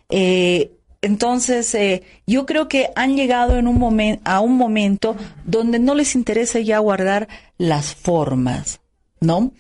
Eh, 0.09 0.72
entonces, 1.01 1.73
eh, 1.75 2.03
yo 2.25 2.45
creo 2.45 2.67
que 2.67 2.89
han 2.95 3.15
llegado 3.15 3.57
en 3.57 3.67
un 3.67 3.77
momento, 3.77 4.21
a 4.25 4.41
un 4.41 4.57
momento 4.57 5.15
donde 5.45 5.79
no 5.79 5.95
les 5.95 6.15
interesa 6.15 6.59
ya 6.59 6.79
guardar 6.79 7.27
las 7.57 7.93
formas, 7.93 8.81
¿no? 9.19 9.51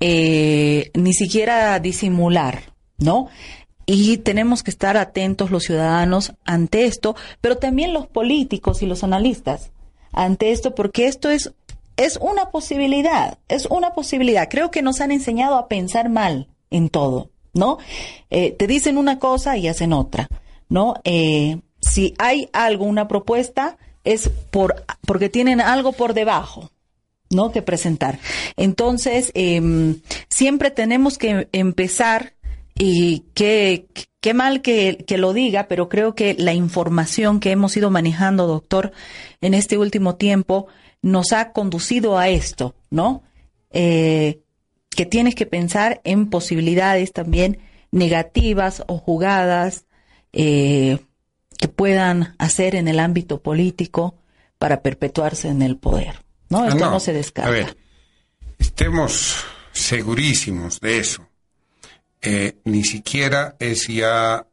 Eh, 0.00 0.90
ni 0.94 1.12
siquiera 1.12 1.78
disimular, 1.80 2.74
¿no? 2.98 3.28
Y 3.86 4.18
tenemos 4.18 4.62
que 4.62 4.70
estar 4.70 4.96
atentos 4.96 5.50
los 5.50 5.64
ciudadanos 5.64 6.32
ante 6.44 6.86
esto, 6.86 7.16
pero 7.40 7.58
también 7.58 7.92
los 7.92 8.06
políticos 8.06 8.82
y 8.82 8.86
los 8.86 9.04
analistas 9.04 9.72
ante 10.12 10.52
esto, 10.52 10.74
porque 10.74 11.06
esto 11.06 11.28
es, 11.28 11.52
es 11.96 12.18
una 12.20 12.50
posibilidad, 12.50 13.38
es 13.48 13.66
una 13.66 13.94
posibilidad. 13.94 14.48
Creo 14.48 14.70
que 14.70 14.82
nos 14.82 15.00
han 15.00 15.10
enseñado 15.10 15.56
a 15.56 15.68
pensar 15.68 16.08
mal 16.08 16.48
en 16.70 16.88
todo, 16.88 17.30
¿no? 17.52 17.78
Eh, 18.30 18.52
te 18.52 18.66
dicen 18.66 18.96
una 18.96 19.18
cosa 19.18 19.56
y 19.56 19.68
hacen 19.68 19.92
otra, 19.92 20.28
¿no? 20.68 20.94
Eh, 21.04 21.60
si 21.80 22.14
hay 22.18 22.48
algo, 22.52 22.84
una 22.84 23.08
propuesta, 23.08 23.76
es 24.04 24.28
por, 24.50 24.84
porque 25.06 25.28
tienen 25.28 25.60
algo 25.60 25.92
por 25.92 26.14
debajo, 26.14 26.70
¿no? 27.30 27.52
Que 27.52 27.62
presentar. 27.62 28.18
Entonces, 28.56 29.30
em, 29.34 30.00
siempre 30.28 30.70
tenemos 30.70 31.18
que 31.18 31.48
empezar 31.52 32.34
y 32.76 33.24
qué, 33.34 33.86
mal 34.34 34.62
que, 34.62 35.04
que, 35.06 35.18
lo 35.18 35.32
diga, 35.32 35.68
pero 35.68 35.88
creo 35.88 36.14
que 36.14 36.34
la 36.34 36.54
información 36.54 37.40
que 37.40 37.50
hemos 37.50 37.76
ido 37.76 37.90
manejando, 37.90 38.46
doctor, 38.46 38.92
en 39.40 39.54
este 39.54 39.78
último 39.78 40.16
tiempo, 40.16 40.66
nos 41.02 41.32
ha 41.32 41.52
conducido 41.52 42.18
a 42.18 42.28
esto, 42.28 42.74
¿no? 42.90 43.22
Eh, 43.70 44.40
que 44.90 45.06
tienes 45.06 45.34
que 45.34 45.46
pensar 45.46 46.00
en 46.04 46.30
posibilidades 46.30 47.12
también 47.12 47.58
negativas 47.90 48.82
o 48.86 48.98
jugadas 48.98 49.86
eh, 50.34 50.98
que 51.56 51.68
puedan 51.68 52.34
hacer 52.38 52.74
en 52.74 52.88
el 52.88 53.00
ámbito 53.00 53.40
político 53.40 54.16
para 54.58 54.82
perpetuarse 54.82 55.48
en 55.48 55.62
el 55.62 55.76
poder, 55.76 56.22
¿no? 56.48 56.66
Esto 56.66 56.90
no, 56.90 57.00
se 57.00 57.12
descarta. 57.12 57.50
A 57.50 57.52
ver, 57.52 57.76
estemos 58.58 59.44
segurísimos 59.72 60.80
de 60.80 60.98
eso 60.98 61.26
eh, 62.26 62.56
ni 62.64 62.82
siquiera 62.84 63.54
es 63.58 63.86
ya 63.86 64.46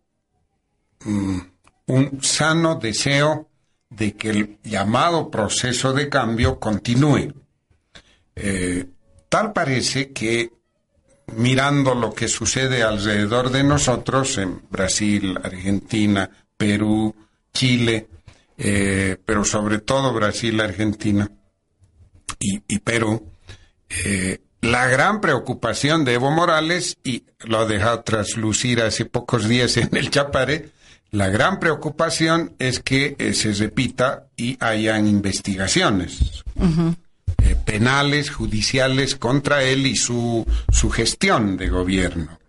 mm, 1.06 1.40
un 1.88 2.22
sano 2.22 2.76
deseo 2.76 3.50
de 3.90 4.14
que 4.18 4.30
el 4.30 4.60
llamado 4.62 5.32
proceso 5.32 5.94
de 5.94 6.10
cambio 6.10 6.60
continúe. 6.60 7.34
Eh, 8.36 8.86
tal 9.30 9.54
parece 9.54 10.12
que 10.12 10.52
mirando 11.36 11.96
lo 11.96 12.14
que 12.14 12.28
sucede 12.28 12.84
alrededor 12.84 13.50
de 13.50 13.64
nosotros, 13.64 14.38
en 14.38 14.62
Brasil, 14.70 15.38
Argentina, 15.44 16.30
Perú, 16.58 17.16
Chile, 17.54 18.08
eh, 18.58 19.18
pero 19.26 19.44
sobre 19.44 19.80
todo 19.80 20.14
Brasil, 20.14 20.60
Argentina 20.62 21.30
y, 22.40 22.80
Perú, 22.80 23.28
la 24.62 24.88
gran 24.88 25.22
preocupación 25.22 26.06
de 26.06 26.14
Evo 26.14 26.32
Morales, 26.32 26.98
y 27.04 27.24
lo 27.40 27.60
ha 27.60 27.66
dejado 27.66 28.02
traslucir 28.02 28.82
hace 28.82 29.06
pocos 29.06 29.48
días 29.48 29.78
en 29.78 29.96
el 29.96 30.10
Chapare, 30.10 30.70
la 31.12 31.28
gran 31.28 31.60
preocupación 31.60 32.56
es 32.58 32.80
que 32.80 33.16
eh, 33.20 33.34
se 33.34 33.54
repita 33.54 34.28
y 34.38 34.58
hayan 34.64 35.08
investigaciones 35.08 36.44
eh, 37.44 37.56
penales, 37.64 38.30
judiciales 38.30 39.16
contra 39.16 39.64
él 39.64 39.88
y 39.88 39.96
su, 39.96 40.46
su 40.72 40.90
gestión 40.90 41.58
de 41.58 41.70
gobierno. 41.70 42.40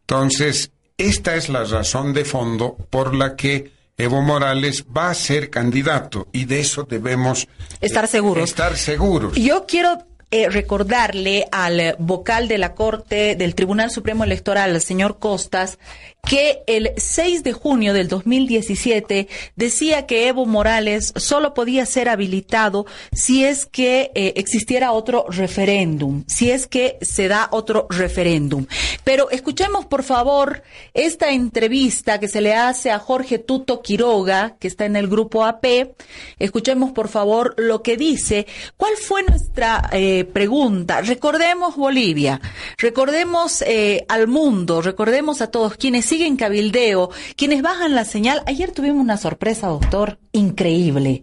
Entonces, 0.00 0.70
esta 0.96 1.34
es 1.36 1.48
la 1.48 1.64
razón 1.64 2.12
de 2.12 2.24
fondo 2.24 2.76
por 2.90 3.14
la 3.14 3.36
que 3.36 3.72
Evo 3.96 4.22
Morales 4.22 4.84
va 4.96 5.10
a 5.10 5.14
ser 5.14 5.50
candidato 5.50 6.28
y 6.32 6.46
de 6.46 6.60
eso 6.60 6.84
debemos 6.84 7.48
estar 7.80 8.08
seguros. 8.08 8.44
Estar 8.44 8.76
seguros. 8.76 9.34
Yo 9.36 9.66
quiero 9.66 10.04
eh, 10.30 10.48
recordarle 10.48 11.46
al 11.52 11.94
vocal 12.00 12.48
de 12.48 12.58
la 12.58 12.74
Corte 12.74 13.36
del 13.36 13.54
Tribunal 13.54 13.92
Supremo 13.92 14.24
Electoral, 14.24 14.74
el 14.74 14.80
señor 14.80 15.20
Costas, 15.20 15.78
que 16.26 16.62
el 16.66 16.92
6 16.96 17.42
de 17.42 17.52
junio 17.52 17.92
del 17.92 18.08
2017 18.08 19.28
decía 19.56 20.06
que 20.06 20.28
Evo 20.28 20.46
Morales 20.46 21.12
solo 21.16 21.54
podía 21.54 21.86
ser 21.86 22.08
habilitado 22.08 22.86
si 23.12 23.44
es 23.44 23.66
que 23.66 24.10
eh, 24.14 24.34
existiera 24.36 24.92
otro 24.92 25.26
referéndum, 25.28 26.24
si 26.26 26.50
es 26.50 26.66
que 26.66 26.98
se 27.02 27.28
da 27.28 27.48
otro 27.50 27.86
referéndum. 27.90 28.66
Pero 29.04 29.30
escuchemos, 29.30 29.86
por 29.86 30.02
favor, 30.02 30.62
esta 30.94 31.30
entrevista 31.30 32.18
que 32.18 32.28
se 32.28 32.40
le 32.40 32.54
hace 32.54 32.90
a 32.90 32.98
Jorge 32.98 33.38
Tuto 33.38 33.82
Quiroga, 33.82 34.56
que 34.58 34.68
está 34.68 34.86
en 34.86 34.96
el 34.96 35.08
grupo 35.08 35.44
AP. 35.44 35.94
Escuchemos, 36.38 36.92
por 36.92 37.08
favor, 37.08 37.54
lo 37.58 37.82
que 37.82 37.96
dice. 37.96 38.46
¿Cuál 38.76 38.96
fue 38.96 39.22
nuestra 39.22 39.90
eh, 39.92 40.24
pregunta? 40.24 41.02
Recordemos 41.02 41.76
Bolivia, 41.76 42.40
recordemos 42.78 43.62
eh, 43.62 44.04
al 44.08 44.26
mundo, 44.26 44.80
recordemos 44.80 45.42
a 45.42 45.50
todos 45.50 45.76
quienes 45.76 46.12
siguen 46.14 46.36
cabildeo, 46.36 47.10
quienes 47.36 47.60
bajan 47.60 47.96
la 47.96 48.04
señal. 48.04 48.44
Ayer 48.46 48.70
tuvimos 48.70 49.02
una 49.02 49.16
sorpresa, 49.16 49.66
doctor, 49.66 50.18
increíble. 50.30 51.22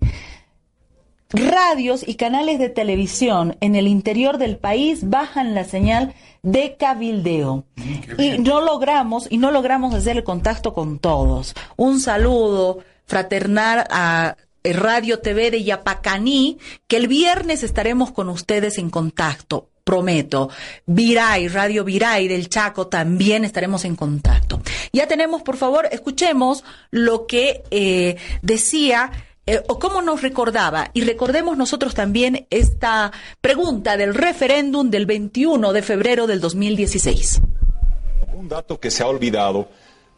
Radios 1.30 2.06
y 2.06 2.16
canales 2.16 2.60
de 2.60 2.68
televisión 2.68 3.56
en 3.62 3.76
el 3.76 3.88
interior 3.88 4.38
del 4.38 4.58
país 4.58 5.10
bajan 5.10 5.56
la 5.56 5.64
señal 5.64 6.14
de 6.42 6.76
cabildeo. 6.76 7.64
Y 8.18 8.40
no 8.40 8.60
logramos, 8.60 9.28
y 9.30 9.38
no 9.38 9.52
logramos 9.52 9.94
hacer 9.94 10.18
el 10.18 10.26
contacto 10.26 10.74
con 10.74 11.00
todos. 11.00 11.56
Un 11.78 12.02
saludo 12.02 12.80
fraternal 13.06 13.86
a 13.90 14.36
Radio 14.62 15.20
TV 15.20 15.52
de 15.52 15.64
Yapacaní, 15.64 16.58
que 16.90 16.98
el 16.98 17.08
viernes 17.08 17.64
estaremos 17.64 18.12
con 18.12 18.28
ustedes 18.28 18.78
en 18.78 18.90
contacto 18.90 19.71
prometo. 19.84 20.50
Viray, 20.86 21.48
Radio 21.48 21.84
Viray 21.84 22.28
del 22.28 22.50
Chaco, 22.50 22.88
también 22.88 23.46
estaremos 23.46 23.86
en 23.86 23.96
contacto. 23.96 24.62
Ya 24.94 25.08
tenemos, 25.08 25.42
por 25.42 25.58
favor, 25.58 25.88
escuchemos 25.92 26.64
lo 26.90 27.26
que 27.28 27.64
eh, 27.72 28.18
decía 28.42 29.12
eh, 29.48 29.62
o 29.68 29.80
cómo 29.80 30.02
nos 30.02 30.22
recordaba. 30.22 30.92
Y 30.94 31.02
recordemos 31.02 31.58
nosotros 31.58 31.96
también 31.96 32.48
esta 32.50 33.12
pregunta 33.42 33.98
del 33.98 34.14
referéndum 34.14 34.90
del 34.90 35.06
21 35.06 35.74
de 35.74 35.82
febrero 35.82 36.28
del 36.28 36.40
2016. 36.40 37.42
Un 38.34 38.48
dato 38.48 38.80
que 38.80 38.92
se 38.92 39.04
ha 39.04 39.08
olvidado 39.08 39.68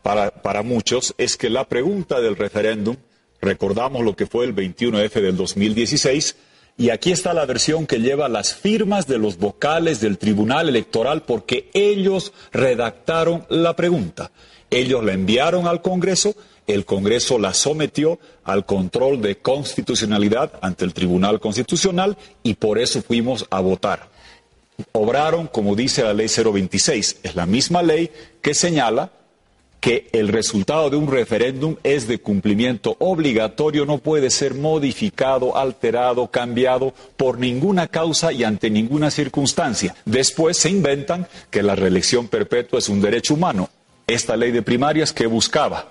para, 0.02 0.30
para 0.30 0.62
muchos 0.62 1.16
es 1.18 1.38
que 1.38 1.50
la 1.50 1.68
pregunta 1.68 2.20
del 2.20 2.36
referéndum, 2.36 2.98
recordamos 3.42 4.04
lo 4.04 4.16
que 4.16 4.28
fue 4.28 4.46
el 4.46 4.56
21F 4.56 5.22
del 5.22 5.38
2016, 5.38 6.36
y 6.78 6.90
aquí 6.90 7.12
está 7.12 7.34
la 7.34 7.46
versión 7.46 7.86
que 7.86 8.00
lleva 8.00 8.28
las 8.30 8.56
firmas 8.56 9.06
de 9.08 9.20
los 9.20 9.38
vocales 9.38 10.02
del 10.02 10.18
Tribunal 10.18 10.70
Electoral 10.70 11.22
porque 11.22 11.70
ellos 11.74 12.34
redactaron 12.52 13.46
la 13.50 13.76
pregunta. 13.76 14.32
Ellos 14.72 15.04
la 15.04 15.14
enviaron 15.14 15.68
al 15.68 15.84
Congreso, 15.84 16.36
el 16.66 16.84
Congreso 16.86 17.38
la 17.38 17.54
sometió 17.54 18.20
al 18.44 18.66
control 18.66 19.22
de 19.22 19.38
constitucionalidad 19.38 20.54
ante 20.62 20.84
el 20.84 20.94
Tribunal 20.94 21.40
Constitucional 21.40 22.18
y 22.42 22.56
por 22.56 22.80
eso 22.80 23.04
fuimos 23.04 23.46
a 23.52 23.60
votar. 23.60 24.10
Obraron 24.94 25.46
como 25.46 25.76
dice 25.76 26.04
la 26.04 26.14
ley 26.14 26.28
026, 26.28 27.18
es 27.22 27.36
la 27.36 27.46
misma 27.46 27.84
ley 27.84 28.10
que 28.42 28.56
señala 28.56 29.12
que 29.84 30.08
el 30.14 30.30
resultado 30.30 30.90
de 30.90 30.96
un 30.96 31.12
referéndum 31.12 31.76
es 31.84 32.08
de 32.08 32.18
cumplimiento 32.18 32.96
obligatorio, 33.00 33.86
no 33.86 33.98
puede 33.98 34.30
ser 34.30 34.54
modificado, 34.54 35.58
alterado, 35.58 36.28
cambiado 36.28 36.94
por 37.18 37.38
ninguna 37.38 37.90
causa 37.90 38.32
y 38.32 38.46
ante 38.46 38.70
ninguna 38.70 39.12
circunstancia. 39.12 39.94
Después 40.06 40.56
se 40.56 40.70
inventan 40.70 41.28
que 41.52 41.62
la 41.62 41.76
reelección 41.76 42.30
perpetua 42.30 42.80
es 42.80 42.88
un 42.88 43.02
derecho 43.02 43.34
humano. 43.34 43.70
Esta 44.08 44.38
ley 44.38 44.52
de 44.52 44.62
primarias 44.62 45.12
que 45.12 45.28
buscaba 45.28 45.90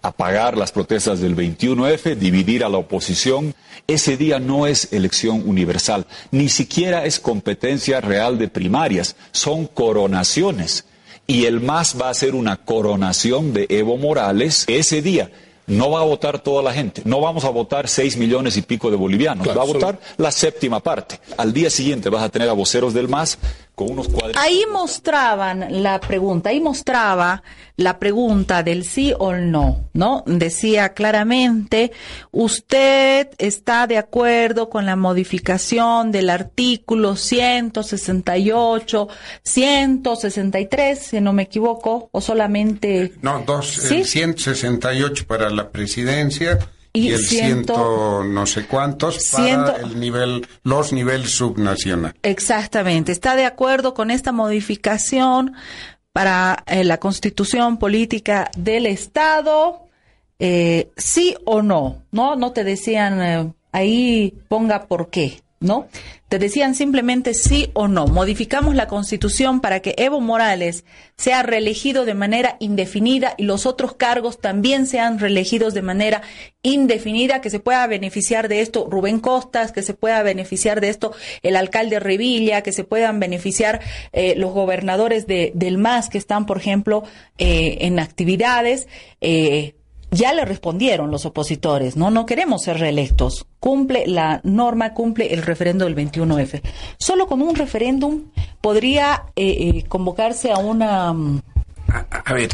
apagar 0.00 0.56
las 0.56 0.72
protestas 0.72 1.20
del 1.20 1.36
21F, 1.36 2.16
dividir 2.16 2.64
a 2.64 2.70
la 2.70 2.78
oposición, 2.78 3.54
ese 3.86 4.16
día 4.16 4.38
no 4.38 4.66
es 4.66 4.90
elección 4.90 5.46
universal, 5.46 6.06
ni 6.30 6.48
siquiera 6.48 7.04
es 7.04 7.20
competencia 7.20 8.00
real 8.00 8.38
de 8.38 8.48
primarias, 8.48 9.16
son 9.32 9.66
coronaciones 9.66 10.86
y 11.26 11.46
el 11.46 11.60
MAS 11.60 11.96
va 12.00 12.08
a 12.08 12.10
hacer 12.10 12.34
una 12.34 12.56
coronación 12.56 13.52
de 13.52 13.66
Evo 13.68 13.96
Morales 13.96 14.64
ese 14.68 15.02
día. 15.02 15.30
No 15.66 15.90
va 15.90 16.00
a 16.00 16.04
votar 16.04 16.40
toda 16.40 16.62
la 16.62 16.74
gente, 16.74 17.00
no 17.06 17.22
vamos 17.22 17.44
a 17.44 17.48
votar 17.48 17.88
seis 17.88 18.18
millones 18.18 18.58
y 18.58 18.62
pico 18.62 18.90
de 18.90 18.98
bolivianos, 18.98 19.48
va 19.48 19.62
a 19.62 19.64
votar 19.64 19.98
la 20.18 20.30
séptima 20.30 20.80
parte. 20.80 21.18
Al 21.38 21.54
día 21.54 21.70
siguiente 21.70 22.10
vas 22.10 22.22
a 22.22 22.28
tener 22.28 22.50
a 22.50 22.52
voceros 22.52 22.92
del 22.92 23.08
MAS 23.08 23.38
con 23.74 23.90
unos 23.90 24.08
cuadros. 24.08 24.36
Ahí 24.36 24.64
mostraban 24.72 25.82
la 25.82 26.00
pregunta, 26.00 26.50
ahí 26.50 26.60
mostraba 26.60 27.42
la 27.76 27.98
pregunta 27.98 28.62
del 28.62 28.84
sí 28.84 29.12
o 29.18 29.32
no, 29.32 29.88
¿no? 29.92 30.22
Decía 30.26 30.90
claramente, 30.94 31.90
usted 32.30 33.30
está 33.38 33.86
de 33.86 33.98
acuerdo 33.98 34.70
con 34.70 34.86
la 34.86 34.94
modificación 34.94 36.12
del 36.12 36.30
artículo 36.30 37.16
168, 37.16 39.08
163, 39.42 40.98
si 40.98 41.20
no 41.20 41.32
me 41.32 41.44
equivoco, 41.44 42.08
o 42.12 42.20
solamente... 42.20 43.12
No, 43.22 43.42
dos, 43.44 43.68
¿Sí? 43.68 43.96
el 43.96 44.06
168 44.06 45.26
para 45.26 45.50
la 45.50 45.70
presidencia 45.70 46.58
y, 46.96 47.08
Y 47.08 47.12
el 47.12 47.18
ciento- 47.18 47.74
ciento 47.74 48.24
no 48.24 48.46
sé 48.46 48.66
cuántos 48.66 49.28
para 49.32 49.44
Ciento- 49.44 49.76
el 49.76 49.98
nivel, 50.00 50.46
los 50.62 50.92
niveles 50.92 51.30
subnacionales. 51.32 52.16
Exactamente, 52.22 53.10
está 53.12 53.34
de 53.36 53.44
acuerdo 53.44 53.92
con 53.94 54.10
esta 54.12 54.30
modificación 54.32 55.54
para 56.12 56.62
eh, 56.66 56.84
la 56.84 56.98
constitución 57.00 57.78
política 57.78 58.50
del 58.56 58.86
Estado, 58.86 59.88
eh, 60.38 60.90
sí 60.96 61.34
o 61.44 61.62
no, 61.62 62.02
¿no? 62.12 62.36
No 62.36 62.52
te 62.52 62.62
decían 62.64 63.20
eh, 63.22 63.52
ahí 63.72 64.32
ponga 64.48 64.86
por 64.86 65.10
qué, 65.10 65.42
¿no? 65.64 65.88
Te 66.28 66.38
decían 66.38 66.74
simplemente 66.74 67.32
sí 67.32 67.70
o 67.74 67.88
no. 67.88 68.06
Modificamos 68.06 68.74
la 68.74 68.86
constitución 68.86 69.60
para 69.60 69.80
que 69.80 69.94
Evo 69.98 70.20
Morales 70.20 70.84
sea 71.16 71.42
reelegido 71.42 72.04
de 72.04 72.14
manera 72.14 72.56
indefinida 72.60 73.34
y 73.38 73.44
los 73.44 73.66
otros 73.66 73.94
cargos 73.94 74.40
también 74.40 74.86
sean 74.86 75.18
reelegidos 75.18 75.74
de 75.74 75.82
manera 75.82 76.22
indefinida, 76.62 77.40
que 77.40 77.50
se 77.50 77.60
pueda 77.60 77.86
beneficiar 77.86 78.48
de 78.48 78.60
esto 78.60 78.86
Rubén 78.90 79.20
Costas, 79.20 79.72
que 79.72 79.82
se 79.82 79.94
pueda 79.94 80.22
beneficiar 80.22 80.80
de 80.80 80.90
esto 80.90 81.12
el 81.42 81.56
alcalde 81.56 81.98
Revilla, 81.98 82.62
que 82.62 82.72
se 82.72 82.84
puedan 82.84 83.20
beneficiar 83.20 83.80
eh, 84.12 84.34
los 84.36 84.52
gobernadores 84.52 85.26
de, 85.26 85.52
del 85.54 85.78
MAS 85.78 86.08
que 86.10 86.18
están, 86.18 86.46
por 86.46 86.58
ejemplo, 86.58 87.04
eh, 87.38 87.78
en 87.80 87.98
actividades. 87.98 88.86
eh, 89.20 89.74
ya 90.14 90.32
le 90.32 90.44
respondieron 90.44 91.10
los 91.10 91.26
opositores, 91.26 91.96
¿no? 91.96 92.10
No 92.10 92.26
queremos 92.26 92.62
ser 92.62 92.78
reelectos. 92.78 93.46
Cumple 93.60 94.06
la 94.06 94.40
norma, 94.44 94.94
cumple 94.94 95.32
el 95.34 95.42
referendo 95.42 95.84
del 95.86 95.96
21F. 95.96 96.62
Solo 96.98 97.26
con 97.26 97.42
un 97.42 97.54
referéndum 97.54 98.24
podría 98.60 99.24
eh, 99.36 99.70
eh, 99.78 99.84
convocarse 99.88 100.52
a 100.52 100.58
una... 100.58 101.12
mm, 101.12 101.42
A, 101.88 101.98
a- 102.10 102.22
a 102.26 102.32
ver, 102.34 102.50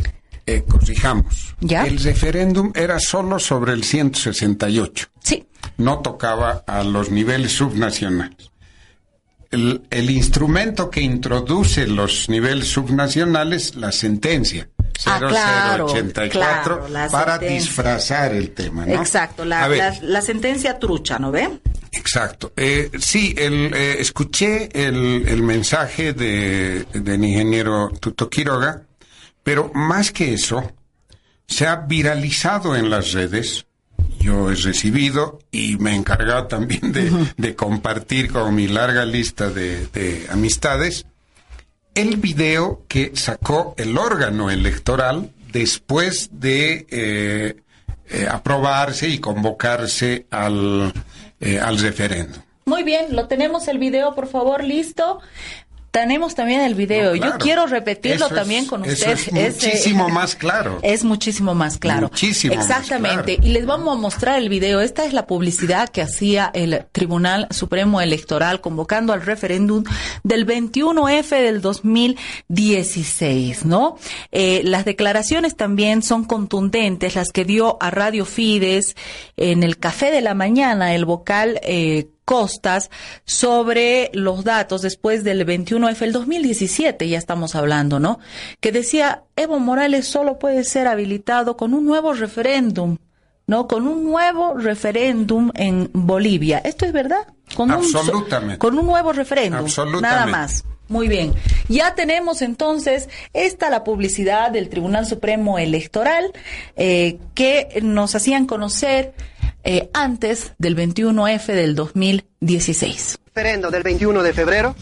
eh, 0.46 0.62
corrijamos. 0.68 1.54
¿Ya? 1.60 1.84
El 1.84 1.98
referéndum 1.98 2.72
era 2.74 2.98
solo 3.00 3.38
sobre 3.38 3.72
el 3.72 3.84
168. 3.84 5.06
Sí, 5.20 5.44
no 5.76 5.98
tocaba 6.00 6.64
a 6.66 6.82
los 6.84 7.10
niveles 7.10 7.52
subnacionales. 7.52 8.50
El, 9.50 9.82
el 9.90 10.10
instrumento 10.10 10.90
que 10.90 11.00
introduce 11.00 11.86
los 11.88 12.28
niveles 12.28 12.68
subnacionales, 12.68 13.74
la 13.74 13.90
sentencia 13.90 14.68
Ah, 15.06 15.18
claro, 15.18 15.88
0084, 15.88 16.30
claro, 16.30 16.88
la 16.88 17.08
para 17.08 17.38
disfrazar 17.38 18.34
el 18.34 18.50
tema, 18.52 18.84
¿no? 18.86 18.94
exacto. 18.94 19.44
La, 19.44 19.66
la- 19.68 19.98
la 20.02 20.22
sentencia 20.22 20.78
trucha, 20.78 21.18
¿no 21.18 21.30
ve? 21.30 21.60
Exacto. 21.92 22.52
Eh, 22.56 22.90
sí, 22.98 23.34
el, 23.36 23.72
eh, 23.74 23.96
escuché 23.98 24.68
el, 24.72 25.24
el 25.26 25.42
mensaje 25.42 26.12
de, 26.12 26.84
del 26.92 27.24
ingeniero 27.24 27.90
Tuto 28.00 28.28
Quiroga, 28.28 28.82
pero 29.42 29.70
más 29.74 30.12
que 30.12 30.34
eso, 30.34 30.72
se 31.46 31.66
ha 31.66 31.76
viralizado 31.76 32.76
en 32.76 32.90
las 32.90 33.12
redes. 33.12 33.66
Yo 34.20 34.50
he 34.50 34.54
recibido 34.54 35.38
y 35.50 35.76
me 35.78 35.92
he 35.92 35.94
encargado 35.94 36.46
también 36.46 36.92
de, 36.92 37.10
de 37.38 37.56
compartir 37.56 38.30
con 38.30 38.54
mi 38.54 38.68
larga 38.68 39.06
lista 39.06 39.48
de, 39.48 39.86
de 39.86 40.26
amistades 40.30 41.06
el 41.94 42.16
video 42.16 42.82
que 42.88 43.12
sacó 43.14 43.74
el 43.76 43.96
órgano 43.98 44.50
electoral 44.50 45.30
después 45.52 46.28
de 46.32 46.86
eh, 46.90 47.56
eh, 48.08 48.26
aprobarse 48.30 49.08
y 49.08 49.18
convocarse 49.18 50.26
al, 50.30 50.92
eh, 51.40 51.58
al 51.58 51.78
referéndum. 51.78 52.42
Muy 52.66 52.84
bien, 52.84 53.16
lo 53.16 53.26
tenemos 53.26 53.66
el 53.68 53.78
video, 53.78 54.14
por 54.14 54.28
favor, 54.28 54.62
listo. 54.62 55.20
Tenemos 55.90 56.34
también 56.36 56.60
el 56.60 56.74
video. 56.74 57.16
No, 57.16 57.32
Yo 57.32 57.38
quiero 57.38 57.66
repetirlo 57.66 58.26
Eso 58.26 58.34
también 58.34 58.64
es- 58.64 58.68
con 58.70 58.84
eso 58.84 59.10
usted. 59.10 59.36
es 59.36 59.54
muchísimo 59.62 60.08
más 60.08 60.34
claro. 60.36 60.78
Es 60.82 61.02
muchísimo 61.04 61.54
más 61.54 61.78
claro. 61.78 62.02
Muchísimo 62.02 62.54
más 62.54 62.66
Exactamente. 62.68 63.36
claro. 63.36 63.48
Y 63.48 63.52
les 63.52 63.66
vamos 63.66 63.96
a 63.96 64.00
mostrar 64.00 64.38
el 64.38 64.48
video. 64.48 64.80
Esta 64.80 65.04
es 65.04 65.12
la 65.12 65.26
publicidad 65.26 65.88
que 65.88 66.02
hacía 66.02 66.50
el 66.54 66.86
Tribunal 66.92 67.48
Supremo 67.50 68.00
Electoral 68.00 68.60
convocando 68.60 69.12
al 69.12 69.22
referéndum 69.22 69.82
del 70.22 70.46
21F 70.46 71.40
del 71.42 71.60
2016, 71.60 73.64
¿no? 73.64 73.96
Eh, 74.32 74.62
las 74.64 74.84
declaraciones 74.84 75.56
también 75.56 76.02
son 76.02 76.24
contundentes, 76.24 77.14
las 77.16 77.30
que 77.32 77.44
dio 77.44 77.76
a 77.80 77.90
Radio 77.90 78.24
Fides 78.24 78.96
en 79.36 79.62
el 79.62 79.78
Café 79.78 80.10
de 80.10 80.20
la 80.20 80.34
Mañana 80.34 80.94
el 80.94 81.04
vocal 81.04 81.60
eh, 81.62 82.08
Costas 82.34 82.90
sobre 83.24 84.08
los 84.12 84.44
datos 84.44 84.82
después 84.82 85.24
del 85.24 85.44
21F, 85.44 86.00
el 86.02 86.12
2017 86.12 87.08
ya 87.08 87.18
estamos 87.18 87.56
hablando, 87.56 87.98
¿no? 87.98 88.20
Que 88.60 88.70
decía, 88.70 89.24
Evo 89.34 89.58
Morales 89.58 90.06
solo 90.06 90.38
puede 90.38 90.62
ser 90.62 90.86
habilitado 90.86 91.56
con 91.56 91.74
un 91.74 91.84
nuevo 91.84 92.12
referéndum, 92.12 92.98
¿no? 93.48 93.66
Con 93.66 93.88
un 93.88 94.04
nuevo 94.04 94.54
referéndum 94.54 95.50
en 95.56 95.90
Bolivia. 95.92 96.58
¿Esto 96.58 96.86
es 96.86 96.92
verdad? 96.92 97.26
Con 97.56 97.72
un 97.72 97.82
so- 97.82 97.98
Absolutamente. 97.98 98.58
con 98.58 98.78
un 98.78 98.86
nuevo 98.86 99.12
referéndum. 99.12 99.62
Absolutamente. 99.64 100.08
Nada 100.08 100.26
más. 100.26 100.64
Muy 100.86 101.08
bien. 101.08 101.32
Ya 101.68 101.96
tenemos 101.96 102.42
entonces 102.42 103.08
esta 103.32 103.70
la 103.70 103.82
publicidad 103.82 104.52
del 104.52 104.68
Tribunal 104.68 105.04
Supremo 105.04 105.58
Electoral 105.58 106.32
eh, 106.76 107.18
que 107.34 107.80
nos 107.82 108.14
hacían 108.14 108.46
conocer 108.46 109.14
eh, 109.64 109.90
antes 109.92 110.52
del 110.58 110.76
21F 110.76 111.46
del 111.46 111.74
2016. 111.74 113.18
referendo 113.26 113.70
del 113.70 113.82
21 113.82 114.22
de 114.22 114.32
febrero 114.32 114.74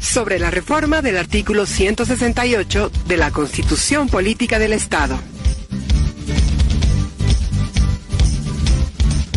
sobre 0.00 0.38
la 0.38 0.50
reforma 0.50 1.02
del 1.02 1.16
artículo 1.16 1.66
168 1.66 2.90
de 3.06 3.16
la 3.16 3.30
Constitución 3.30 4.08
Política 4.08 4.58
del 4.58 4.72
Estado. 4.72 5.18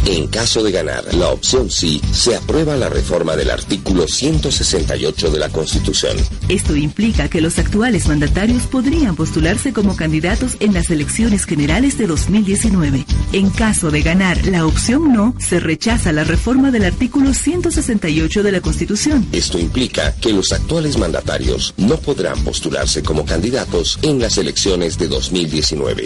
En 0.10 0.26
caso 0.26 0.64
de 0.64 0.72
ganar 0.72 1.14
la 1.14 1.28
opción 1.28 1.70
sí, 1.70 2.02
se 2.12 2.36
aprueba 2.36 2.76
la 2.76 2.90
reforma 2.90 3.36
del 3.36 3.52
artículo 3.52 4.08
168 4.08 5.30
de 5.30 5.38
la 5.38 5.50
Constitución. 5.50 6.18
Esto 6.48 6.76
implica 6.76 7.30
que 7.30 7.42
los 7.42 7.60
actuales 7.60 8.08
mandatarios 8.08 8.64
podrían 8.64 9.16
postularse 9.16 9.72
como 9.72 9.96
candidatos 9.96 10.58
en 10.62 10.74
las 10.74 10.90
elecciones 10.90 11.46
generales 11.46 12.00
de 12.00 12.08
2019. 12.08 13.06
En 13.34 13.52
caso 13.52 13.92
de 13.92 14.02
ganar 14.02 14.48
la 14.48 14.66
opción 14.66 15.14
no, 15.14 15.36
se 15.38 15.60
rechaza 15.60 16.12
la 16.12 16.24
reforma 16.24 16.72
del 16.72 16.86
artículo 16.86 17.36
168 17.36 18.42
de 18.42 18.52
la 18.52 18.62
Constitución. 18.62 19.28
Esto 19.32 19.60
implica 19.60 20.16
que 20.16 20.34
los 20.34 20.52
actuales 20.52 20.98
mandatarios 20.98 21.76
no 21.78 21.98
podrán 21.98 22.44
postularse 22.44 23.04
como 23.04 23.26
candidatos 23.26 24.00
en 24.02 24.18
las 24.18 24.40
elecciones 24.40 24.98
de 24.98 25.08
2019. 25.08 26.06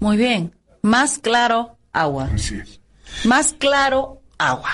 Muy 0.00 0.16
bien. 0.16 0.54
Más 0.82 1.18
claro, 1.18 1.76
agua. 1.92 2.30
Así 2.34 2.56
es. 2.56 2.80
Más 3.24 3.52
claro, 3.52 4.22
agua. 4.38 4.70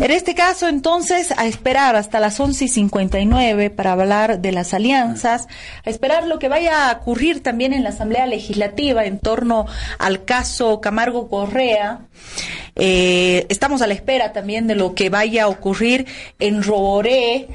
En 0.00 0.10
este 0.10 0.34
caso, 0.34 0.66
entonces, 0.66 1.30
a 1.36 1.46
esperar 1.46 1.94
hasta 1.94 2.20
las 2.20 2.40
11 2.40 2.64
y 2.64 2.68
59 2.68 3.68
para 3.68 3.92
hablar 3.92 4.40
de 4.40 4.50
las 4.50 4.72
alianzas, 4.72 5.46
a 5.84 5.90
esperar 5.90 6.26
lo 6.26 6.38
que 6.38 6.48
vaya 6.48 6.88
a 6.88 6.92
ocurrir 6.92 7.42
también 7.42 7.74
en 7.74 7.82
la 7.82 7.90
Asamblea 7.90 8.26
Legislativa 8.26 9.04
en 9.04 9.18
torno 9.18 9.66
al 9.98 10.24
caso 10.24 10.80
Camargo 10.80 11.28
Correa. 11.28 12.06
Eh, 12.76 13.44
estamos 13.50 13.82
a 13.82 13.86
la 13.86 13.92
espera 13.92 14.32
también 14.32 14.66
de 14.66 14.74
lo 14.74 14.94
que 14.94 15.10
vaya 15.10 15.44
a 15.44 15.48
ocurrir 15.48 16.06
en 16.38 16.62
Roboré, 16.62 17.48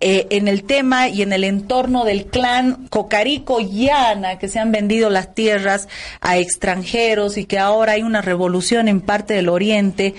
eh, 0.00 0.26
en 0.30 0.48
el 0.48 0.64
tema 0.64 1.08
y 1.08 1.20
en 1.20 1.32
el 1.32 1.44
entorno 1.44 2.04
del 2.04 2.24
clan 2.26 2.86
Cocarico 2.88 3.60
Llana, 3.60 4.38
que 4.38 4.48
se 4.48 4.58
han 4.58 4.72
vendido 4.72 5.10
las 5.10 5.34
tierras 5.34 5.88
a 6.22 6.38
extranjeros 6.38 7.36
y 7.36 7.44
que 7.44 7.58
ahora 7.58 7.92
hay 7.92 8.02
una 8.02 8.22
revolución 8.22 8.88
en 8.88 9.02
parte 9.02 9.34
del 9.34 9.50
Oriente, 9.50 10.14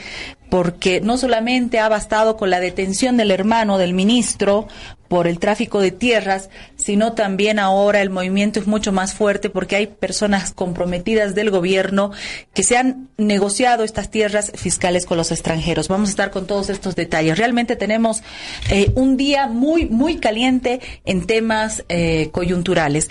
porque 0.49 1.01
no 1.01 1.17
solamente 1.17 1.79
ha 1.79 1.89
bastado 1.89 2.37
con 2.37 2.49
la 2.49 2.59
detención 2.59 3.17
del 3.17 3.31
hermano 3.31 3.77
del 3.77 3.93
ministro 3.93 4.67
por 5.11 5.27
el 5.27 5.39
tráfico 5.39 5.81
de 5.81 5.91
tierras, 5.91 6.49
sino 6.77 7.11
también 7.11 7.59
ahora 7.59 8.01
el 8.01 8.09
movimiento 8.09 8.61
es 8.61 8.65
mucho 8.65 8.93
más 8.93 9.13
fuerte 9.13 9.49
porque 9.49 9.75
hay 9.75 9.87
personas 9.87 10.53
comprometidas 10.53 11.35
del 11.35 11.51
gobierno 11.51 12.11
que 12.53 12.63
se 12.63 12.77
han 12.77 13.09
negociado 13.17 13.83
estas 13.83 14.09
tierras 14.09 14.53
fiscales 14.55 15.05
con 15.05 15.17
los 15.17 15.33
extranjeros. 15.33 15.89
Vamos 15.89 16.07
a 16.07 16.11
estar 16.11 16.31
con 16.31 16.47
todos 16.47 16.69
estos 16.69 16.95
detalles. 16.95 17.37
Realmente 17.37 17.75
tenemos 17.75 18.23
eh, 18.69 18.93
un 18.95 19.17
día 19.17 19.47
muy, 19.47 19.85
muy 19.85 20.15
caliente 20.15 20.79
en 21.03 21.27
temas 21.27 21.83
eh, 21.89 22.29
coyunturales. 22.31 23.09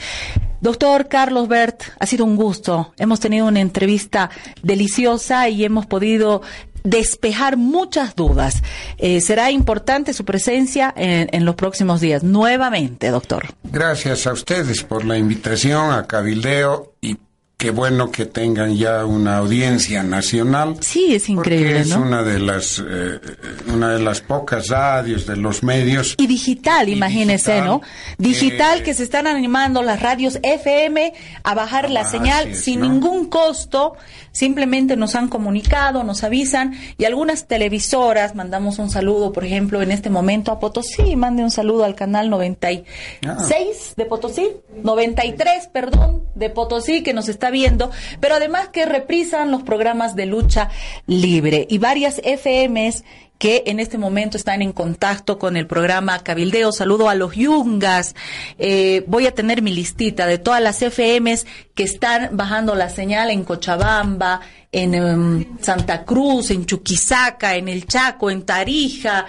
Doctor 0.62 1.08
Carlos 1.08 1.48
Bert, 1.48 1.82
ha 1.98 2.06
sido 2.06 2.26
un 2.26 2.36
gusto. 2.36 2.92
Hemos 2.98 3.18
tenido 3.18 3.46
una 3.46 3.60
entrevista 3.60 4.30
deliciosa 4.62 5.48
y 5.48 5.64
hemos 5.64 5.86
podido 5.86 6.42
despejar 6.84 7.56
muchas 7.56 8.14
dudas. 8.14 8.62
Eh, 8.98 9.20
será 9.20 9.50
importante 9.50 10.12
su 10.12 10.24
presencia 10.24 10.92
en, 10.96 11.28
en, 11.32 11.44
los 11.44 11.54
próximos 11.54 12.00
días. 12.00 12.22
Nuevamente, 12.22 13.08
doctor. 13.08 13.46
Gracias 13.64 14.26
a 14.26 14.32
ustedes 14.32 14.82
por 14.82 15.04
la 15.04 15.16
invitación 15.16 15.92
a 15.92 16.06
Cabildeo 16.06 16.94
y 17.00 17.16
qué 17.60 17.70
bueno 17.70 18.10
que 18.10 18.24
tengan 18.24 18.74
ya 18.74 19.04
una 19.04 19.36
audiencia 19.36 20.02
nacional. 20.02 20.76
Sí, 20.80 21.14
es 21.14 21.28
increíble, 21.28 21.80
es 21.80 21.92
una 21.92 22.22
de 22.22 22.38
las 22.38 22.82
eh, 22.84 23.20
una 23.66 23.90
de 23.90 24.00
las 24.00 24.22
pocas 24.22 24.68
radios 24.68 25.26
de 25.26 25.36
los 25.36 25.62
medios 25.62 26.14
y 26.16 26.26
digital, 26.26 26.88
imagínese, 26.88 27.60
¿no? 27.60 27.82
Digital 28.16 28.82
que 28.82 28.94
se 28.94 29.02
están 29.02 29.26
animando 29.26 29.82
las 29.82 30.00
radios 30.00 30.38
FM 30.42 31.12
a 31.44 31.54
bajar 31.54 31.90
la 31.90 32.08
señal 32.08 32.48
es, 32.48 32.64
sin 32.64 32.80
¿no? 32.80 32.88
ningún 32.88 33.26
costo, 33.26 33.94
simplemente 34.32 34.96
nos 34.96 35.14
han 35.14 35.28
comunicado, 35.28 36.04
nos 36.04 36.24
avisan 36.24 36.74
y 36.98 37.04
algunas 37.04 37.46
televisoras 37.46 38.34
mandamos 38.34 38.78
un 38.78 38.90
saludo, 38.90 39.32
por 39.32 39.44
ejemplo, 39.44 39.82
en 39.82 39.90
este 39.90 40.10
momento 40.10 40.52
a 40.52 40.58
Potosí, 40.58 41.16
mande 41.16 41.42
un 41.42 41.50
saludo 41.50 41.84
al 41.84 41.94
canal 41.94 42.30
96 42.30 42.84
ah. 43.26 43.94
de 43.96 44.04
Potosí, 44.06 44.48
93, 44.82 45.68
perdón, 45.68 46.24
de 46.34 46.50
Potosí 46.50 47.02
que 47.02 47.14
nos 47.14 47.28
está 47.28 47.50
viendo, 47.50 47.90
pero 48.20 48.36
además 48.36 48.68
que 48.68 48.86
reprisan 48.86 49.50
los 49.50 49.62
programas 49.62 50.14
de 50.14 50.26
lucha 50.26 50.70
libre 51.06 51.66
y 51.68 51.78
varias 51.78 52.20
FMs 52.24 53.04
que 53.40 53.62
en 53.66 53.80
este 53.80 53.96
momento 53.96 54.36
están 54.36 54.60
en 54.60 54.72
contacto 54.72 55.38
con 55.38 55.56
el 55.56 55.66
programa 55.66 56.18
Cabildeo. 56.18 56.72
Saludo 56.72 57.08
a 57.08 57.14
los 57.14 57.34
Yungas. 57.34 58.14
Eh, 58.58 59.02
voy 59.06 59.26
a 59.26 59.34
tener 59.34 59.62
mi 59.62 59.72
listita 59.72 60.26
de 60.26 60.36
todas 60.36 60.60
las 60.60 60.82
FMs 60.82 61.46
que 61.74 61.84
están 61.84 62.36
bajando 62.36 62.74
la 62.74 62.90
señal 62.90 63.30
en 63.30 63.44
Cochabamba, 63.44 64.42
en 64.70 65.02
um, 65.02 65.58
Santa 65.58 66.04
Cruz, 66.04 66.50
en 66.50 66.66
Chuquisaca, 66.66 67.56
en 67.56 67.68
El 67.68 67.86
Chaco, 67.86 68.30
en 68.30 68.42
Tarija, 68.42 69.24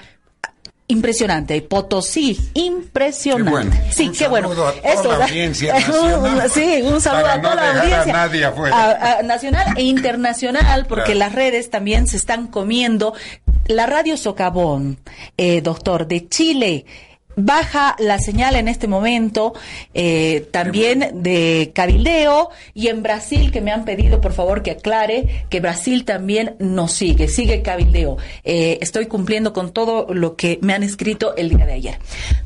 impresionante. 0.92 1.62
Potosí, 1.62 2.38
impresionante. 2.54 3.46
Qué 3.46 3.50
bueno. 3.52 3.92
Sí, 3.92 4.08
un 4.08 4.14
qué 4.14 4.28
bueno. 4.28 4.50
A 4.52 5.02
toda 5.02 5.18
la 5.18 5.26
audiencia 5.26 5.74
nacional, 5.80 6.52
sí, 6.52 6.82
un 6.84 7.02
saludo 7.02 7.22
para 7.24 7.34
a 7.34 7.42
toda 7.42 7.56
no 7.56 7.62
la 7.62 7.82
audiencia. 7.82 8.02
A 8.14 8.28
nadie 8.28 8.46
afuera. 8.46 8.76
A, 8.76 9.20
a, 9.20 9.24
nacional 9.24 9.68
e 9.78 9.84
internacional, 9.84 10.86
porque 10.88 11.14
Claro. 11.14 11.20
las 11.20 11.34
redes 11.36 11.70
también 11.70 12.08
se 12.08 12.18
están 12.18 12.48
comiendo. 12.48 13.14
La 13.68 13.86
radio 13.86 14.18
Socavón, 14.18 15.00
eh, 15.38 15.62
doctor, 15.62 16.08
de 16.08 16.28
Chile. 16.28 16.86
Baja 17.46 17.96
la 18.00 18.20
señal 18.20 18.56
en 18.56 18.68
este 18.68 18.88
momento, 18.88 19.54
eh, 19.94 20.48
también 20.52 21.24
de 21.24 21.72
Cabildeo 21.74 22.50
y 22.74 22.88
en 22.88 23.04
Brasil 23.04 23.52
que 23.52 23.62
me 23.62 23.72
han 23.72 23.86
pedido 23.86 24.22
por 24.22 24.34
favor 24.34 24.62
que 24.64 24.72
aclare 24.72 25.46
que 25.50 25.60
Brasil 25.60 26.06
también 26.06 26.56
nos 26.60 26.92
sigue, 26.94 27.28
sigue 27.28 27.62
Cabildeo. 27.62 28.18
Eh, 28.44 28.78
estoy 28.82 29.08
cumpliendo 29.08 29.54
con 29.54 29.72
todo 29.74 30.14
lo 30.14 30.36
que 30.36 30.60
me 30.62 30.74
han 30.74 30.84
escrito 30.84 31.36
el 31.36 31.50
día 31.50 31.66
de 31.66 31.74
ayer. 31.74 31.98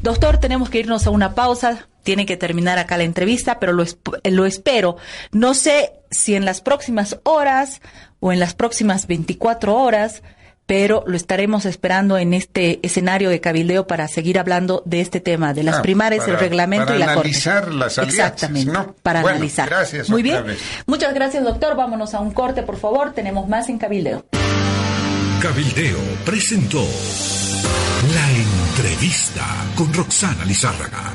Doctor, 0.02 0.38
tenemos 0.38 0.70
que 0.70 0.80
irnos 0.80 1.06
a 1.08 1.10
una 1.10 1.36
pausa, 1.36 1.88
tiene 2.04 2.26
que 2.26 2.38
terminar 2.38 2.78
acá 2.78 2.98
la 2.98 3.04
entrevista, 3.04 3.60
pero 3.60 3.74
lo, 3.74 3.84
esp- 3.84 4.20
lo 4.30 4.46
espero. 4.46 4.98
No 5.32 5.54
sé 5.54 5.91
si 6.12 6.36
en 6.36 6.46
las 6.46 6.62
próximas 6.62 7.20
horas 7.24 7.82
o 8.20 8.32
en 8.32 8.39
las 8.39 8.54
próximas 8.54 9.08
24 9.08 9.76
horas 9.76 10.22
pero 10.66 11.03
lo 11.05 11.16
estaremos 11.16 11.66
esperando 11.66 12.18
en 12.18 12.34
este 12.34 12.80
escenario 12.82 13.30
de 13.30 13.39
cabildeo 13.39 13.86
para 13.88 14.07
seguir 14.07 14.39
hablando 14.39 14.82
de 14.86 15.01
este 15.01 15.20
tema, 15.20 15.53
de 15.53 15.63
las 15.63 15.76
Ah, 15.76 15.82
primarias, 15.82 16.22
para- 16.26 16.34
el 16.34 16.39
reglamento 16.39 16.86
para 16.88 16.95
y 16.95 16.99
la 16.99 17.05
corte. 17.13 17.20
analizar 17.30 17.74
las 17.74 17.97
alianzas, 17.99 18.26
Exactamente, 18.34 18.72
¿no? 18.72 18.95
para 19.03 19.22
Bueno, 19.22 19.36
analizar. 19.38 19.70
gracias 19.70 20.09
Muy 20.09 20.24
bien. 20.24 20.45
vez. 20.45 20.59
Muchas 20.88 21.13
gracias, 21.13 21.43
doctor. 21.43 21.76
Vámonos 21.76 22.13
a 22.16 22.20
un 22.20 22.32
corte, 22.32 22.63
por 22.63 22.78
favor. 22.78 23.13
Tenemos 23.13 23.47
más 23.47 23.70
en 23.70 23.78
cabildeo. 23.78 24.26
Cabildeo 25.41 25.99
presentó 26.26 26.84
la 28.13 28.32
entrevista 28.32 29.45
con 29.76 29.93
Roxana 29.93 30.43
Lizárraga. 30.45 31.13